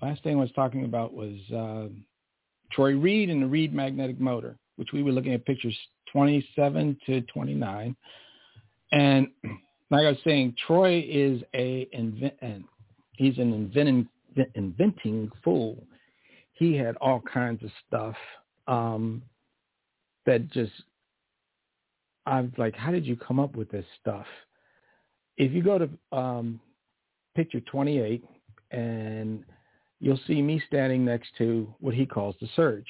[0.01, 1.87] last thing I was talking about was uh,
[2.71, 5.77] Troy Reed and the Reed magnetic motor, which we were looking at pictures
[6.11, 7.95] 27 to 29.
[8.91, 9.27] And
[9.91, 12.65] like I was saying, Troy is a invent,
[13.13, 14.07] he's an inventing
[14.55, 15.83] inventing fool.
[16.53, 18.15] He had all kinds of stuff
[18.67, 19.21] um,
[20.25, 20.71] that just
[22.25, 24.25] I'm like, how did you come up with this stuff?
[25.37, 26.59] If you go to um,
[27.35, 28.23] picture 28,
[28.71, 29.43] and
[29.99, 32.87] you'll see me standing next to what he calls the Surge.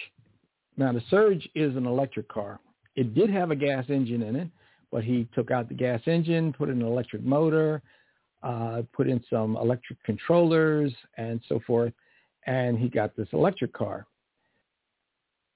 [0.77, 2.59] Now, the Surge is an electric car.
[2.95, 4.47] It did have a gas engine in it,
[4.91, 7.81] but he took out the gas engine, put in an electric motor,
[8.43, 11.93] uh, put in some electric controllers and so forth,
[12.47, 14.07] and he got this electric car.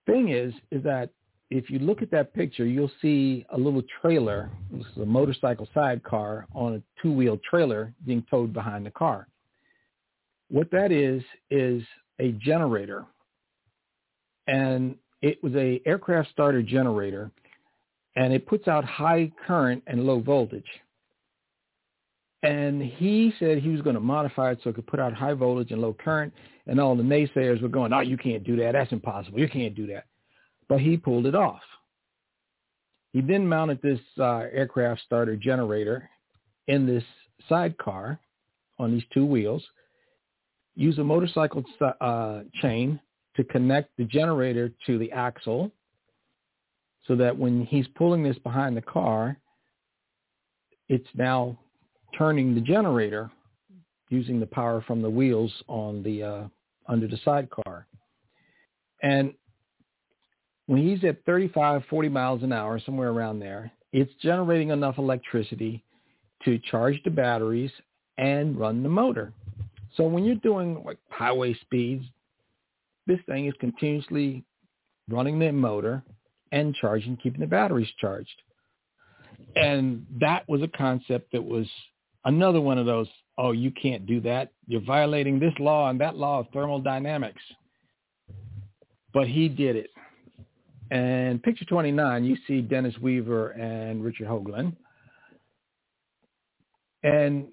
[0.05, 1.09] Thing is, is that
[1.49, 4.49] if you look at that picture, you'll see a little trailer.
[4.71, 9.27] This is a motorcycle sidecar on a two-wheel trailer being towed behind the car.
[10.49, 11.83] What that is is
[12.19, 13.05] a generator,
[14.47, 17.31] and it was a aircraft starter generator,
[18.15, 20.63] and it puts out high current and low voltage.
[22.43, 25.33] And he said he was going to modify it so it could put out high
[25.33, 26.33] voltage and low current.
[26.67, 28.73] And all the naysayers were going, "Oh, you can't do that.
[28.73, 29.39] That's impossible.
[29.39, 30.05] You can't do that."
[30.67, 31.61] But he pulled it off.
[33.13, 36.09] He then mounted this uh, aircraft starter generator
[36.67, 37.03] in this
[37.47, 38.19] sidecar
[38.79, 39.63] on these two wheels.
[40.75, 41.63] Use a motorcycle
[42.01, 42.99] uh, chain
[43.35, 45.71] to connect the generator to the axle
[47.07, 49.37] so that when he's pulling this behind the car,
[50.89, 51.57] it's now
[52.17, 53.29] turning the generator
[54.09, 56.43] using the power from the wheels on the uh,
[56.87, 57.87] under the sidecar.
[59.01, 59.33] And
[60.67, 65.83] when he's at 35, 40 miles an hour, somewhere around there, it's generating enough electricity
[66.45, 67.71] to charge the batteries
[68.17, 69.33] and run the motor.
[69.95, 72.05] So when you're doing like highway speeds,
[73.05, 74.43] this thing is continuously
[75.09, 76.03] running the motor
[76.51, 78.41] and charging, keeping the batteries charged.
[79.55, 81.67] And that was a concept that was
[82.25, 83.07] another one of those,
[83.37, 84.51] oh, you can't do that.
[84.67, 87.41] You're violating this law and that law of thermodynamics.
[89.13, 89.89] But he did it.
[90.91, 94.75] And picture 29, you see Dennis Weaver and Richard Hoagland.
[97.03, 97.47] And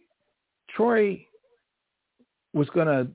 [0.75, 1.27] Troy
[2.53, 3.09] was going to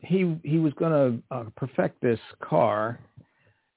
[0.00, 3.00] he he was going to uh, perfect this car,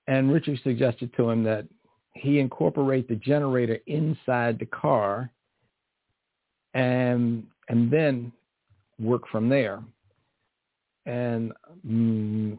[0.07, 1.65] and Richard suggested to him that
[2.13, 5.31] he incorporate the generator inside the car
[6.73, 8.31] and and then
[8.99, 9.81] work from there.
[11.05, 11.53] And
[11.87, 12.57] mm,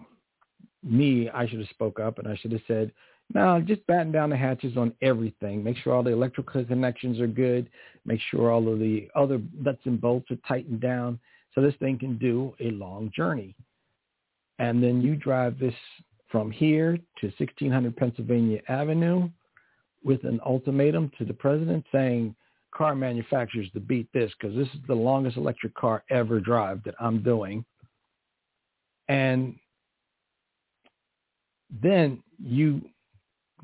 [0.82, 2.90] me, I should have spoke up and I should have said,
[3.32, 5.62] no, just batten down the hatches on everything.
[5.62, 7.68] Make sure all the electrical connections are good.
[8.04, 11.20] Make sure all of the other nuts and bolts are tightened down
[11.60, 13.54] this thing can do a long journey.
[14.58, 15.74] And then you drive this
[16.28, 19.28] from here to 1600 Pennsylvania Avenue
[20.04, 22.34] with an ultimatum to the president saying,
[22.72, 26.94] car manufacturers to beat this because this is the longest electric car ever drive that
[27.00, 27.64] I'm doing.
[29.08, 29.56] And
[31.82, 32.82] then you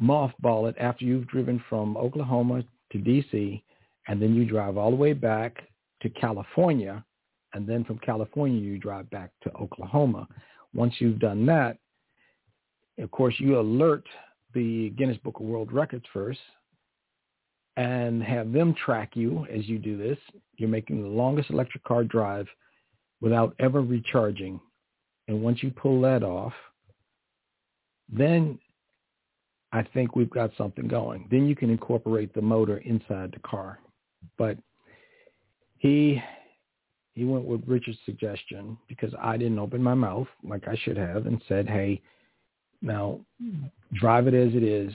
[0.03, 3.63] mothball it after you've driven from Oklahoma to DC,
[4.09, 5.63] and then you drive all the way back
[6.03, 7.05] to California,
[7.57, 10.29] and then from California you drive back to Oklahoma.
[10.75, 11.79] Once you've done that,
[12.99, 14.05] of course, you alert
[14.55, 16.41] the Guinness Book of World Records first
[17.79, 20.19] and have them track you as you do this.
[20.59, 22.47] You're making the longest electric car drive
[23.23, 24.61] without ever recharging.
[25.29, 26.53] And once you pull that off,
[28.11, 28.59] then
[29.73, 31.27] I think we've got something going.
[31.31, 33.79] Then you can incorporate the motor inside the car.
[34.39, 34.59] But
[35.79, 36.23] he
[37.17, 41.25] he went with Richard's suggestion because I didn't open my mouth like I should have
[41.25, 42.03] and said, "Hey,
[42.83, 43.21] now
[43.95, 44.93] drive it as it is,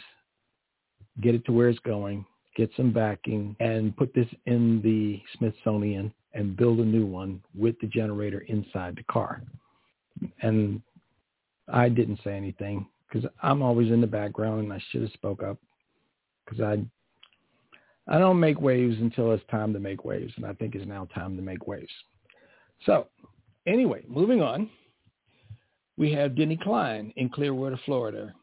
[1.19, 2.23] get it to where it's going,
[2.55, 7.77] get some backing, and put this in the Smithsonian and build a new one with
[7.79, 9.41] the generator inside the car."
[10.43, 10.79] And
[11.67, 15.41] I didn't say anything because I'm always in the background and I should have spoke
[15.41, 15.57] up
[16.45, 16.85] because I
[18.07, 21.05] I don't make waves until it's time to make waves, and I think it's now
[21.05, 21.91] time to make waves.
[22.85, 23.07] So,
[23.67, 24.69] anyway, moving on,
[25.97, 28.33] we have Denny Klein in Clearwater, Florida.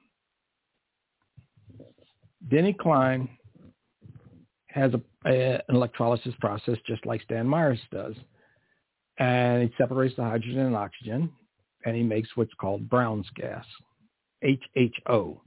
[2.50, 3.28] Denny Klein
[4.68, 8.14] has a, a, an electrolysis process just like Stan Meyers does,
[9.18, 11.30] and it separates the hydrogen and oxygen,
[11.84, 13.64] and he makes what's called Brown's gas.
[14.44, 15.40] HHO.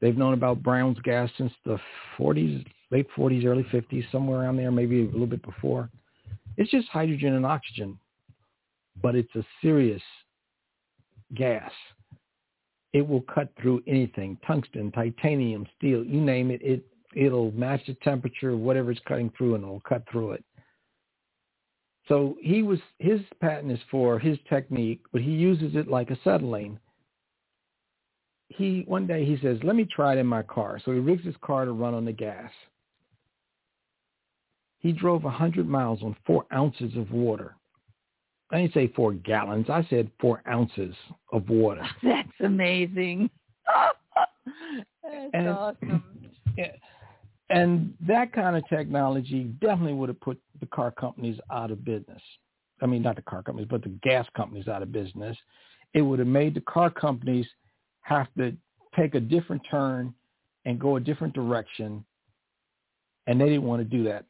[0.00, 1.78] They've known about Brown's gas since the
[2.18, 5.90] 40s, late 40s, early 50s, somewhere around there, maybe a little bit before.
[6.56, 7.98] It's just hydrogen and oxygen,
[9.02, 10.02] but it's a serious
[11.34, 11.70] gas.
[12.92, 16.60] It will cut through anything, tungsten, titanium, steel, you name it.
[16.62, 20.44] It it'll match the temperature, of whatever it's cutting through, and it'll cut through it.
[22.08, 26.78] So he was his patent is for his technique, but he uses it like acetylene
[28.50, 31.24] he one day he says, "Let me try it in my car." So he rigs
[31.24, 32.52] his car to run on the gas.
[34.80, 37.56] He drove a hundred miles on four ounces of water.
[38.52, 39.66] I didn't say four gallons.
[39.68, 40.94] I said four ounces
[41.32, 41.86] of water.
[42.02, 43.30] That's amazing.
[45.02, 46.02] That's and, awesome.
[47.50, 52.22] And that kind of technology definitely would have put the car companies out of business.
[52.80, 55.36] I mean, not the car companies, but the gas companies out of business.
[55.92, 57.46] It would have made the car companies
[58.02, 58.56] have to
[58.96, 60.14] take a different turn
[60.64, 62.04] and go a different direction.
[63.26, 64.24] And they didn't want to do that.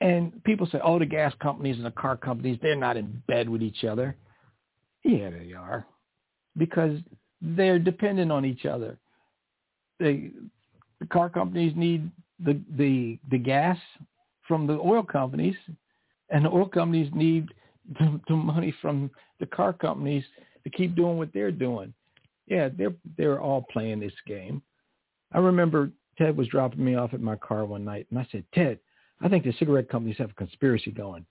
[0.00, 3.48] And people say, oh, the gas companies and the car companies, they're not in bed
[3.48, 4.16] with each other.
[5.04, 5.86] Yeah, they are.
[6.56, 6.98] Because
[7.40, 8.98] they're dependent on each other.
[9.98, 10.30] They,
[11.00, 12.10] the car companies need
[12.44, 13.78] the, the, the gas
[14.46, 15.56] from the oil companies,
[16.30, 17.48] and the oil companies need
[17.98, 19.10] the, the money from
[19.40, 20.24] the car companies
[20.64, 21.94] to keep doing what they're doing
[22.46, 24.62] yeah, they're they're all playing this game.
[25.32, 28.44] I remember Ted was dropping me off at my car one night, and I said,
[28.54, 28.78] Ted,
[29.20, 31.24] I think the cigarette companies have a conspiracy going.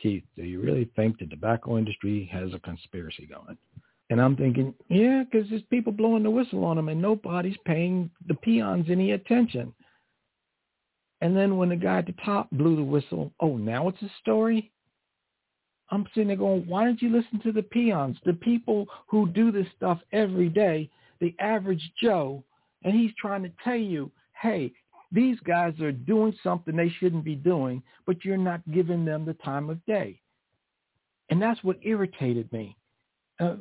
[0.00, 3.56] Keith, do you really think the tobacco industry has a conspiracy going?
[4.08, 8.10] And I'm thinking, yeah, because there's people blowing the whistle on them, and nobody's paying
[8.26, 9.72] the peons any attention.
[11.20, 14.10] And then when the guy at the top blew the whistle, oh, now it's a
[14.20, 14.72] story?
[15.90, 19.52] I'm sitting there going, why don't you listen to the peons, the people who do
[19.52, 20.88] this stuff every day,
[21.20, 22.42] the average Joe,
[22.84, 24.10] and he's trying to tell you,
[24.40, 24.72] hey,
[25.12, 29.34] these guys are doing something they shouldn't be doing, but you're not giving them the
[29.34, 30.20] time of day.
[31.30, 32.76] And that's what irritated me.
[33.38, 33.56] Uh,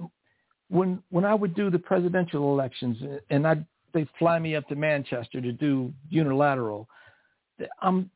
[0.70, 2.98] when when I would do the presidential elections,
[3.30, 6.88] and I they fly me up to Manchester to do unilateral,
[7.82, 8.10] I'm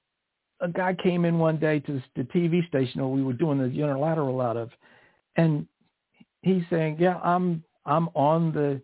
[0.60, 3.68] a guy came in one day to the TV station where we were doing the
[3.68, 4.70] unilateral out of,
[5.36, 5.68] and
[6.42, 8.82] he's saying, "Yeah, I'm I'm on the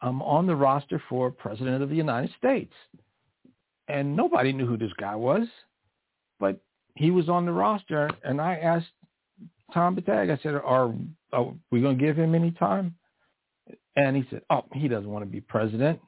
[0.00, 2.72] I'm on the roster for president of the United States,"
[3.92, 5.46] and nobody knew who this guy was,
[6.40, 6.60] but
[6.96, 8.86] he was on the roster, and I asked
[9.72, 10.94] Tom Bettag, I said, "Are,
[11.32, 12.94] are we going to give him any time?"
[13.96, 16.00] And he said, "Oh, he doesn't want to be president.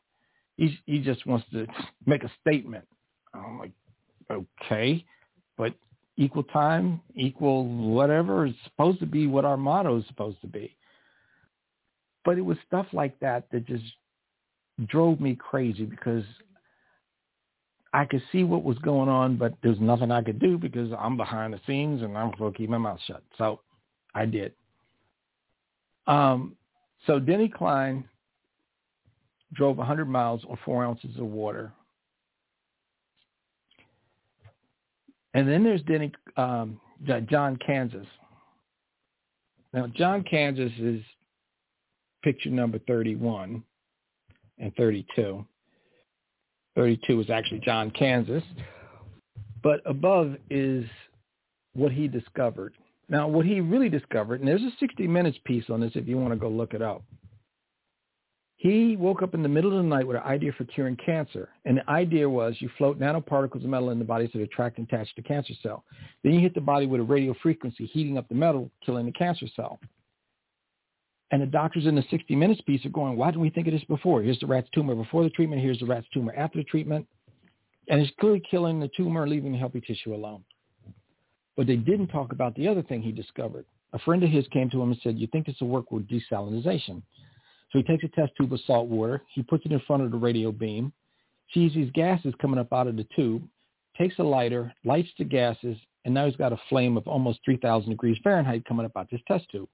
[0.56, 1.66] He he just wants to
[2.06, 2.86] make a statement."
[3.34, 3.72] I'm like,
[4.30, 5.04] okay,
[5.58, 5.74] but
[6.16, 10.76] equal time, equal whatever is supposed to be what our motto is supposed to be.
[12.24, 13.84] But it was stuff like that that just
[14.86, 16.24] drove me crazy because
[17.94, 21.16] I could see what was going on, but there's nothing I could do because I'm
[21.16, 23.23] behind the scenes and I'm supposed to keep my mouth shut.
[23.39, 23.60] So
[24.16, 24.52] I did.
[26.08, 26.56] Um,
[27.06, 28.05] so Denny Klein
[29.52, 31.73] drove 100 miles on four ounces of water.
[35.34, 38.06] And then there's Denny, um, John Kanzius.
[39.73, 41.00] Now, John Kanzius is
[42.24, 43.62] picture number 31
[44.58, 45.47] and 32.
[46.76, 48.44] 32 is actually John Kanzius.
[49.62, 50.84] But above is
[51.74, 52.74] what he discovered.
[53.08, 56.16] Now, what he really discovered, and there's a 60 Minutes piece on this if you
[56.18, 57.02] want to go look it up.
[58.56, 61.50] He woke up in the middle of the night with an idea for curing cancer.
[61.66, 64.78] And the idea was you float nanoparticles of metal in the body so they attract
[64.78, 65.84] and attach to the cancer cell.
[66.22, 69.12] Then you hit the body with a radio frequency, heating up the metal, killing the
[69.12, 69.78] cancer cell.
[71.30, 73.72] And the doctors in the 60 Minutes piece are going, why didn't we think of
[73.72, 74.22] this before?
[74.22, 75.62] Here's the rat's tumor before the treatment.
[75.62, 77.06] Here's the rat's tumor after the treatment.
[77.88, 80.44] And it's clearly killing the tumor, leaving the healthy tissue alone.
[81.56, 83.64] But they didn't talk about the other thing he discovered.
[83.92, 86.08] A friend of his came to him and said, you think this will work with
[86.08, 87.02] desalinization?
[87.70, 89.22] So he takes a test tube of salt water.
[89.34, 90.92] He puts it in front of the radio beam,
[91.52, 93.42] sees these gases coming up out of the tube,
[93.96, 97.90] takes a lighter, lights the gases, and now he's got a flame of almost 3,000
[97.90, 99.68] degrees Fahrenheit coming up out of this test tube.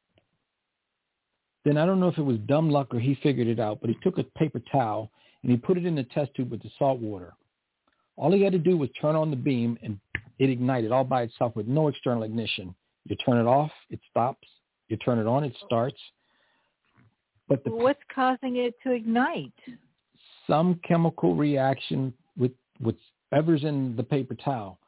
[1.64, 3.90] Then I don't know if it was dumb luck or he figured it out, but
[3.90, 5.10] he took a paper towel
[5.42, 7.34] and he put it in the test tube with the salt water.
[8.16, 9.98] All he had to do was turn on the beam and
[10.38, 12.74] it ignited all by itself with no external ignition.
[13.04, 14.46] You turn it off, it stops.
[14.88, 15.98] You turn it on, it starts.
[17.48, 19.52] But the, what's causing it to ignite?
[20.46, 24.78] Some chemical reaction with whatever's in the paper towel.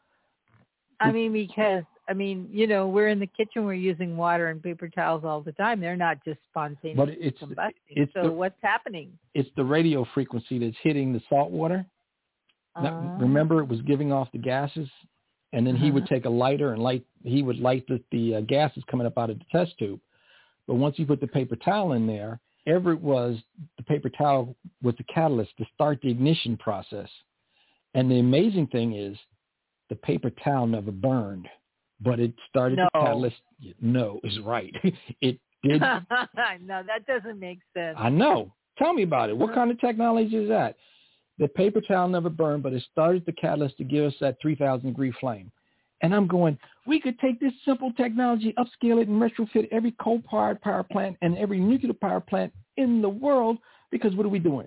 [1.00, 4.62] I mean, because I mean, you know, we're in the kitchen, we're using water and
[4.62, 5.80] paper towels all the time.
[5.80, 7.72] They're not just spontaneous but it's, combusting.
[7.88, 9.12] It's so the, what's happening?
[9.34, 11.86] It's the radio frequency that's hitting the salt water.
[12.74, 14.88] Uh, now, remember, it was giving off the gases,
[15.52, 15.84] and then uh-huh.
[15.84, 16.14] he would uh-huh.
[16.14, 17.04] take a lighter and light.
[17.22, 20.00] He would light the, the uh, gases coming up out of the test tube.
[20.66, 23.36] But once you put the paper towel in there, ever it was
[23.76, 27.08] the paper towel was the catalyst to start the ignition process.
[27.94, 29.16] And the amazing thing is,
[29.88, 31.48] the paper towel never burned
[32.04, 32.88] but it started no.
[32.92, 33.36] the catalyst.
[33.80, 34.74] No, is right.
[35.20, 35.80] it did.
[35.80, 37.96] no, that doesn't make sense.
[37.98, 38.52] I know.
[38.78, 39.36] Tell me about it.
[39.36, 39.60] What uh-huh.
[39.60, 40.76] kind of technology is that?
[41.38, 44.88] The paper towel never burned, but it started the catalyst to give us that 3,000
[44.88, 45.50] degree flame.
[46.02, 50.60] And I'm going, we could take this simple technology, upscale it, and retrofit every coal-fired
[50.60, 53.58] power plant and every nuclear power plant in the world
[53.90, 54.66] because what are we doing?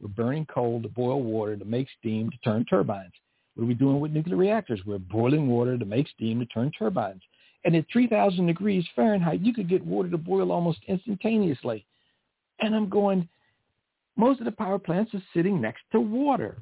[0.00, 3.12] We're burning coal to boil water to make steam to turn turbines.
[3.56, 4.82] What are we doing with nuclear reactors?
[4.84, 7.22] We're boiling water to make steam to turn turbines.
[7.64, 11.86] And at 3,000 degrees Fahrenheit, you could get water to boil almost instantaneously.
[12.60, 13.28] And I'm going,
[14.16, 16.58] most of the power plants are sitting next to water.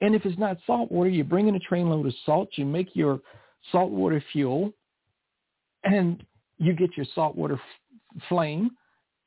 [0.00, 2.94] And if it's not salt water, you bring in a trainload of salt, you make
[2.94, 3.20] your
[3.72, 4.72] saltwater fuel,
[5.82, 6.24] and
[6.58, 8.70] you get your saltwater f- flame,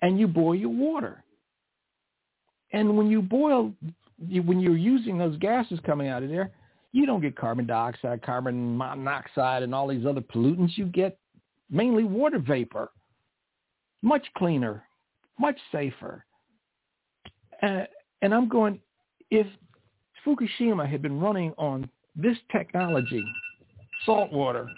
[0.01, 1.23] and you boil your water.
[2.71, 3.73] And when you boil,
[4.17, 6.51] when you're using those gases coming out of there,
[6.93, 10.77] you don't get carbon dioxide, carbon monoxide, and all these other pollutants.
[10.77, 11.17] You get
[11.69, 12.91] mainly water vapor.
[14.03, 14.83] Much cleaner,
[15.39, 16.23] much safer.
[17.63, 17.83] Uh,
[18.21, 18.79] and I'm going,
[19.31, 19.47] if
[20.25, 23.25] Fukushima had been running on this technology,
[24.05, 24.69] salt water,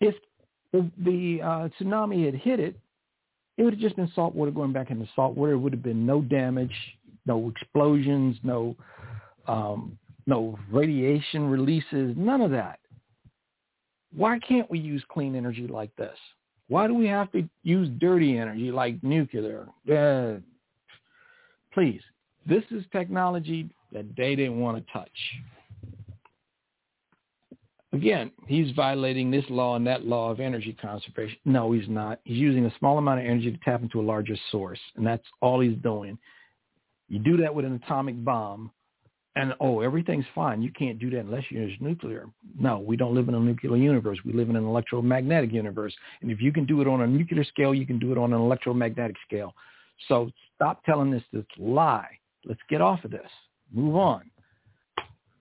[0.00, 0.14] if
[0.72, 2.78] the, uh, tsunami had hit it,
[3.56, 5.52] it would have just been salt water going back into salt water.
[5.52, 6.74] It would have been no damage
[7.26, 8.76] no explosions, no
[9.46, 12.80] um, no radiation releases, none of that.
[14.14, 16.16] Why can't we use clean energy like this?
[16.68, 19.68] Why do we have to use dirty energy like nuclear?
[19.90, 20.40] Uh,
[21.72, 22.00] please,
[22.46, 25.10] this is technology that they didn't want to touch.
[27.92, 31.38] Again, he's violating this law and that law of energy conservation.
[31.44, 32.20] No, he's not.
[32.24, 35.24] He's using a small amount of energy to tap into a larger source, and that's
[35.40, 36.18] all he's doing.
[37.08, 38.70] You do that with an atomic bomb,
[39.36, 40.62] and oh, everything's fine.
[40.62, 42.26] You can't do that unless you use nuclear.
[42.58, 44.18] No, we don't live in a nuclear universe.
[44.24, 45.94] We live in an electromagnetic universe.
[46.22, 48.32] And if you can do it on a nuclear scale, you can do it on
[48.32, 49.54] an electromagnetic scale.
[50.08, 52.08] So stop telling this this lie.
[52.46, 53.30] Let's get off of this.
[53.72, 54.30] Move on.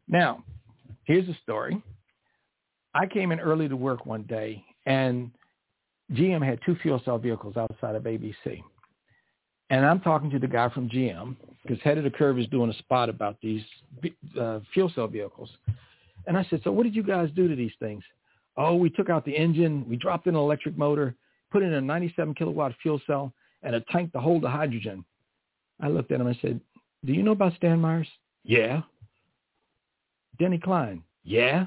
[0.10, 0.44] Now,
[1.06, 1.82] here's a story.
[2.94, 5.32] I came in early to work one day, and
[6.11, 8.61] GM had two fuel cell vehicles outside of ABC.
[9.69, 12.69] And I'm talking to the guy from GM because Head of the Curve is doing
[12.69, 13.64] a spot about these
[14.40, 15.50] uh, fuel cell vehicles.
[16.27, 18.03] And I said, so what did you guys do to these things?
[18.58, 21.16] Oh, we took out the engine, we dropped in an electric motor,
[21.52, 25.03] put in a 97 kilowatt fuel cell, and a tank to hold the hydrogen.
[25.82, 26.61] I looked at him and said,
[27.03, 28.08] do you know about Stan Meyers?
[28.44, 28.82] Yeah.
[30.40, 31.03] Denny Klein?
[31.24, 31.66] Yeah.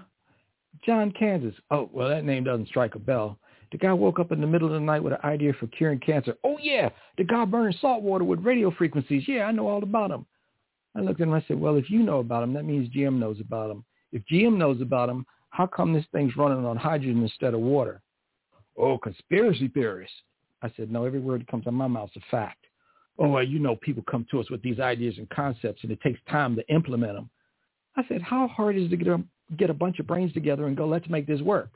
[0.85, 1.55] John Kanzius?
[1.71, 3.39] Oh, well, that name doesn't strike a bell.
[3.71, 6.01] The guy woke up in the middle of the night with an idea for curing
[6.01, 6.35] cancer.
[6.45, 6.89] Oh, yeah.
[7.19, 9.25] The guy burning salt water with radio frequencies.
[9.27, 10.27] Yeah, I know all about him.
[10.97, 12.89] I looked at him and I said, well, if you know about him, that means
[12.89, 13.85] GM knows about him.
[14.11, 18.01] If GM knows about him, how come this thing's running on hydrogen instead of water?
[18.77, 20.17] Oh, conspiracy theorists.
[20.63, 22.65] I said, no, every word that comes out of my mouth is a fact.
[23.19, 26.01] Oh, well, you know, people come to us with these ideas and concepts, and it
[26.01, 27.29] takes time to implement them.
[27.97, 29.23] I said, how hard is it to get a,
[29.57, 31.71] get a bunch of brains together and go, let's make this work?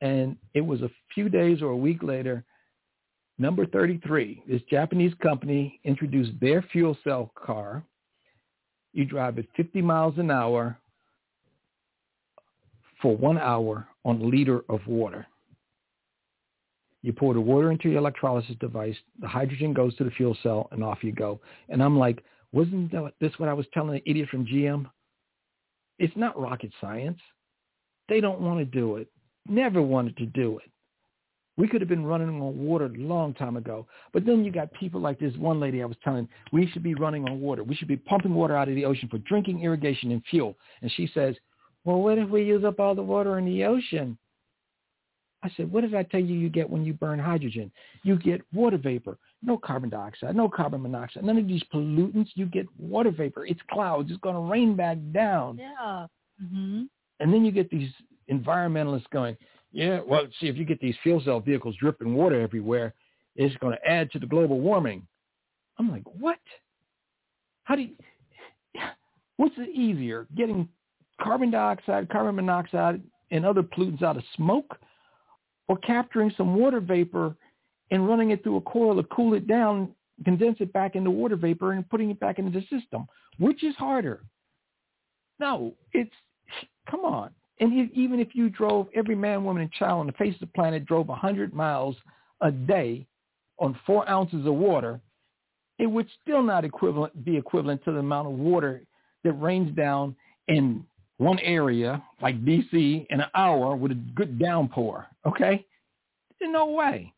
[0.00, 2.44] And it was a few days or a week later,
[3.38, 7.82] number 33, this Japanese company introduced their fuel cell car.
[8.92, 10.78] You drive at 50 miles an hour
[13.02, 15.26] for one hour on a liter of water.
[17.02, 18.96] You pour the water into your electrolysis device.
[19.20, 21.40] The hydrogen goes to the fuel cell, and off you go.
[21.68, 24.86] And I'm like, wasn't this what I was telling the idiot from GM?
[25.98, 27.20] It's not rocket science.
[28.08, 29.08] They don't want to do it.
[29.48, 30.70] Never wanted to do it.
[31.56, 33.86] We could have been running on water a long time ago.
[34.12, 36.94] But then you got people like this one lady I was telling, we should be
[36.94, 37.64] running on water.
[37.64, 40.56] We should be pumping water out of the ocean for drinking, irrigation, and fuel.
[40.82, 41.34] And she says,
[41.84, 44.16] well, what if we use up all the water in the ocean?
[45.42, 47.72] I said, what did I tell you you get when you burn hydrogen?
[48.02, 52.30] You get water vapor, no carbon dioxide, no carbon monoxide, none of these pollutants.
[52.34, 53.46] You get water vapor.
[53.46, 54.10] It's clouds.
[54.10, 55.58] It's going to rain back down.
[55.58, 56.06] Yeah.
[56.42, 56.82] Mm-hmm.
[57.20, 57.90] And then you get these
[58.30, 59.36] environmentalists going,
[59.72, 62.94] yeah, well, see, if you get these fuel cell vehicles dripping water everywhere,
[63.36, 65.06] it's going to add to the global warming.
[65.78, 66.38] I'm like, what?
[67.64, 67.94] How do you,
[69.36, 70.68] what's it easier, getting
[71.20, 74.78] carbon dioxide, carbon monoxide, and other pollutants out of smoke
[75.68, 77.36] or capturing some water vapor
[77.90, 79.90] and running it through a coil to cool it down,
[80.24, 83.06] condense it back into water vapor and putting it back into the system.
[83.38, 84.22] Which is harder?
[85.38, 86.10] No, it's,
[86.90, 87.30] come on.
[87.60, 90.40] And if, even if you drove, every man, woman, and child on the face of
[90.40, 91.96] the planet drove 100 miles
[92.40, 93.06] a day
[93.58, 95.00] on four ounces of water,
[95.78, 98.82] it would still not equivalent be equivalent to the amount of water
[99.24, 100.14] that rains down
[100.48, 100.84] in
[101.18, 102.72] one area like DC
[103.10, 105.06] in an hour with a good downpour.
[105.26, 105.64] Okay?
[106.38, 107.12] There's no way.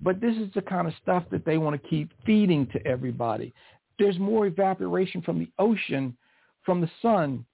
[0.00, 3.52] But this is the kind of stuff that they want to keep feeding to everybody.
[3.98, 6.16] There's more evaporation from the ocean,
[6.64, 7.44] from the sun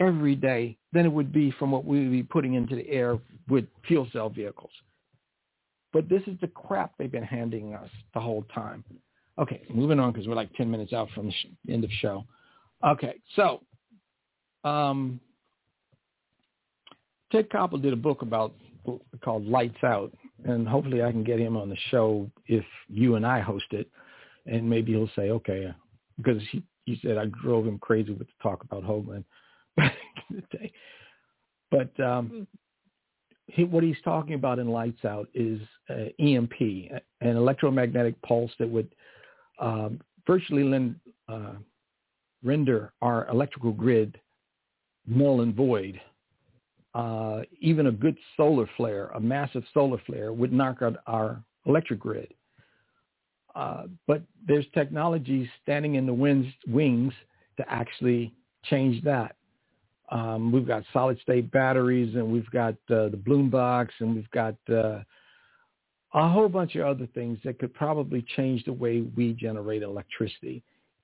[0.00, 3.18] every day than it would be from what we would be putting into the air
[3.48, 4.70] with fuel cell vehicles.
[5.92, 8.84] But this is the crap they've been handing us the whole time.
[9.38, 11.32] Okay, moving on because we're like 10 minutes out from
[11.64, 12.24] the end of show.
[12.86, 13.60] Okay, so
[14.64, 15.20] um,
[17.30, 18.54] Ted Koppel did a book about
[19.22, 20.12] called Lights Out,
[20.44, 23.88] and hopefully I can get him on the show if you and I host it,
[24.46, 25.72] and maybe he'll say okay
[26.16, 29.24] because he he said I drove him crazy with the talk about Hoagland
[29.76, 29.94] back
[30.30, 30.72] in the day.
[31.70, 32.42] But um, hmm.
[33.46, 36.60] he, what he's talking about in Lights Out is uh, EMP,
[37.20, 38.94] an electromagnetic pulse that would
[39.58, 40.96] um, virtually lend,
[41.28, 41.52] uh,
[42.42, 44.18] render our electrical grid
[45.06, 46.00] null and void.
[46.94, 52.00] Uh, even a good solar flare, a massive solar flare, would knock out our electric
[52.00, 52.34] grid.
[53.54, 57.12] Uh, but there's technology standing in the winds, wings
[57.56, 58.32] to actually
[58.64, 59.36] change that.
[60.10, 64.30] Um, we've got solid state batteries and we've got uh, the bloom box and we've
[64.30, 65.00] got uh,
[66.14, 70.62] a whole bunch of other things that could probably change the way we generate electricity.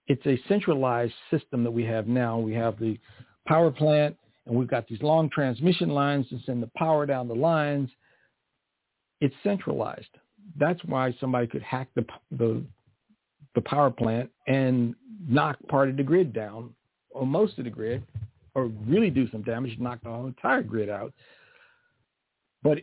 [0.08, 2.38] It's a centralized system that we have now.
[2.38, 2.98] We have the
[3.46, 7.34] power plant and we've got these long transmission lines to send the power down the
[7.34, 7.90] lines.
[9.20, 10.08] It's centralized.
[10.58, 12.62] That's why somebody could hack the, the,
[13.54, 14.96] the power plant and
[15.28, 16.74] knock part of the grid down
[17.10, 18.02] or most of the grid
[18.56, 21.12] or really do some damage, knock the whole entire grid out.
[22.62, 22.78] But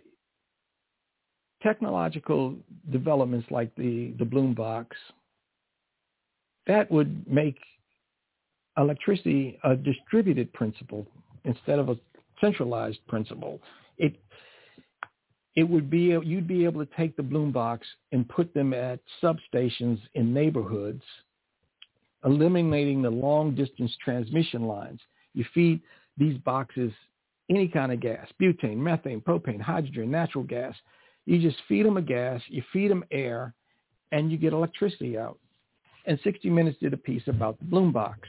[1.64, 2.56] technological
[2.92, 4.95] developments like the, the Bloom box,
[6.68, 7.58] that would make
[8.77, 11.08] electricity a distributed principle
[11.43, 11.98] instead of a
[12.40, 13.60] centralized principle.
[13.98, 14.16] It
[15.56, 19.00] it would be you'd be able to take the bloom box and put them at
[19.22, 21.03] substations in neighborhoods,
[22.26, 25.00] eliminating the long distance transmission lines.
[25.34, 25.82] You feed
[26.18, 26.92] these boxes
[27.50, 30.76] any kind of gas, butane, methane, propane, hydrogen, natural gas.
[31.26, 33.53] You just feed them a gas, you feed them air,
[34.12, 35.40] and you get electricity out
[36.06, 38.28] and 60 Minutes did a piece about the Bloom box.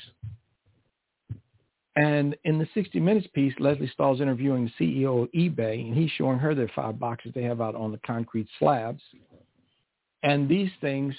[1.96, 6.10] And in the 60 Minutes piece, Lesley Stahl's interviewing the CEO of eBay, and he's
[6.12, 9.02] showing her their five boxes they have out on the concrete slabs.
[10.22, 11.14] And these things,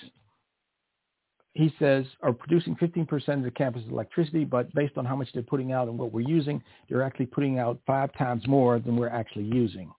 [1.55, 5.41] he says, are producing 15% of the campus's electricity, but based on how much they're
[5.41, 9.07] putting out and what we're using, they're actually putting out five times more than we're
[9.07, 9.89] actually using.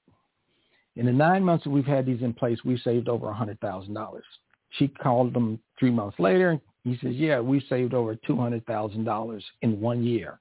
[0.96, 4.20] In the nine months that we've had these in place, we've saved over $100,000.
[4.70, 6.60] She called them three months later.
[6.84, 10.38] He says, yeah, we saved over $200,000 in one year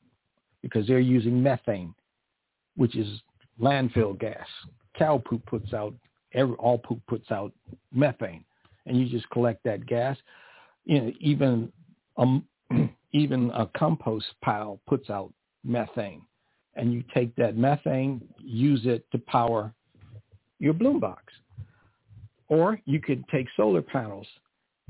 [0.62, 1.96] because they're using methane,
[2.76, 3.22] which is
[3.62, 4.48] landfill gas.
[4.98, 5.94] Cow poop puts out,
[6.34, 7.54] every, all poop puts out
[7.94, 8.44] methane,
[8.86, 10.18] and you just collect that gas.
[10.86, 11.72] You know, even
[12.18, 12.46] um,
[13.12, 15.34] even a compost pile puts out
[15.64, 16.22] methane,
[16.76, 19.74] and you take that methane, use it to power
[20.60, 21.34] your bloom box.
[22.48, 24.28] Or you could take solar panels,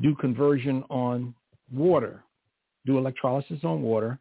[0.01, 1.33] do conversion on
[1.71, 2.23] water,
[2.85, 4.19] do electrolysis on water,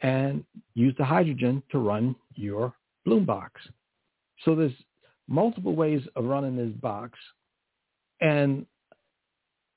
[0.00, 2.72] and use the hydrogen to run your
[3.04, 3.60] bloom box.
[4.44, 4.72] So there's
[5.26, 7.18] multiple ways of running this box.
[8.20, 8.64] And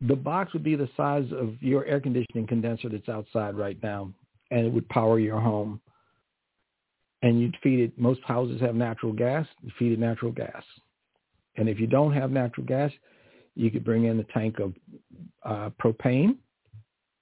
[0.01, 4.11] the box would be the size of your air conditioning condenser that's outside right now,
[4.49, 5.79] and it would power your home.
[7.23, 7.99] And you'd feed it.
[7.99, 9.45] Most houses have natural gas.
[9.61, 10.63] You feed it natural gas.
[11.55, 12.91] And if you don't have natural gas,
[13.55, 14.73] you could bring in a tank of
[15.43, 16.37] uh, propane,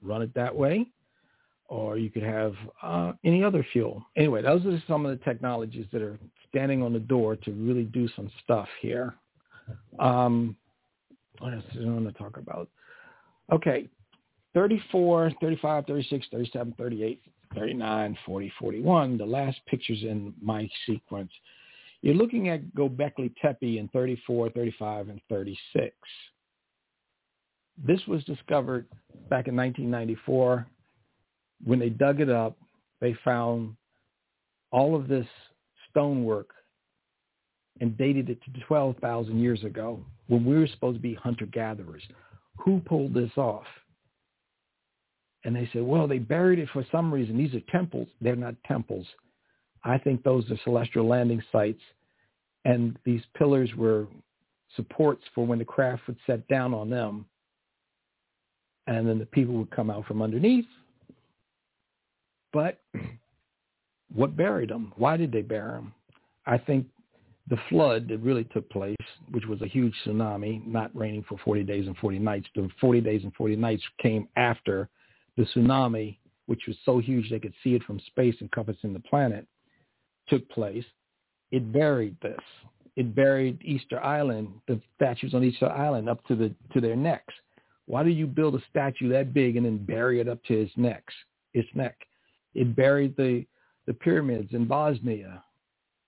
[0.01, 0.88] run it that way,
[1.67, 4.06] or you could have uh, any other fuel.
[4.16, 6.17] Anyway, those are some of the technologies that are
[6.48, 9.16] standing on the door to really do some stuff here.
[9.99, 10.56] Um,
[11.40, 12.69] what else do I want to talk about?
[13.51, 13.88] Okay,
[14.53, 17.22] 34, 35, 36, 37, 38,
[17.56, 21.32] 39, 40, 41, the last pictures in my sequence.
[22.01, 25.93] You're looking at Gobekli Tepe in 34, 35, and 36.
[27.84, 28.85] This was discovered
[29.30, 30.68] back in 1994
[31.64, 32.58] when they dug it up,
[33.01, 33.76] they found
[34.72, 35.27] all of this
[35.90, 36.50] stonework
[37.80, 42.03] and dated it to 12,000 years ago when we were supposed to be hunter-gatherers.
[42.58, 43.66] Who pulled this off?
[45.45, 47.38] And they said, well, they buried it for some reason.
[47.38, 48.08] These are temples.
[48.19, 49.08] They're not temples.
[49.83, 51.82] I think those are celestial landing sites.
[52.66, 54.08] And these pillars were
[54.75, 57.25] supports for when the craft would set down on them.
[58.88, 60.66] And then the people would come out from underneath
[62.51, 62.82] but
[64.14, 64.93] what buried them?
[64.95, 65.93] Why did they bury them?
[66.45, 66.88] I think
[67.50, 68.95] the flood that really took place,
[69.32, 72.48] which was a huge tsunami, not raining for 40 days and 40 nights.
[72.56, 74.88] The 40 days and 40 nights came after
[75.36, 79.48] the tsunami, which was so huge they could see it from space encompassing the planet,
[80.28, 80.86] took place.
[81.52, 82.40] It buried this.
[82.95, 87.34] It buried Easter Island, the statues on Easter Island up to the to their necks.
[87.86, 90.72] Why do you build a statue that big and then bury it up to its
[90.78, 91.14] necks,
[91.53, 91.95] its neck?
[92.53, 93.45] It buried the,
[93.88, 95.44] the pyramids in Bosnia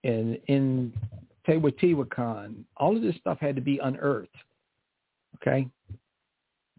[0.04, 0.94] and in
[1.48, 2.64] Teotihuacan.
[2.78, 4.30] All of this stuff had to be unearthed,
[5.38, 5.68] okay?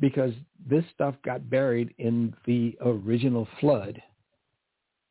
[0.01, 0.33] Because
[0.67, 4.01] this stuff got buried in the original flood.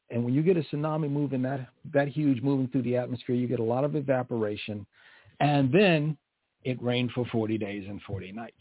[0.10, 3.48] And when you get a tsunami moving that, that huge moving through the atmosphere, you
[3.48, 4.86] get a lot of evaporation.
[5.40, 6.18] And then
[6.64, 8.56] it rained for 40 days and 40 nights.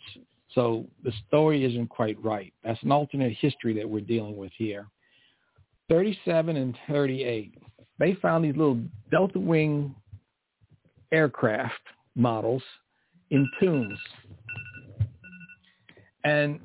[0.55, 2.53] So the story isn't quite right.
[2.65, 4.87] That's an alternate history that we're dealing with here.
[5.89, 7.55] 37 and 38,
[7.99, 9.95] they found these little Delta Wing
[11.13, 11.81] aircraft
[12.15, 12.63] models
[13.31, 13.99] in tombs.
[16.25, 16.61] And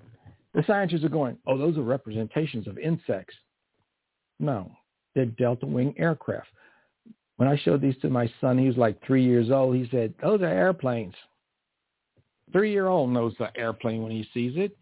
[0.54, 3.36] the scientists are going, oh, those are representations of insects.
[4.40, 4.72] No,
[5.14, 6.48] they're Delta Wing aircraft.
[7.38, 9.76] When I showed these to my son, he was like three years old.
[9.76, 11.16] He said, those are airplanes.
[12.52, 14.78] Three-year-old knows the airplane when he sees it.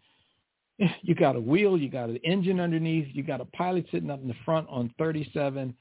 [1.02, 4.20] you got a wheel, you got an engine underneath, you got a pilot sitting up
[4.20, 5.74] in the front on 37.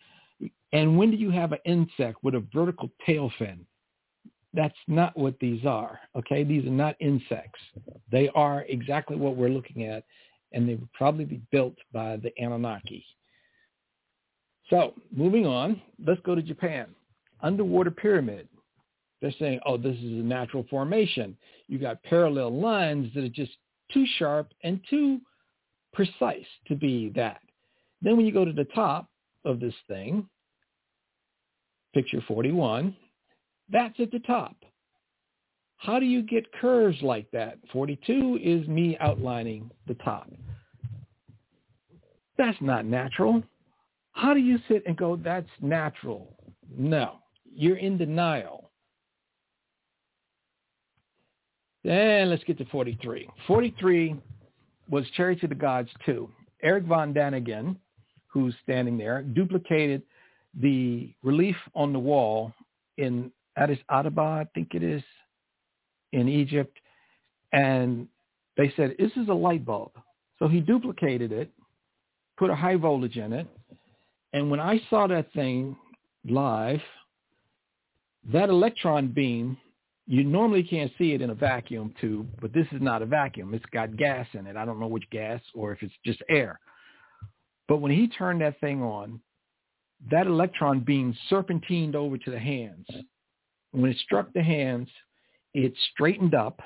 [0.71, 3.65] And when do you have an insect with a vertical tail fin?
[4.53, 5.99] That's not what these are.
[6.15, 7.59] Okay, these are not insects.
[8.11, 10.03] They are exactly what we're looking at,
[10.51, 13.03] and they would probably be built by the Anunnaki.
[14.69, 16.87] So moving on, let's go to Japan.
[17.41, 18.47] Underwater pyramid.
[19.21, 21.35] They're saying, oh, this is a natural formation.
[21.67, 23.51] You got parallel lines that are just
[23.91, 25.19] too sharp and too
[25.93, 27.39] precise to be that.
[28.01, 29.09] Then when you go to the top
[29.45, 30.27] of this thing,
[31.93, 32.95] picture 41,
[33.69, 34.55] that's at the top.
[35.77, 37.57] How do you get curves like that?
[37.71, 40.29] 42 is me outlining the top.
[42.37, 43.43] That's not natural.
[44.13, 46.37] How do you sit and go, that's natural?
[46.75, 47.19] No,
[47.53, 48.71] you're in denial.
[51.83, 53.29] Then let's get to 43.
[53.45, 54.15] 43
[54.89, 56.29] was Chariot of the Gods 2.
[56.61, 57.75] Erich von Däniken,
[58.27, 60.01] who's standing there, duplicated
[60.59, 62.53] the relief on the wall
[62.97, 65.03] in Addis Ababa, I think it is,
[66.11, 66.77] in Egypt,
[67.51, 68.07] and
[68.57, 69.91] they said, this is a light bulb.
[70.39, 71.51] So he duplicated it,
[72.37, 73.47] put a high voltage in it,
[74.33, 75.75] and when I saw that thing
[76.27, 76.81] live,
[78.31, 79.57] that electron beam,
[80.07, 83.53] you normally can't see it in a vacuum tube, but this is not a vacuum.
[83.53, 84.57] It's got gas in it.
[84.57, 86.59] I don't know which gas or if it's just air.
[87.67, 89.21] But when he turned that thing on,
[90.11, 92.85] that electron beam serpentined over to the hands.
[93.73, 94.87] When it struck the hands,
[95.53, 96.61] it straightened up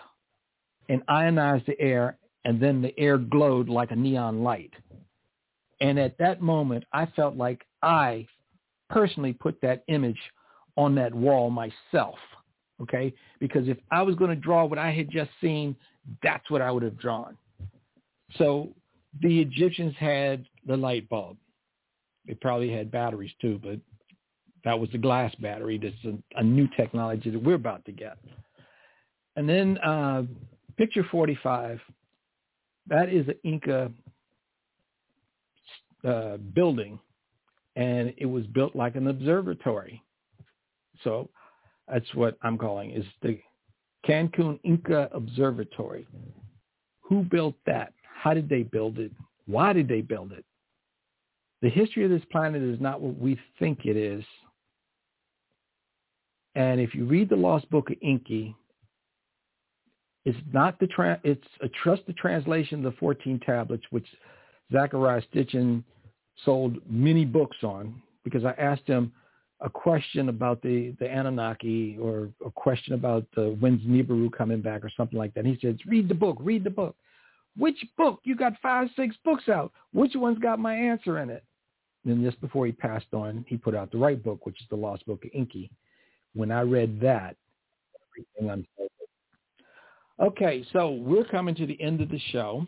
[0.90, 4.74] and ionized the air, and then the air glowed like a neon light.
[5.82, 8.28] And at that moment, I felt like I
[8.90, 10.20] personally put that image
[10.76, 12.16] on that wall myself,
[12.82, 13.14] okay?
[13.40, 15.76] Because if I was going to draw what I had just seen,
[16.22, 17.38] that's what I would have drawn.
[18.38, 18.70] So
[19.22, 21.38] the Egyptians had the light bulb.
[22.26, 23.80] They probably had batteries too, but
[24.68, 25.80] that was the glass battery.
[25.82, 28.18] That's a, a new technology that we're about to get.
[29.36, 30.24] And then uh,
[30.78, 31.80] picture 45,
[32.88, 33.92] that is an Inca
[36.08, 37.00] uh, building,
[37.76, 40.02] and it was built like an observatory.
[41.04, 41.30] So
[41.88, 43.40] that's what I'm calling is the
[44.08, 46.08] Cancun Inca Observatory.
[47.02, 47.94] Who built that?
[48.04, 49.12] How did they build it?
[49.46, 50.44] Why did they build it?
[51.62, 54.24] The history of this planet is not what we think it is.
[56.58, 58.56] And if you read the Lost Book of Enki,
[60.26, 64.08] it's not the tra- it's a trusted translation of the 14 tablets, which
[64.74, 65.84] Zecharia Sitchin
[66.44, 69.14] sold many books on because I asked him
[69.62, 74.84] a question about the, the Anunnaki or a question about the when's Nibiru coming back
[74.84, 75.46] or something like that.
[75.46, 76.96] And he says, read the book, read the book.
[77.56, 78.22] Which book?
[78.24, 79.72] You got five, six books out.
[79.94, 81.44] Which one's got my answer in it?
[82.04, 84.68] And then just before he passed on, he put out the right book, which is
[84.72, 85.70] the Lost Book of Enki.
[86.38, 87.36] When I read that,
[88.12, 88.92] everything unfolded.
[90.20, 92.64] Okay, so we're coming to the end of the show,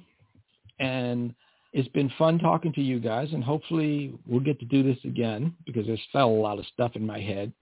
[0.79, 1.35] and
[1.71, 5.53] it's been fun talking to you guys, and hopefully we'll get to do this again
[5.67, 7.53] because there's still a lot of stuff in my head.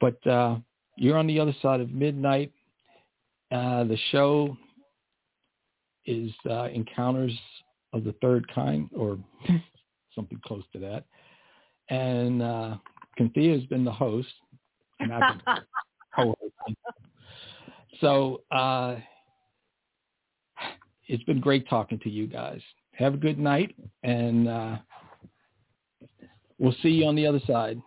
[0.00, 0.58] But uh,
[0.96, 2.52] you're on the other side of midnight.
[3.50, 4.56] Uh, the show
[6.06, 7.36] is uh, Encounters
[7.92, 9.18] of the Third Kind, or
[10.14, 11.04] something close to that.
[11.88, 12.76] And uh,
[13.18, 14.28] Kynthea has been the host,
[18.00, 18.96] So uh,
[21.06, 22.60] it's been great talking to you guys.
[22.92, 24.76] Have a good night, and uh,
[26.58, 27.80] we'll see you on the other side.